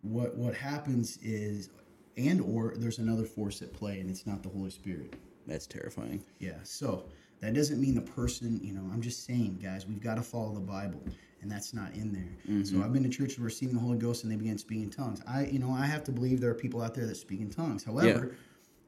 what 0.01 0.35
what 0.35 0.53
happens 0.53 1.17
is 1.21 1.69
and 2.17 2.41
or 2.41 2.73
there's 2.75 2.99
another 2.99 3.23
force 3.23 3.61
at 3.61 3.71
play 3.73 3.99
and 4.01 4.09
it's 4.09 4.27
not 4.27 4.43
the 4.43 4.49
holy 4.49 4.69
spirit 4.69 5.13
That's 5.47 5.65
terrifying. 5.65 6.21
yeah 6.39 6.57
so 6.63 7.05
that 7.43 7.53
doesn't 7.53 7.79
mean 7.79 7.93
the 7.95 8.01
person 8.01 8.59
you 8.63 8.73
know 8.73 8.83
i'm 8.93 9.01
just 9.01 9.25
saying 9.25 9.59
guys 9.61 9.85
we've 9.85 10.01
got 10.01 10.15
to 10.15 10.21
follow 10.23 10.53
the 10.53 10.59
bible 10.59 11.01
and 11.41 11.51
that's 11.51 11.73
not 11.73 11.93
in 11.93 12.13
there. 12.13 12.63
So 12.65 12.81
i've 12.81 12.93
been 12.93 13.03
to 13.03 13.09
churches 13.09 13.37
where 13.37 13.45
receiving 13.45 13.75
the 13.75 13.81
holy 13.81 13.97
ghost 13.97 14.23
and 14.23 14.31
they 14.31 14.37
began 14.37 14.57
speaking 14.57 14.85
in 14.85 14.89
tongues. 14.89 15.21
I 15.27 15.45
you 15.47 15.59
know 15.59 15.71
i 15.71 15.85
have 15.85 16.03
to 16.05 16.11
believe 16.11 16.39
there 16.39 16.49
are 16.51 16.55
people 16.65 16.81
out 16.81 16.93
there 16.95 17.05
that 17.05 17.15
speak 17.15 17.41
in 17.41 17.49
tongues. 17.49 17.83
However 17.83 18.35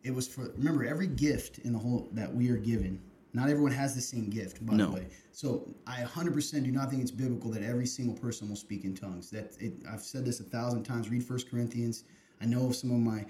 it 0.04 0.14
was 0.16 0.28
for 0.28 0.44
remember 0.58 0.86
every 0.86 1.08
gift 1.08 1.60
in 1.60 1.74
the 1.74 1.80
whole 1.80 2.08
that 2.14 2.34
we 2.34 2.50
are 2.50 2.56
given 2.58 3.02
not 3.34 3.50
everyone 3.50 3.74
has 3.74 3.94
the 3.94 4.00
same 4.02 4.30
gift 4.30 4.66
by 4.66 4.76
No. 4.78 4.86
the 4.88 4.92
way. 4.94 5.08
So 5.34 5.68
i 5.86 5.98
100% 6.04 6.64
do 6.64 6.72
not 6.72 6.90
think 6.90 7.02
it's 7.02 7.12
biblical 7.12 7.52
that 7.52 7.62
every 7.62 7.86
single 7.86 8.16
person 8.16 8.48
will 8.48 8.56
speak 8.56 8.86
in 8.86 8.96
tongues. 8.96 9.30
That 9.32 9.48
it, 9.60 9.74
i've 9.92 10.02
said 10.02 10.24
this 10.26 10.40
a 10.40 10.44
thousand 10.46 10.84
times 10.84 11.10
read 11.10 11.24
First 11.26 11.50
corinthians. 11.52 12.06
I 12.42 12.46
know 12.46 12.72
some 12.72 12.92
of 12.92 13.00
my 13.00 13.26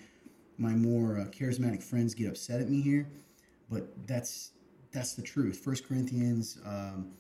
my 0.59 0.73
more 0.73 1.19
uh, 1.21 1.25
charismatic 1.37 1.81
friends 1.81 2.13
get 2.13 2.27
upset 2.27 2.61
at 2.61 2.69
me 2.69 2.79
here 2.81 3.07
but 3.71 3.87
that's 4.05 4.51
that's 4.95 5.13
the 5.13 5.21
truth. 5.21 5.57
First 5.57 5.87
corinthians 5.87 6.57
um, 6.65 7.11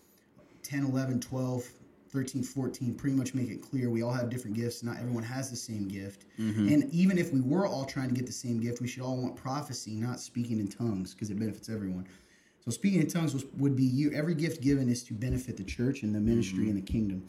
10 0.63 0.85
11 0.85 1.19
12 1.19 1.63
13 2.09 2.43
14 2.43 2.95
pretty 2.95 3.15
much 3.15 3.33
make 3.33 3.49
it 3.49 3.61
clear 3.61 3.89
we 3.89 4.01
all 4.01 4.11
have 4.11 4.29
different 4.29 4.55
gifts. 4.55 4.81
Not 4.83 4.97
everyone 4.97 5.23
has 5.23 5.49
the 5.49 5.55
same 5.55 5.87
gift. 5.87 6.25
And 6.69 6.91
even 6.93 7.17
if 7.17 7.33
we 7.33 7.41
were 7.41 7.67
all 7.67 7.83
trying 7.85 8.07
to 8.09 8.15
get 8.15 8.25
the 8.25 8.31
same 8.31 8.59
gift 8.61 8.81
we 8.81 8.87
should 8.87 9.03
all 9.03 9.17
want 9.17 9.35
prophecy 9.35 9.95
not 9.95 10.19
speaking 10.19 10.59
in 10.59 10.67
tongues 10.67 11.13
because 11.13 11.29
it 11.29 11.37
benefits 11.37 11.69
everyone. 11.69 12.07
So 12.63 12.71
speaking 12.71 13.01
in 13.01 13.07
tongues 13.07 13.33
was, 13.33 13.45
would 13.57 13.75
be 13.75 13.83
you 13.83 14.11
every 14.13 14.33
gift 14.33 14.61
given 14.61 14.89
is 14.89 15.03
to 15.03 15.13
benefit 15.13 15.57
the 15.57 15.63
church 15.63 16.01
and 16.03 16.15
the 16.15 16.19
ministry 16.19 16.69
and 16.69 16.77
the 16.77 16.81
kingdom. 16.81 17.27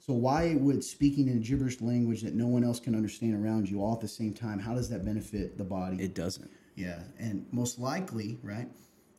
So 0.00 0.14
why 0.14 0.56
would 0.56 0.82
speaking 0.82 1.28
in 1.28 1.36
a 1.36 1.40
gibberish 1.40 1.80
language 1.80 2.22
that 2.22 2.34
no 2.34 2.48
one 2.48 2.64
else 2.64 2.80
can 2.80 2.96
understand 2.96 3.34
around 3.34 3.68
you 3.70 3.80
all 3.80 3.92
at 3.92 4.00
the 4.00 4.08
same 4.08 4.32
time 4.32 4.58
how 4.58 4.74
does 4.74 4.88
that 4.88 5.04
benefit 5.04 5.56
the 5.58 5.64
body? 5.64 6.02
It 6.02 6.14
doesn't. 6.14 6.50
yeah, 6.74 7.02
and 7.18 7.46
most 7.52 7.78
likely, 7.78 8.38
right, 8.42 8.68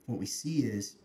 what 0.06 0.20
we 0.20 0.26
see 0.26 0.60
is 0.60 0.96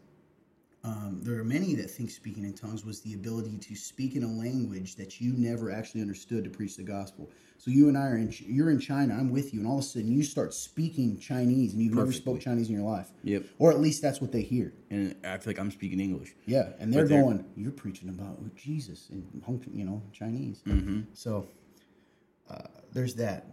um, 0.85 1.21
there 1.23 1.39
are 1.39 1.45
many 1.45 1.75
that 1.75 1.91
think 1.91 2.11
speaking 2.11 2.45
in 2.45 2.55
tongues 2.55 2.85
was 2.85 3.01
the 3.01 3.15
ability 3.15 3.59
to 3.59 3.75
speak 3.75 4.15
in 4.15 4.23
a 4.23 4.29
language 4.29 4.95
that 4.97 5.21
you 5.21 5.33
never 5.37 5.71
actually 5.73 6.01
understood 6.01 6.45
to 6.45 6.51
preach 6.51 6.77
the 6.77 6.85
gospel. 6.85 7.29
So 7.59 7.73
you 7.73 7.89
and 7.89 7.99
I 7.99 8.03
are 8.03 8.17
in, 8.17 8.33
you're 8.47 8.71
in 8.71 8.79
China, 8.79 9.15
I'm 9.15 9.31
with 9.31 9.53
you, 9.53 9.59
and 9.59 9.69
all 9.69 9.79
of 9.79 9.85
a 9.85 9.87
sudden 9.87 10.13
you 10.13 10.23
start 10.23 10.55
speaking 10.55 11.19
Chinese 11.19 11.73
and 11.73 11.83
you've 11.83 11.95
never 11.95 12.13
spoke 12.13 12.41
Chinese 12.41 12.69
in 12.69 12.77
your 12.77 12.85
life. 12.89 13.11
Yep. 13.25 13.45
Or 13.59 13.73
at 13.73 13.81
least 13.81 14.01
that's 14.01 14.21
what 14.21 14.31
they 14.31 14.43
hear. 14.43 14.73
And 14.91 15.17
I 15.25 15.37
feel 15.39 15.51
like 15.51 15.59
I'm 15.59 15.73
speaking 15.73 15.99
English. 15.99 16.35
Yeah, 16.47 16.69
and 16.79 16.93
they're 16.93 17.07
they're- 17.07 17.23
going, 17.23 17.45
"You're 17.57 17.73
preaching 17.73 18.09
about 18.09 18.39
Jesus 18.55 19.09
in 19.11 19.43
Hong, 19.45 19.63
you 19.73 19.85
know, 19.85 20.01
Chinese." 20.13 20.63
Mm-hmm. 20.65 21.01
So 21.13 21.49
uh, 22.49 22.59
there's 22.93 23.17
that. 23.17 23.47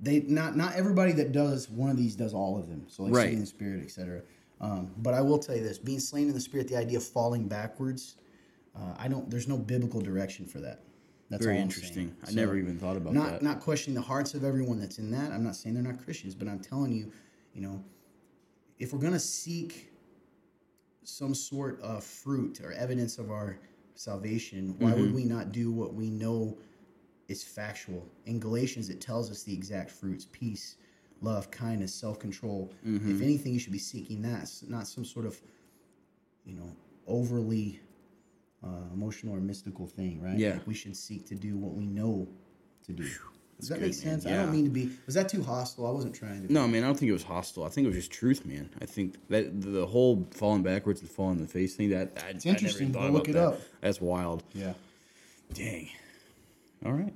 They 0.00 0.20
not 0.22 0.56
not 0.56 0.74
everybody 0.74 1.12
that 1.12 1.30
does 1.30 1.70
one 1.70 1.88
of 1.90 1.96
these 1.96 2.16
does 2.16 2.34
all 2.34 2.58
of 2.58 2.68
them. 2.68 2.86
So 2.88 3.04
like 3.04 3.14
Right. 3.14 3.28
slain 3.28 3.38
in 3.38 3.46
spirit, 3.46 3.84
etc. 3.84 4.22
Um, 4.62 4.92
but 4.98 5.12
I 5.12 5.20
will 5.20 5.38
tell 5.38 5.56
you 5.56 5.62
this: 5.62 5.78
being 5.78 6.00
slain 6.00 6.28
in 6.28 6.34
the 6.34 6.40
spirit, 6.40 6.68
the 6.68 6.76
idea 6.76 6.98
of 6.98 7.04
falling 7.04 7.48
backwards, 7.48 8.16
uh, 8.76 8.94
I 8.96 9.08
don't. 9.08 9.28
There's 9.30 9.48
no 9.48 9.58
biblical 9.58 10.00
direction 10.00 10.46
for 10.46 10.60
that. 10.60 10.80
That's 11.28 11.44
Very 11.44 11.58
interesting. 11.58 12.14
I 12.28 12.30
never 12.32 12.56
even 12.56 12.78
thought 12.78 12.96
about 12.96 13.14
not, 13.14 13.30
that. 13.30 13.42
Not 13.42 13.60
questioning 13.60 13.94
the 13.94 14.06
hearts 14.06 14.34
of 14.34 14.44
everyone 14.44 14.78
that's 14.78 14.98
in 14.98 15.10
that. 15.12 15.32
I'm 15.32 15.42
not 15.42 15.56
saying 15.56 15.74
they're 15.74 15.82
not 15.82 16.04
Christians, 16.04 16.34
but 16.34 16.46
I'm 16.46 16.60
telling 16.60 16.92
you, 16.92 17.10
you 17.54 17.62
know, 17.62 17.82
if 18.78 18.92
we're 18.92 18.98
gonna 19.00 19.18
seek 19.18 19.90
some 21.04 21.34
sort 21.34 21.80
of 21.80 22.04
fruit 22.04 22.60
or 22.62 22.72
evidence 22.72 23.18
of 23.18 23.30
our 23.30 23.58
salvation, 23.94 24.76
why 24.78 24.90
Mm-hmm. 24.90 25.00
would 25.00 25.14
we 25.14 25.24
not 25.24 25.52
do 25.52 25.72
what 25.72 25.94
we 25.94 26.10
know 26.10 26.56
is 27.28 27.42
factual? 27.42 28.06
In 28.26 28.38
Galatians, 28.38 28.90
it 28.90 29.00
tells 29.00 29.30
us 29.30 29.42
the 29.42 29.52
exact 29.54 29.90
fruits 29.90 30.26
peace, 30.32 30.76
love, 31.22 31.50
kindness, 31.50 31.94
self 31.94 32.18
control. 32.18 32.72
Mm-hmm. 32.86 33.16
If 33.16 33.22
anything, 33.22 33.52
you 33.54 33.58
should 33.60 33.72
be 33.72 33.78
seeking 33.78 34.22
that, 34.22 34.50
not 34.68 34.86
some 34.86 35.04
sort 35.04 35.26
of, 35.26 35.40
you 36.44 36.54
know, 36.54 36.70
overly 37.06 37.80
uh, 38.64 38.68
emotional 38.92 39.34
or 39.34 39.40
mystical 39.40 39.86
thing, 39.86 40.20
right? 40.20 40.38
Yeah. 40.38 40.54
Like 40.54 40.66
we 40.66 40.74
should 40.74 40.96
seek 40.96 41.26
to 41.28 41.34
do 41.34 41.56
what 41.56 41.74
we 41.74 41.86
know 41.86 42.28
to 42.86 42.92
do. 42.92 43.08
Does 43.58 43.68
that 43.68 43.78
good, 43.78 43.86
make 43.86 43.94
sense? 43.94 44.26
I 44.26 44.30
don't 44.30 44.50
mean 44.50 44.64
to 44.64 44.70
be. 44.70 44.90
Was 45.06 45.14
that 45.14 45.28
too 45.28 45.42
hostile? 45.42 45.86
I 45.86 45.90
wasn't 45.90 46.14
trying 46.16 46.46
to. 46.46 46.52
No, 46.52 46.66
man, 46.66 46.82
I 46.82 46.86
don't 46.86 46.98
think 46.98 47.10
it 47.10 47.12
was 47.12 47.22
hostile. 47.22 47.62
I 47.64 47.68
think 47.68 47.84
it 47.84 47.88
was 47.88 47.96
just 47.96 48.10
truth, 48.10 48.44
man. 48.44 48.68
I 48.80 48.86
think 48.86 49.14
that 49.28 49.60
the 49.60 49.86
whole 49.86 50.26
falling 50.32 50.64
backwards 50.64 51.00
and 51.00 51.08
falling 51.08 51.36
in 51.36 51.42
the 51.42 51.48
face 51.48 51.76
thing 51.76 51.90
that 51.90 52.10
I, 52.24 52.30
it's 52.30 52.44
interesting. 52.44 52.88
I 52.88 52.92
Go 52.92 52.98
never 53.00 53.04
even 53.04 53.14
look 53.14 53.26
thought 53.26 53.30
it 53.30 53.38
about 53.38 53.52
up. 53.54 53.58
that. 53.60 53.80
That's 53.82 54.00
wild. 54.00 54.42
Yeah. 54.52 54.72
Dang. 55.54 55.90
All 56.84 56.92
right, 56.92 57.12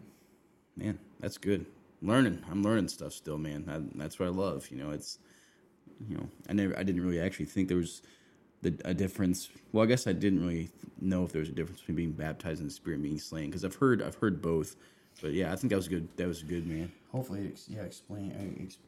man, 0.76 1.00
that's 1.18 1.36
good. 1.38 1.66
Learning, 2.02 2.42
I'm 2.50 2.62
learning 2.62 2.88
stuff 2.88 3.12
still, 3.12 3.38
man. 3.38 3.64
I, 3.68 3.98
that's 3.98 4.18
what 4.18 4.26
I 4.26 4.30
love. 4.30 4.68
You 4.70 4.76
know, 4.76 4.90
it's 4.90 5.18
you 6.08 6.16
know, 6.16 6.28
I 6.48 6.52
never, 6.52 6.78
I 6.78 6.82
didn't 6.82 7.02
really 7.02 7.20
actually 7.20 7.46
think 7.46 7.68
there 7.68 7.76
was 7.76 8.02
the 8.62 8.76
a 8.84 8.94
difference. 8.94 9.48
Well, 9.72 9.84
I 9.84 9.86
guess 9.86 10.06
I 10.06 10.12
didn't 10.12 10.40
really 10.40 10.70
know 11.00 11.24
if 11.24 11.32
there 11.32 11.40
was 11.40 11.48
a 11.48 11.52
difference 11.52 11.80
between 11.80 11.96
being 11.96 12.12
baptized 12.12 12.60
in 12.60 12.66
the 12.66 12.72
Spirit 12.72 12.96
and 12.96 13.04
being 13.04 13.18
slain 13.18 13.46
because 13.46 13.64
I've 13.64 13.76
heard, 13.76 14.02
I've 14.02 14.16
heard 14.16 14.42
both. 14.42 14.76
But 15.22 15.32
yeah, 15.32 15.52
I 15.52 15.56
think 15.56 15.70
that 15.70 15.76
was 15.76 15.88
good. 15.88 16.08
That 16.16 16.28
was 16.28 16.42
good, 16.42 16.66
man. 16.66 16.92
Hopefully, 17.10 17.52
yeah, 17.68 17.82
explain. 17.82 18.32
I 18.38 18.62
ex- 18.64 18.78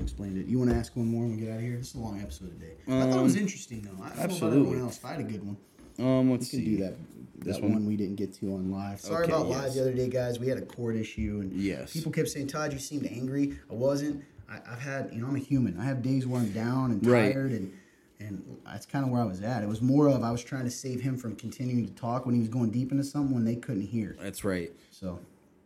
explained 0.00 0.38
it. 0.38 0.46
You 0.46 0.58
want 0.58 0.70
to 0.70 0.76
ask 0.76 0.96
one 0.96 1.06
more 1.06 1.24
and 1.24 1.34
we 1.34 1.42
get 1.42 1.52
out 1.52 1.56
of 1.56 1.62
here? 1.62 1.76
This 1.76 1.90
is 1.90 1.94
a 1.94 1.98
long 1.98 2.20
episode 2.20 2.58
today. 2.58 2.74
I 2.88 3.10
thought 3.10 3.18
it 3.18 3.22
was 3.22 3.36
um, 3.36 3.42
interesting 3.42 3.82
though. 3.82 4.02
I 4.02 4.08
don't 4.08 4.08
know 4.08 4.12
about 4.14 4.24
absolutely. 4.24 4.58
everyone 4.60 4.80
else. 4.80 4.96
If 4.98 5.04
I 5.04 5.10
had 5.12 5.20
a 5.20 5.24
good 5.24 5.46
one, 5.46 5.56
Um, 5.98 6.26
we 6.30 6.36
let's 6.36 6.50
can 6.50 6.58
see. 6.60 6.76
do 6.76 6.76
that. 6.84 6.94
This 7.38 7.56
that 7.56 7.62
one? 7.62 7.72
one? 7.74 7.86
we 7.86 7.96
didn't 7.96 8.16
get 8.16 8.32
to 8.40 8.54
on 8.54 8.70
live. 8.70 9.00
Sorry 9.00 9.24
Okay, 9.24 9.32
about 9.32 9.48
yes. 9.48 9.58
live 9.62 9.74
the 9.74 9.80
other 9.82 9.92
day, 9.92 10.08
guys. 10.08 10.38
We 10.38 10.48
had 10.48 10.58
a 10.58 10.62
court 10.62 10.96
issue 10.96 11.40
and 11.42 11.52
Yes. 11.52 11.92
people 11.92 12.10
kept 12.10 12.28
saying, 12.28 12.46
"Todd, 12.46 12.72
you 12.72 12.78
seemed 12.78 13.06
angry." 13.06 13.58
I 13.70 13.74
wasn't. 13.74 14.24
I, 14.48 14.60
I've 14.70 14.80
had, 14.80 15.10
you 15.12 15.20
know, 15.20 15.26
I'm 15.28 15.36
a 15.36 15.40
human. 15.40 15.78
I 15.78 15.84
have 15.84 16.02
days 16.02 16.26
where 16.26 16.40
I'm 16.40 16.52
down 16.52 16.90
and 16.92 17.04
Right. 17.06 17.32
tired 17.32 17.52
and. 17.52 17.72
And 18.20 18.42
that's 18.64 18.86
kind 18.86 19.04
of 19.04 19.10
where 19.10 19.20
I 19.20 19.24
was 19.24 19.42
at. 19.42 19.62
It 19.64 19.68
was 19.68 19.82
more 19.82 20.08
of 20.08 20.22
I 20.22 20.30
was 20.30 20.42
trying 20.42 20.64
to 20.64 20.70
save 20.70 21.00
him 21.00 21.18
from 21.18 21.34
continuing 21.34 21.84
to 21.84 21.92
talk 21.94 22.24
when 22.24 22.34
he 22.34 22.40
was 22.40 22.48
going 22.48 22.70
deep 22.70 22.90
into 22.92 23.02
something 23.04 23.34
when 23.34 23.44
they 23.44 23.56
couldn't 23.56 23.82
hear. 23.82 24.16
That's 24.22 24.44
right. 24.44 24.70
So 24.92 25.18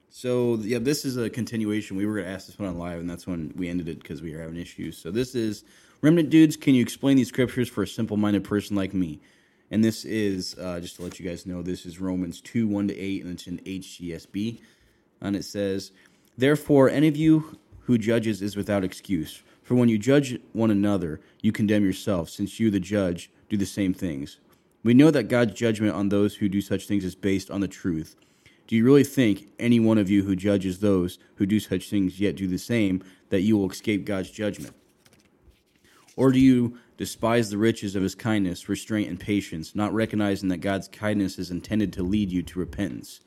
So 0.08 0.56
yeah, 0.62 0.78
this 0.78 1.04
is 1.04 1.18
a 1.18 1.28
continuation. 1.28 1.96
We 1.96 2.06
were 2.06 2.16
gonna 2.16 2.30
ask 2.34 2.46
this 2.46 2.58
one 2.58 2.68
on 2.68 2.78
live, 2.78 2.98
and 3.00 3.08
that's 3.08 3.26
when 3.26 3.52
we 3.54 3.68
ended 3.68 3.86
it 3.88 4.00
because 4.02 4.22
we 4.22 4.32
were 4.34 4.40
having 4.40 4.56
issues. 4.56 4.96
So 4.96 5.10
this 5.10 5.34
is 5.34 5.62
remnant 6.00 6.30
dudes. 6.30 6.56
Can 6.56 6.74
you 6.74 6.82
explain 6.82 7.16
these 7.18 7.28
scriptures 7.28 7.68
for 7.68 7.82
a 7.82 7.86
simple-minded 7.86 8.42
person 8.44 8.74
like 8.74 8.94
me? 8.94 9.20
And 9.70 9.84
this 9.84 10.04
is 10.04 10.56
uh, 10.58 10.80
just 10.80 10.96
to 10.96 11.02
let 11.02 11.20
you 11.20 11.28
guys 11.28 11.44
know, 11.44 11.62
this 11.62 11.84
is 11.84 12.00
Romans 12.00 12.40
two 12.40 12.66
one 12.66 12.88
to 12.88 12.98
eight, 12.98 13.24
and 13.24 13.32
it's 13.32 13.46
in 13.46 13.58
HCSB, 13.58 14.60
and 15.20 15.36
it 15.36 15.44
says, 15.44 15.92
Therefore, 16.36 16.88
any 16.88 17.08
of 17.08 17.16
you 17.16 17.58
who 17.80 17.98
judges 17.98 18.42
is 18.42 18.56
without 18.56 18.84
excuse. 18.84 19.42
For 19.62 19.74
when 19.74 19.88
you 19.88 19.98
judge 19.98 20.38
one 20.52 20.70
another, 20.70 21.20
you 21.42 21.52
condemn 21.52 21.84
yourself, 21.84 22.30
since 22.30 22.58
you, 22.58 22.70
the 22.70 22.80
judge, 22.80 23.30
do 23.48 23.56
the 23.56 23.66
same 23.66 23.92
things. 23.92 24.38
We 24.82 24.94
know 24.94 25.10
that 25.10 25.24
God's 25.24 25.52
judgment 25.54 25.94
on 25.94 26.08
those 26.08 26.36
who 26.36 26.48
do 26.48 26.60
such 26.60 26.86
things 26.86 27.04
is 27.04 27.14
based 27.14 27.50
on 27.50 27.60
the 27.60 27.68
truth. 27.68 28.16
Do 28.66 28.76
you 28.76 28.84
really 28.84 29.04
think 29.04 29.48
any 29.58 29.80
one 29.80 29.98
of 29.98 30.08
you 30.08 30.22
who 30.22 30.36
judges 30.36 30.78
those 30.78 31.18
who 31.36 31.46
do 31.46 31.58
such 31.58 31.90
things 31.90 32.20
yet 32.20 32.36
do 32.36 32.46
the 32.46 32.58
same, 32.58 33.02
that 33.30 33.40
you 33.40 33.56
will 33.56 33.70
escape 33.70 34.04
God's 34.04 34.30
judgment? 34.30 34.74
Or 36.18 36.32
do 36.32 36.40
you 36.40 36.76
despise 36.96 37.48
the 37.48 37.58
riches 37.58 37.94
of 37.94 38.02
his 38.02 38.16
kindness, 38.16 38.68
restraint, 38.68 39.08
and 39.08 39.20
patience, 39.20 39.76
not 39.76 39.94
recognizing 39.94 40.48
that 40.48 40.56
God's 40.56 40.88
kindness 40.88 41.38
is 41.38 41.52
intended 41.52 41.92
to 41.92 42.02
lead 42.02 42.32
you 42.32 42.42
to 42.42 42.58
repentance? 42.58 43.20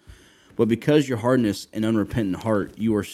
But 0.58 0.68
because 0.68 1.08
your 1.08 1.20
hardness 1.20 1.68
and 1.72 1.86
unrepentant 1.86 2.44
heart, 2.44 2.78
you 2.78 2.94
are 2.98 3.06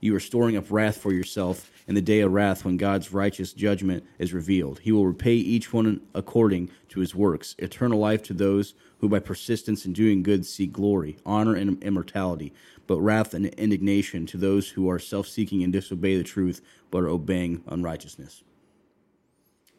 you 0.00 0.14
are 0.14 0.20
storing 0.20 0.58
up 0.58 0.66
wrath 0.68 0.98
for 0.98 1.14
yourself 1.14 1.70
in 1.86 1.94
the 1.94 2.02
day 2.02 2.20
of 2.20 2.30
wrath 2.30 2.66
when 2.66 2.76
God's 2.76 3.14
righteous 3.14 3.54
judgment 3.54 4.04
is 4.18 4.34
revealed. 4.34 4.80
He 4.80 4.92
will 4.92 5.06
repay 5.06 5.36
each 5.36 5.72
one 5.72 6.02
according 6.14 6.70
to 6.90 7.00
his 7.00 7.14
works. 7.14 7.54
Eternal 7.58 7.98
life 7.98 8.22
to 8.24 8.34
those 8.34 8.74
who 8.98 9.08
by 9.08 9.20
persistence 9.20 9.86
in 9.86 9.94
doing 9.94 10.22
good 10.22 10.44
seek 10.44 10.72
glory, 10.72 11.16
honor, 11.24 11.54
and 11.54 11.82
immortality, 11.82 12.52
but 12.86 13.00
wrath 13.00 13.32
and 13.32 13.46
indignation 13.46 14.26
to 14.26 14.36
those 14.36 14.68
who 14.68 14.90
are 14.90 14.98
self 14.98 15.26
seeking 15.26 15.62
and 15.62 15.72
disobey 15.72 16.18
the 16.18 16.22
truth, 16.22 16.60
but 16.90 16.98
are 16.98 17.08
obeying 17.08 17.64
unrighteousness. 17.66 18.42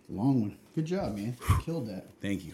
Long 0.10 0.42
one. 0.42 0.58
Good 0.76 0.86
job, 0.86 1.16
man. 1.16 1.36
Killed 1.64 1.88
that. 1.88 2.06
Thank 2.22 2.46
you. 2.46 2.54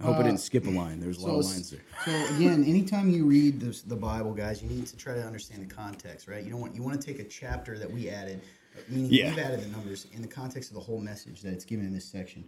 I 0.00 0.04
hope 0.04 0.16
I 0.16 0.22
didn't 0.22 0.40
skip 0.40 0.66
a 0.66 0.70
line. 0.70 0.98
There's 0.98 1.18
a 1.18 1.26
lot 1.26 1.40
of 1.40 1.44
lines 1.44 1.70
there. 1.70 1.80
So 2.06 2.34
again, 2.36 2.64
anytime 2.64 3.10
you 3.10 3.26
read 3.26 3.60
the, 3.60 3.78
the 3.86 3.96
Bible, 3.96 4.32
guys, 4.32 4.62
you 4.62 4.68
need 4.70 4.86
to 4.86 4.96
try 4.96 5.12
to 5.14 5.22
understand 5.22 5.68
the 5.68 5.74
context, 5.74 6.26
right? 6.26 6.42
You 6.42 6.50
don't 6.50 6.60
want 6.60 6.74
you 6.74 6.82
want 6.82 6.98
to 6.98 7.06
take 7.06 7.18
a 7.20 7.24
chapter 7.28 7.78
that 7.78 7.90
we 7.90 8.08
added, 8.08 8.40
meaning 8.88 9.10
Yeah. 9.10 9.28
we've 9.30 9.38
added 9.38 9.60
the 9.60 9.68
numbers 9.68 10.06
in 10.14 10.22
the 10.22 10.28
context 10.28 10.70
of 10.70 10.74
the 10.76 10.80
whole 10.80 11.00
message 11.00 11.42
that 11.42 11.52
it's 11.52 11.66
given 11.66 11.84
in 11.84 11.92
this 11.92 12.06
section. 12.06 12.44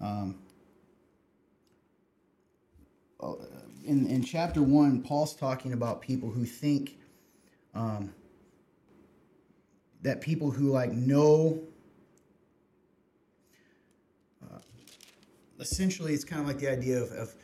Um, 0.00 0.38
uh, 3.20 3.32
in 3.84 4.06
in 4.06 4.22
chapter 4.22 4.62
one, 4.62 5.02
Paul's 5.02 5.34
talking 5.34 5.72
about 5.72 6.02
people 6.02 6.30
who 6.30 6.44
think 6.44 6.98
um, 7.74 8.14
that 10.02 10.20
people 10.20 10.52
who 10.52 10.70
like 10.70 10.92
know 10.92 11.60
essentially 15.62 16.12
it's 16.12 16.24
kind 16.24 16.40
of 16.40 16.46
like 16.46 16.58
the 16.58 16.70
idea 16.70 17.02
of, 17.02 17.10
of 17.12 17.34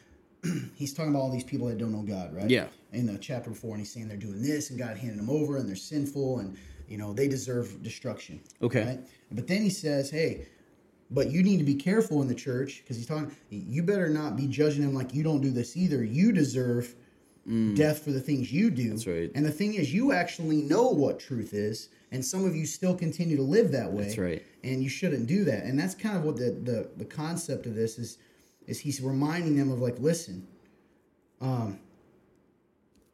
he's 0.74 0.92
talking 0.92 1.10
about 1.10 1.20
all 1.20 1.30
these 1.30 1.44
people 1.44 1.66
that 1.68 1.78
don't 1.78 1.92
know 1.92 2.02
God, 2.02 2.34
right? 2.34 2.50
Yeah. 2.50 2.66
In 2.92 3.06
the 3.06 3.18
chapter 3.18 3.50
before, 3.50 3.72
and 3.72 3.80
he's 3.80 3.92
saying 3.92 4.08
they're 4.08 4.16
doing 4.16 4.42
this, 4.42 4.70
and 4.70 4.78
God 4.78 4.96
handed 4.96 5.18
them 5.18 5.30
over, 5.30 5.56
and 5.56 5.68
they're 5.68 5.76
sinful, 5.76 6.40
and 6.40 6.56
you 6.88 6.98
know 6.98 7.12
they 7.12 7.28
deserve 7.28 7.82
destruction. 7.82 8.40
Okay. 8.62 8.84
Right? 8.84 9.00
But 9.32 9.46
then 9.46 9.62
he 9.62 9.70
says, 9.70 10.10
hey. 10.10 10.46
But 11.10 11.30
you 11.30 11.42
need 11.42 11.56
to 11.56 11.64
be 11.64 11.74
careful 11.74 12.20
in 12.20 12.28
the 12.28 12.34
church 12.34 12.82
because 12.82 12.98
he's 12.98 13.06
talking. 13.06 13.34
You 13.48 13.82
better 13.82 14.10
not 14.10 14.36
be 14.36 14.46
judging 14.46 14.82
them 14.82 14.92
like 14.92 15.14
you 15.14 15.22
don't 15.22 15.40
do 15.40 15.50
this 15.50 15.74
either. 15.74 16.04
You 16.04 16.32
deserve 16.32 16.94
death 17.74 18.04
for 18.04 18.10
the 18.10 18.20
things 18.20 18.52
you 18.52 18.70
do. 18.70 18.88
Mm. 18.88 18.90
That's 18.90 19.06
right. 19.06 19.30
And 19.34 19.44
the 19.44 19.50
thing 19.50 19.74
is, 19.74 19.92
you 19.92 20.12
actually 20.12 20.62
know 20.62 20.88
what 20.88 21.18
truth 21.18 21.54
is, 21.54 21.88
and 22.12 22.24
some 22.24 22.44
of 22.44 22.56
you 22.56 22.64
still 22.66 22.94
continue 22.94 23.36
to 23.36 23.42
live 23.42 23.70
that 23.72 23.92
way. 23.92 24.04
That's 24.04 24.18
right. 24.18 24.42
And 24.64 24.82
you 24.82 24.88
shouldn't 24.88 25.26
do 25.26 25.44
that. 25.44 25.64
And 25.64 25.78
that's 25.78 25.94
kind 25.94 26.16
of 26.16 26.24
what 26.24 26.36
the 26.36 26.50
the, 26.50 26.90
the 26.96 27.04
concept 27.04 27.66
of 27.66 27.74
this 27.74 27.98
is. 27.98 28.18
Is 28.66 28.78
he's 28.78 29.00
reminding 29.00 29.56
them 29.56 29.70
of 29.70 29.80
like, 29.80 29.98
listen, 29.98 30.46
um, 31.40 31.78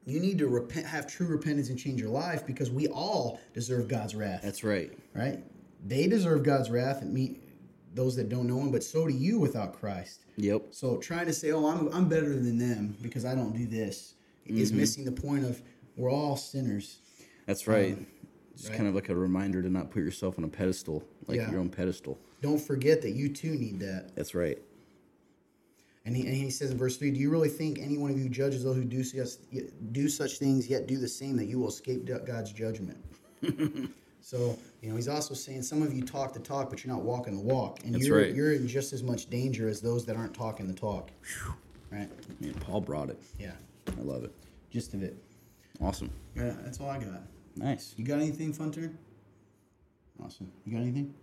you 0.04 0.18
need 0.20 0.38
to 0.38 0.48
repent, 0.48 0.84
have 0.86 1.06
true 1.06 1.26
repentance, 1.28 1.68
and 1.70 1.78
change 1.78 2.00
your 2.00 2.10
life 2.10 2.44
because 2.44 2.70
we 2.70 2.88
all 2.88 3.40
deserve 3.54 3.86
God's 3.88 4.14
wrath. 4.16 4.40
That's 4.42 4.64
right. 4.64 4.90
right. 5.14 5.38
They 5.86 6.06
deserve 6.08 6.42
God's 6.42 6.70
wrath, 6.70 7.02
and 7.02 7.12
me, 7.14 7.38
those 7.94 8.16
that 8.16 8.28
don't 8.28 8.46
know 8.48 8.58
Him, 8.58 8.72
but 8.72 8.82
so 8.82 9.06
do 9.06 9.14
you 9.14 9.38
without 9.38 9.78
Christ. 9.78 10.24
Yep. 10.36 10.62
So 10.72 10.96
trying 10.96 11.26
to 11.26 11.32
say, 11.32 11.52
"Oh, 11.52 11.66
I'm 11.66 11.88
I'm 11.94 12.08
better 12.08 12.30
than 12.34 12.58
them 12.58 12.96
because 13.00 13.24
I 13.24 13.34
don't 13.36 13.56
do 13.56 13.66
this," 13.66 14.14
is 14.46 14.70
Mm-hmm. 14.70 14.80
missing 14.80 15.04
the 15.04 15.12
point 15.12 15.44
of 15.44 15.62
we're 15.96 16.10
all 16.10 16.36
sinners. 16.36 16.98
That's 17.46 17.68
right. 17.68 17.94
Um, 17.94 18.06
Just 18.56 18.68
right. 18.68 18.76
kind 18.76 18.88
of 18.88 18.94
like 18.94 19.08
a 19.08 19.14
reminder 19.14 19.62
to 19.62 19.68
not 19.70 19.90
put 19.90 20.02
yourself 20.02 20.38
on 20.38 20.44
a 20.44 20.48
pedestal, 20.48 21.04
like 21.26 21.38
Yeah. 21.38 21.50
your 21.50 21.60
own 21.60 21.68
pedestal. 21.68 22.18
Don't 22.40 22.60
forget 22.60 23.02
that 23.02 23.12
you 23.12 23.28
too 23.28 23.52
need 23.56 23.80
that. 23.80 24.14
That's 24.14 24.34
right. 24.34 24.58
And 26.06 26.14
he, 26.14 26.26
and 26.26 26.34
he 26.36 26.50
says 26.50 26.70
in 26.70 26.76
verse 26.78 26.96
3 26.98 27.10
Do 27.10 27.18
you 27.18 27.30
really 27.30 27.48
think 27.48 27.78
any 27.78 27.96
one 27.96 28.10
of 28.10 28.18
you 28.18 28.28
judges 28.28 28.62
those 28.64 28.76
who 28.76 28.84
do, 28.84 29.02
such- 29.02 29.38
do 29.92 30.08
such 30.08 30.38
things, 30.38 30.68
yet 30.68 30.86
do 30.86 30.98
the 30.98 31.08
same, 31.08 31.36
that 31.36 31.46
you 31.46 31.58
will 31.58 31.68
escape 31.68 32.08
God's 32.26 32.52
judgment? 32.52 33.02
so, 34.20 34.58
you 34.82 34.90
know, 34.90 34.96
he's 34.96 35.08
also 35.08 35.34
saying 35.34 35.62
some 35.62 35.82
of 35.82 35.94
you 35.94 36.02
talk 36.02 36.32
the 36.34 36.40
talk, 36.40 36.68
but 36.70 36.84
you're 36.84 36.94
not 36.94 37.02
walking 37.02 37.34
the 37.36 37.42
walk. 37.42 37.80
And 37.84 37.94
That's 37.94 38.06
you're, 38.06 38.18
right. 38.20 38.34
you're 38.34 38.52
in 38.52 38.68
just 38.68 38.92
as 38.92 39.02
much 39.02 39.30
danger 39.30 39.66
as 39.68 39.80
those 39.80 40.04
that 40.04 40.16
aren't 40.16 40.34
talking 40.34 40.66
the 40.68 40.74
talk. 40.74 41.10
Right? 41.90 42.10
Man, 42.40 42.54
Paul 42.54 42.82
brought 42.82 43.08
it. 43.08 43.18
Yeah. 43.38 43.52
I 43.88 44.00
love 44.02 44.24
it. 44.24 44.32
Gist 44.70 44.94
of 44.94 45.02
it. 45.02 45.16
Awesome. 45.80 46.10
Yeah, 46.36 46.54
that's 46.64 46.80
all 46.80 46.88
I 46.90 46.98
got. 46.98 47.22
Nice. 47.56 47.94
You 47.96 48.04
got 48.04 48.20
anything, 48.20 48.52
Fun 48.52 48.72
Turn? 48.72 48.98
Awesome. 50.22 50.50
You 50.64 50.72
got 50.72 50.82
anything? 50.82 51.14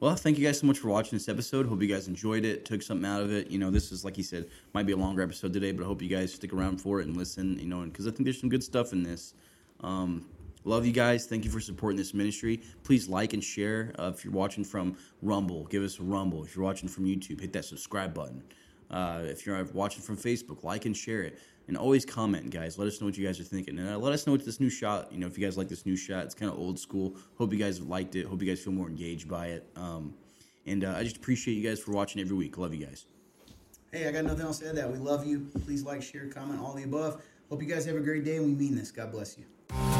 Well, 0.00 0.14
thank 0.14 0.38
you 0.38 0.46
guys 0.46 0.60
so 0.60 0.66
much 0.66 0.78
for 0.78 0.88
watching 0.88 1.16
this 1.18 1.28
episode. 1.28 1.66
Hope 1.66 1.82
you 1.82 1.88
guys 1.88 2.06
enjoyed 2.06 2.44
it, 2.44 2.64
took 2.64 2.82
something 2.82 3.04
out 3.04 3.20
of 3.20 3.32
it. 3.32 3.50
You 3.50 3.58
know, 3.58 3.68
this 3.68 3.90
is 3.90 4.04
like 4.04 4.14
he 4.14 4.22
said, 4.22 4.46
might 4.72 4.86
be 4.86 4.92
a 4.92 4.96
longer 4.96 5.22
episode 5.22 5.52
today, 5.52 5.72
but 5.72 5.82
I 5.82 5.86
hope 5.86 6.00
you 6.00 6.08
guys 6.08 6.32
stick 6.32 6.52
around 6.52 6.80
for 6.80 7.00
it 7.00 7.08
and 7.08 7.16
listen. 7.16 7.58
You 7.58 7.66
know, 7.66 7.80
because 7.82 8.06
I 8.06 8.10
think 8.10 8.24
there's 8.24 8.40
some 8.40 8.48
good 8.48 8.62
stuff 8.62 8.92
in 8.92 9.02
this. 9.02 9.34
Um, 9.80 10.28
love 10.64 10.86
you 10.86 10.92
guys. 10.92 11.26
Thank 11.26 11.44
you 11.44 11.50
for 11.50 11.58
supporting 11.58 11.96
this 11.96 12.14
ministry. 12.14 12.62
Please 12.84 13.08
like 13.08 13.32
and 13.32 13.42
share. 13.42 13.92
Uh, 13.98 14.12
if 14.14 14.24
you're 14.24 14.32
watching 14.32 14.62
from 14.62 14.96
Rumble, 15.20 15.64
give 15.64 15.82
us 15.82 15.98
a 15.98 16.02
Rumble. 16.04 16.44
If 16.44 16.54
you're 16.54 16.64
watching 16.64 16.88
from 16.88 17.04
YouTube, 17.04 17.40
hit 17.40 17.52
that 17.54 17.64
subscribe 17.64 18.14
button. 18.14 18.42
Uh, 18.92 19.22
if 19.24 19.46
you're 19.46 19.62
watching 19.74 20.02
from 20.02 20.16
Facebook, 20.16 20.62
like 20.62 20.86
and 20.86 20.96
share 20.96 21.22
it. 21.22 21.40
And 21.68 21.76
always 21.76 22.04
comment, 22.04 22.50
guys. 22.50 22.78
Let 22.78 22.88
us 22.88 23.00
know 23.00 23.06
what 23.06 23.18
you 23.18 23.26
guys 23.26 23.38
are 23.38 23.44
thinking. 23.44 23.78
And 23.78 23.88
uh, 23.90 23.98
let 23.98 24.12
us 24.14 24.26
know 24.26 24.32
what 24.32 24.44
this 24.44 24.58
new 24.58 24.70
shot, 24.70 25.12
you 25.12 25.18
know, 25.18 25.26
if 25.26 25.38
you 25.38 25.44
guys 25.44 25.58
like 25.58 25.68
this 25.68 25.84
new 25.84 25.96
shot. 25.96 26.24
It's 26.24 26.34
kind 26.34 26.50
of 26.50 26.58
old 26.58 26.78
school. 26.78 27.14
Hope 27.36 27.52
you 27.52 27.58
guys 27.58 27.80
liked 27.80 28.16
it. 28.16 28.26
Hope 28.26 28.42
you 28.42 28.48
guys 28.48 28.60
feel 28.60 28.72
more 28.72 28.88
engaged 28.88 29.28
by 29.28 29.48
it. 29.48 29.70
Um, 29.76 30.14
and 30.66 30.82
uh, 30.84 30.94
I 30.96 31.02
just 31.02 31.18
appreciate 31.18 31.54
you 31.54 31.68
guys 31.68 31.78
for 31.78 31.92
watching 31.92 32.20
every 32.22 32.36
week. 32.36 32.56
Love 32.56 32.74
you 32.74 32.84
guys. 32.84 33.04
Hey, 33.92 34.08
I 34.08 34.12
got 34.12 34.24
nothing 34.24 34.42
else 34.42 34.58
to 34.60 34.68
add 34.68 34.76
that. 34.76 34.90
We 34.90 34.98
love 34.98 35.26
you. 35.26 35.48
Please 35.64 35.84
like, 35.84 36.02
share, 36.02 36.26
comment, 36.26 36.60
all 36.60 36.74
the 36.74 36.84
above. 36.84 37.22
Hope 37.50 37.62
you 37.62 37.68
guys 37.68 37.86
have 37.86 37.96
a 37.96 38.00
great 38.00 38.24
day, 38.24 38.36
and 38.36 38.46
we 38.46 38.54
mean 38.54 38.74
this. 38.74 38.90
God 38.90 39.12
bless 39.12 39.38
you. 39.38 39.97